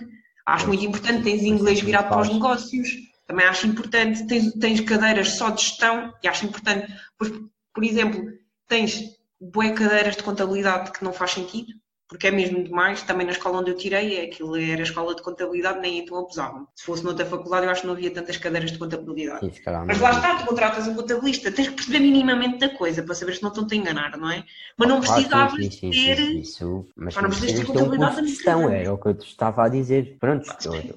Acho 0.45 0.65
Pois, 0.65 0.77
muito 0.79 0.85
importante, 0.87 1.23
tens 1.23 1.39
pois, 1.41 1.51
inglês 1.51 1.81
virado 1.81 2.09
para 2.09 2.21
os 2.21 2.29
negócios. 2.29 2.89
Também 3.25 3.45
acho 3.47 3.65
importante. 3.65 4.27
Tens, 4.27 4.53
tens 4.53 4.79
cadeiras 4.81 5.29
só 5.29 5.49
de 5.49 5.63
gestão 5.63 6.13
e 6.23 6.27
acho 6.27 6.45
importante. 6.45 6.93
Pois, 7.17 7.31
por 7.73 7.83
exemplo, 7.83 8.23
tens 8.67 9.01
bué 9.41 9.71
cadeiras 9.71 10.15
de 10.15 10.21
contabilidade 10.23 10.91
que 10.91 11.03
não 11.03 11.11
faz 11.11 11.31
sentido, 11.31 11.73
porque 12.13 12.27
é 12.27 12.31
mesmo 12.31 12.63
demais. 12.63 13.01
Também 13.01 13.25
na 13.25 13.31
escola 13.31 13.57
onde 13.57 13.71
eu 13.71 13.75
tirei, 13.75 14.19
é 14.19 14.25
aquilo 14.25 14.55
era 14.55 14.81
a 14.81 14.83
escola 14.83 15.15
de 15.15 15.23
contabilidade, 15.23 15.79
nem 15.79 15.97
então 15.97 16.15
abusavam. 16.19 16.67
Se 16.75 16.85
fosse 16.85 17.03
noutra 17.03 17.25
faculdade, 17.25 17.65
eu 17.65 17.71
acho 17.71 17.81
que 17.81 17.87
não 17.87 17.95
havia 17.95 18.11
tantas 18.11 18.37
cadeiras 18.37 18.71
de 18.71 18.77
contabilidade. 18.77 19.51
Mas 19.87 19.99
lá 19.99 20.11
está, 20.11 20.35
tu 20.35 20.45
contratas 20.45 20.87
um 20.87 20.93
contabilista, 20.93 21.51
tens 21.51 21.69
que 21.69 21.73
perceber 21.73 21.99
minimamente 21.99 22.59
da 22.59 22.69
coisa 22.69 23.01
para 23.01 23.15
saber 23.15 23.33
se 23.35 23.41
não 23.41 23.49
estão-te 23.49 23.73
a 23.73 23.77
enganar, 23.77 24.15
não 24.15 24.29
é? 24.29 24.43
Mas 24.77 24.87
não 24.87 24.97
Ah, 24.97 25.01
precisavas 25.01 25.75
sim, 25.75 25.89
ter. 25.89 26.19
isso, 26.19 26.85
mas 26.95 27.15
não 27.15 27.29
precisas 27.29 27.63
contabilidade 27.63 28.21
de 28.21 28.27
gestão, 28.27 28.59
vida. 28.61 28.75
era 28.75 28.93
o 28.93 28.97
que 28.99 29.07
eu 29.07 29.13
te 29.15 29.27
estava 29.27 29.65
a 29.65 29.69
dizer. 29.69 30.17
Pronto, 30.19 30.45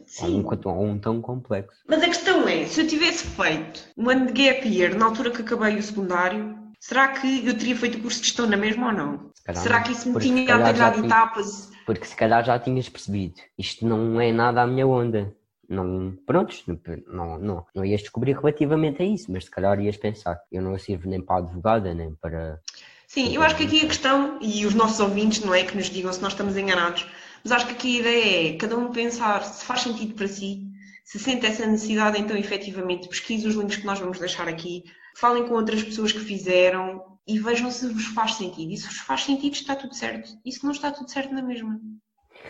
Sim. 0.06 0.44
um, 0.44 0.82
um 0.90 0.98
tão 0.98 1.22
complexo. 1.22 1.78
Mas 1.88 2.02
a 2.02 2.06
questão 2.06 2.46
é, 2.46 2.66
se 2.66 2.82
eu 2.82 2.86
tivesse 2.86 3.26
feito 3.26 3.80
um 3.96 4.10
ano 4.10 4.26
de 4.30 4.44
gap 4.44 4.68
year 4.68 4.94
na 4.94 5.06
altura 5.06 5.30
que 5.30 5.40
acabei 5.40 5.76
o 5.76 5.82
secundário, 5.82 6.65
será 6.86 7.08
que 7.08 7.44
eu 7.46 7.58
teria 7.58 7.76
feito 7.76 7.98
o 7.98 8.02
curso 8.02 8.20
de 8.20 8.26
gestão 8.28 8.46
na 8.46 8.56
mesma 8.56 8.86
ou 8.86 8.92
não? 8.92 9.30
Será 9.54 9.82
que 9.82 9.90
isso 9.90 10.08
me 10.08 10.20
tinha 10.20 10.44
tinha- 10.44 11.04
etapas? 11.04 11.68
Porque 11.84 12.04
se 12.04 12.14
calhar 12.14 12.44
já 12.44 12.58
tinhas 12.58 12.88
percebido, 12.88 13.40
isto 13.58 13.84
não 13.86 14.20
é 14.20 14.32
nada 14.32 14.62
à 14.62 14.66
minha 14.66 14.86
onda. 14.86 15.34
não, 15.68 16.16
prontos, 16.24 16.64
não, 17.08 17.38
não, 17.40 17.66
não 17.74 17.84
ias 17.84 18.00
descobrir 18.02 18.36
relativamente 18.36 19.02
a 19.02 19.04
isso, 19.04 19.32
mas 19.32 19.46
se 19.46 19.50
calhar 19.50 19.80
ias 19.80 19.96
pensar, 19.96 20.40
eu 20.52 20.62
não 20.62 20.78
sirvo 20.78 21.08
nem 21.08 21.20
para 21.20 21.38
advogada, 21.38 21.92
nem 21.92 22.14
para... 22.14 22.60
Sim, 23.08 23.34
eu 23.34 23.42
acho 23.42 23.56
que 23.56 23.64
aqui 23.64 23.80
a 23.84 23.88
questão, 23.88 24.38
e 24.40 24.64
os 24.64 24.74
nossos 24.74 25.00
ouvintes, 25.00 25.44
não 25.44 25.52
é 25.52 25.64
que 25.64 25.76
nos 25.76 25.90
digam 25.90 26.12
se 26.12 26.22
nós 26.22 26.34
estamos 26.34 26.56
enganados, 26.56 27.04
mas 27.42 27.50
acho 27.50 27.66
que 27.66 27.72
aqui 27.72 27.96
a 27.96 28.00
ideia 28.00 28.48
é 28.54 28.56
cada 28.56 28.76
um 28.76 28.92
pensar 28.92 29.42
se 29.42 29.64
faz 29.64 29.80
sentido 29.80 30.14
para 30.14 30.28
si, 30.28 30.62
se 31.04 31.18
sente 31.18 31.44
essa 31.46 31.66
necessidade, 31.66 32.20
então 32.20 32.36
efetivamente 32.36 33.08
pesquise 33.08 33.48
os 33.48 33.56
links 33.56 33.76
que 33.76 33.86
nós 33.86 33.98
vamos 33.98 34.20
deixar 34.20 34.46
aqui, 34.46 34.84
falem 35.16 35.46
com 35.46 35.54
outras 35.54 35.82
pessoas 35.82 36.12
que 36.12 36.20
fizeram 36.20 37.18
e 37.26 37.38
vejam 37.38 37.70
se 37.70 37.88
vos 37.88 38.06
faz 38.06 38.34
sentido. 38.34 38.72
E 38.72 38.76
se 38.76 38.86
vos 38.86 38.98
faz 38.98 39.24
sentido, 39.24 39.54
está 39.54 39.74
tudo 39.74 39.94
certo. 39.94 40.30
E 40.44 40.52
se 40.52 40.62
não 40.62 40.70
está 40.70 40.90
tudo 40.90 41.10
certo 41.10 41.34
na 41.34 41.42
mesma. 41.42 41.80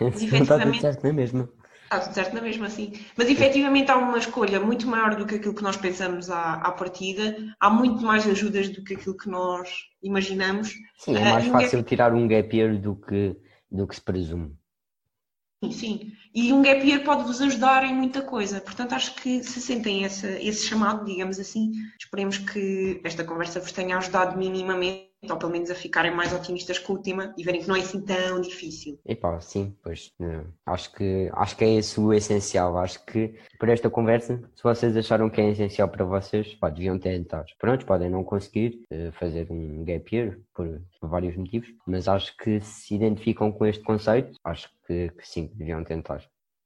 Mas, 0.00 0.22
não 0.30 0.42
está 0.42 0.58
tudo 0.58 0.80
certo 0.80 1.04
na 1.04 1.12
mesma. 1.12 1.48
Está 1.84 2.00
tudo 2.00 2.14
certo 2.14 2.34
na 2.34 2.42
mesma, 2.42 2.68
sim. 2.68 2.92
Mas 3.16 3.30
efetivamente 3.30 3.90
há 3.90 3.96
uma 3.96 4.18
escolha 4.18 4.58
muito 4.58 4.88
maior 4.88 5.14
do 5.14 5.24
que 5.24 5.36
aquilo 5.36 5.54
que 5.54 5.62
nós 5.62 5.76
pensamos 5.76 6.28
à, 6.28 6.54
à 6.54 6.72
partida. 6.72 7.36
Há 7.60 7.70
muito 7.70 8.04
mais 8.04 8.26
ajudas 8.26 8.68
do 8.68 8.82
que 8.82 8.94
aquilo 8.94 9.16
que 9.16 9.28
nós 9.28 9.70
imaginamos. 10.02 10.74
Sim, 10.98 11.16
é 11.16 11.20
mais 11.20 11.46
uh, 11.46 11.52
fácil 11.52 11.78
gap... 11.78 11.88
tirar 11.88 12.12
um 12.12 12.26
gap 12.26 12.56
year 12.56 12.76
do 12.76 12.96
que, 12.96 13.36
do 13.70 13.86
que 13.86 13.94
se 13.94 14.02
presume. 14.02 14.52
Sim. 15.72 16.12
E 16.34 16.52
um 16.52 16.60
gap 16.60 16.86
year 16.86 17.02
pode-vos 17.02 17.40
ajudar 17.40 17.82
em 17.84 17.94
muita 17.94 18.20
coisa. 18.20 18.60
Portanto, 18.60 18.94
acho 18.94 19.14
que 19.14 19.42
se 19.42 19.60
sentem 19.60 20.04
esse 20.04 20.66
chamado, 20.66 21.04
digamos 21.04 21.38
assim, 21.38 21.72
esperemos 21.98 22.38
que 22.38 23.00
esta 23.04 23.24
conversa 23.24 23.58
vos 23.58 23.72
tenha 23.72 23.96
ajudado 23.96 24.36
minimamente 24.36 25.06
ou 25.32 25.38
pelo 25.38 25.52
menos 25.52 25.70
a 25.70 25.74
ficarem 25.74 26.14
mais 26.14 26.32
otimistas 26.32 26.78
com 26.78 26.94
o 26.94 26.98
tema 26.98 27.34
e 27.36 27.44
verem 27.44 27.60
que 27.60 27.68
não 27.68 27.76
é 27.76 27.80
assim 27.80 28.00
tão 28.00 28.40
difícil. 28.40 28.98
Epá, 29.04 29.40
sim, 29.40 29.74
pois 29.82 30.12
acho 30.64 30.92
que 30.92 31.30
acho 31.32 31.56
que 31.56 31.64
é 31.64 31.78
isso 31.78 32.02
o 32.02 32.12
essencial. 32.12 32.76
Acho 32.78 33.04
que 33.04 33.34
por 33.58 33.68
esta 33.68 33.88
conversa, 33.88 34.42
se 34.54 34.62
vocês 34.62 34.96
acharam 34.96 35.30
que 35.30 35.40
é 35.40 35.50
essencial 35.50 35.88
para 35.88 36.04
vocês, 36.04 36.54
pá, 36.54 36.68
deviam 36.68 36.98
tentar. 36.98 37.44
Pronto, 37.58 37.86
podem 37.86 38.10
não 38.10 38.24
conseguir 38.24 38.82
uh, 38.92 39.12
fazer 39.12 39.46
um 39.50 39.84
gap 39.84 40.14
year 40.14 40.38
por, 40.54 40.80
por, 41.00 41.08
vários 41.08 41.36
motivos, 41.36 41.68
mas 41.86 42.08
acho 42.08 42.36
que 42.36 42.60
se 42.60 42.94
identificam 42.94 43.52
com 43.52 43.66
este 43.66 43.82
conceito, 43.82 44.38
acho 44.44 44.70
que, 44.86 45.10
que 45.10 45.28
sim, 45.28 45.50
deviam 45.54 45.82
tentar. 45.84 46.22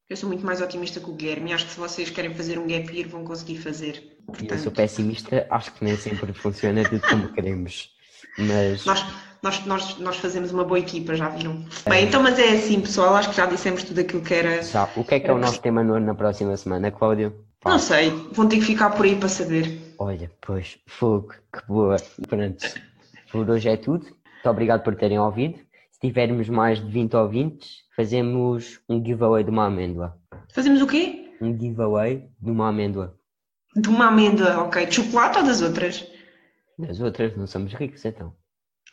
Eu 0.09 0.17
sou 0.17 0.29
muito 0.29 0.45
mais 0.45 0.61
otimista 0.61 0.99
que 0.99 1.09
o 1.09 1.15
Guilherme. 1.15 1.53
Acho 1.53 1.67
que 1.67 1.73
se 1.73 1.79
vocês 1.79 2.11
querem 2.11 2.35
fazer 2.35 2.59
um 2.59 2.67
gap 2.67 2.93
year, 2.93 3.09
vão 3.09 3.25
conseguir 3.25 3.59
fazer. 3.59 4.19
Portanto... 4.27 4.51
Eu 4.51 4.59
sou 4.59 4.73
pessimista, 4.73 5.47
acho 5.49 5.73
que 5.73 5.85
nem 5.85 5.97
sempre 5.97 6.33
funciona 6.33 6.83
tudo 6.83 7.01
como 7.09 7.33
queremos. 7.33 7.95
Mas... 8.39 8.85
Nós, 8.85 9.05
nós, 9.43 9.65
nós, 9.67 9.99
nós 9.99 10.17
fazemos 10.17 10.53
uma 10.53 10.65
boa 10.65 10.79
equipa, 10.79 11.15
já 11.15 11.29
viram? 11.29 11.65
É. 11.87 11.91
Bem, 11.91 12.05
então, 12.07 12.23
mas 12.23 12.39
é 12.39 12.51
assim, 12.51 12.81
pessoal, 12.81 13.15
acho 13.15 13.31
que 13.31 13.37
já 13.37 13.47
dissemos 13.47 13.83
tudo 13.83 14.01
aquilo 14.01 14.23
que 14.23 14.35
era. 14.35 14.63
Já. 14.63 14.89
O 14.97 15.05
que 15.05 15.15
é 15.15 15.21
que 15.21 15.29
é 15.29 15.33
o 15.33 15.39
nosso 15.39 15.61
tema 15.61 15.83
no, 15.83 15.99
na 15.99 16.15
próxima 16.15 16.57
semana, 16.57 16.91
Cláudio? 16.91 17.35
Não 17.65 17.79
sei, 17.79 18.11
vão 18.33 18.49
ter 18.49 18.57
que 18.57 18.65
ficar 18.65 18.91
por 18.91 19.05
aí 19.05 19.17
para 19.17 19.29
saber. 19.29 19.95
Olha, 19.99 20.31
pois, 20.41 20.79
fogo, 20.87 21.35
que 21.53 21.67
boa. 21.69 21.97
Pronto, 22.27 22.67
por 23.31 23.49
hoje 23.51 23.69
é 23.69 23.77
tudo. 23.77 24.05
Muito 24.05 24.49
obrigado 24.49 24.83
por 24.83 24.95
terem 24.95 25.19
ouvido. 25.19 25.59
Se 25.91 26.01
tivermos 26.01 26.49
mais 26.49 26.81
de 26.81 26.91
20 26.91 27.15
ouvintes, 27.17 27.83
fazemos 27.95 28.81
um 28.89 29.05
giveaway 29.05 29.45
de 29.45 29.51
uma 29.51 29.67
amêndoa. 29.67 30.17
Fazemos 30.55 30.81
o 30.81 30.87
quê? 30.87 31.35
Um 31.41 31.59
giveaway 31.59 32.27
de 32.41 32.51
uma 32.51 32.69
amêndoa. 32.69 33.15
De 33.77 33.89
uma 33.89 34.07
amêndoa, 34.07 34.65
ok. 34.65 34.87
De 34.87 34.95
chocolate 34.95 35.39
ou 35.39 35.45
das 35.45 35.61
outras? 35.61 36.07
Das 36.87 37.01
outras, 37.01 37.37
não 37.37 37.47
somos 37.47 37.73
ricos 37.75 38.05
então. 38.05 38.35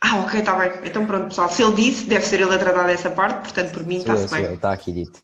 Ah, 0.02 0.16
ok, 0.20 0.40
está 0.40 0.56
bem. 0.56 0.72
Então 0.84 1.06
pronto, 1.06 1.28
pessoal. 1.28 1.48
Se 1.48 1.62
ele 1.62 1.74
disse, 1.74 2.06
deve 2.06 2.24
ser 2.24 2.40
ele 2.40 2.54
a 2.54 2.58
tratar 2.58 2.86
dessa 2.86 3.10
parte, 3.10 3.40
portanto 3.40 3.72
por 3.72 3.84
mim 3.84 3.96
está-se 3.96 4.28
bem. 4.32 4.54
Está 4.54 4.72
aqui 4.72 4.92
dito. 4.92 5.20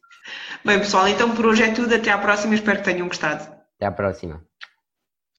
Bem, 0.65 0.79
pessoal, 0.79 1.07
então 1.07 1.35
por 1.35 1.47
hoje 1.47 1.63
é 1.63 1.73
tudo. 1.73 1.95
Até 1.95 2.11
à 2.11 2.19
próxima. 2.19 2.55
Espero 2.55 2.79
que 2.79 2.85
tenham 2.85 3.07
gostado. 3.07 3.43
Até 3.77 3.87
à 3.87 3.93
próxima. 3.93 4.43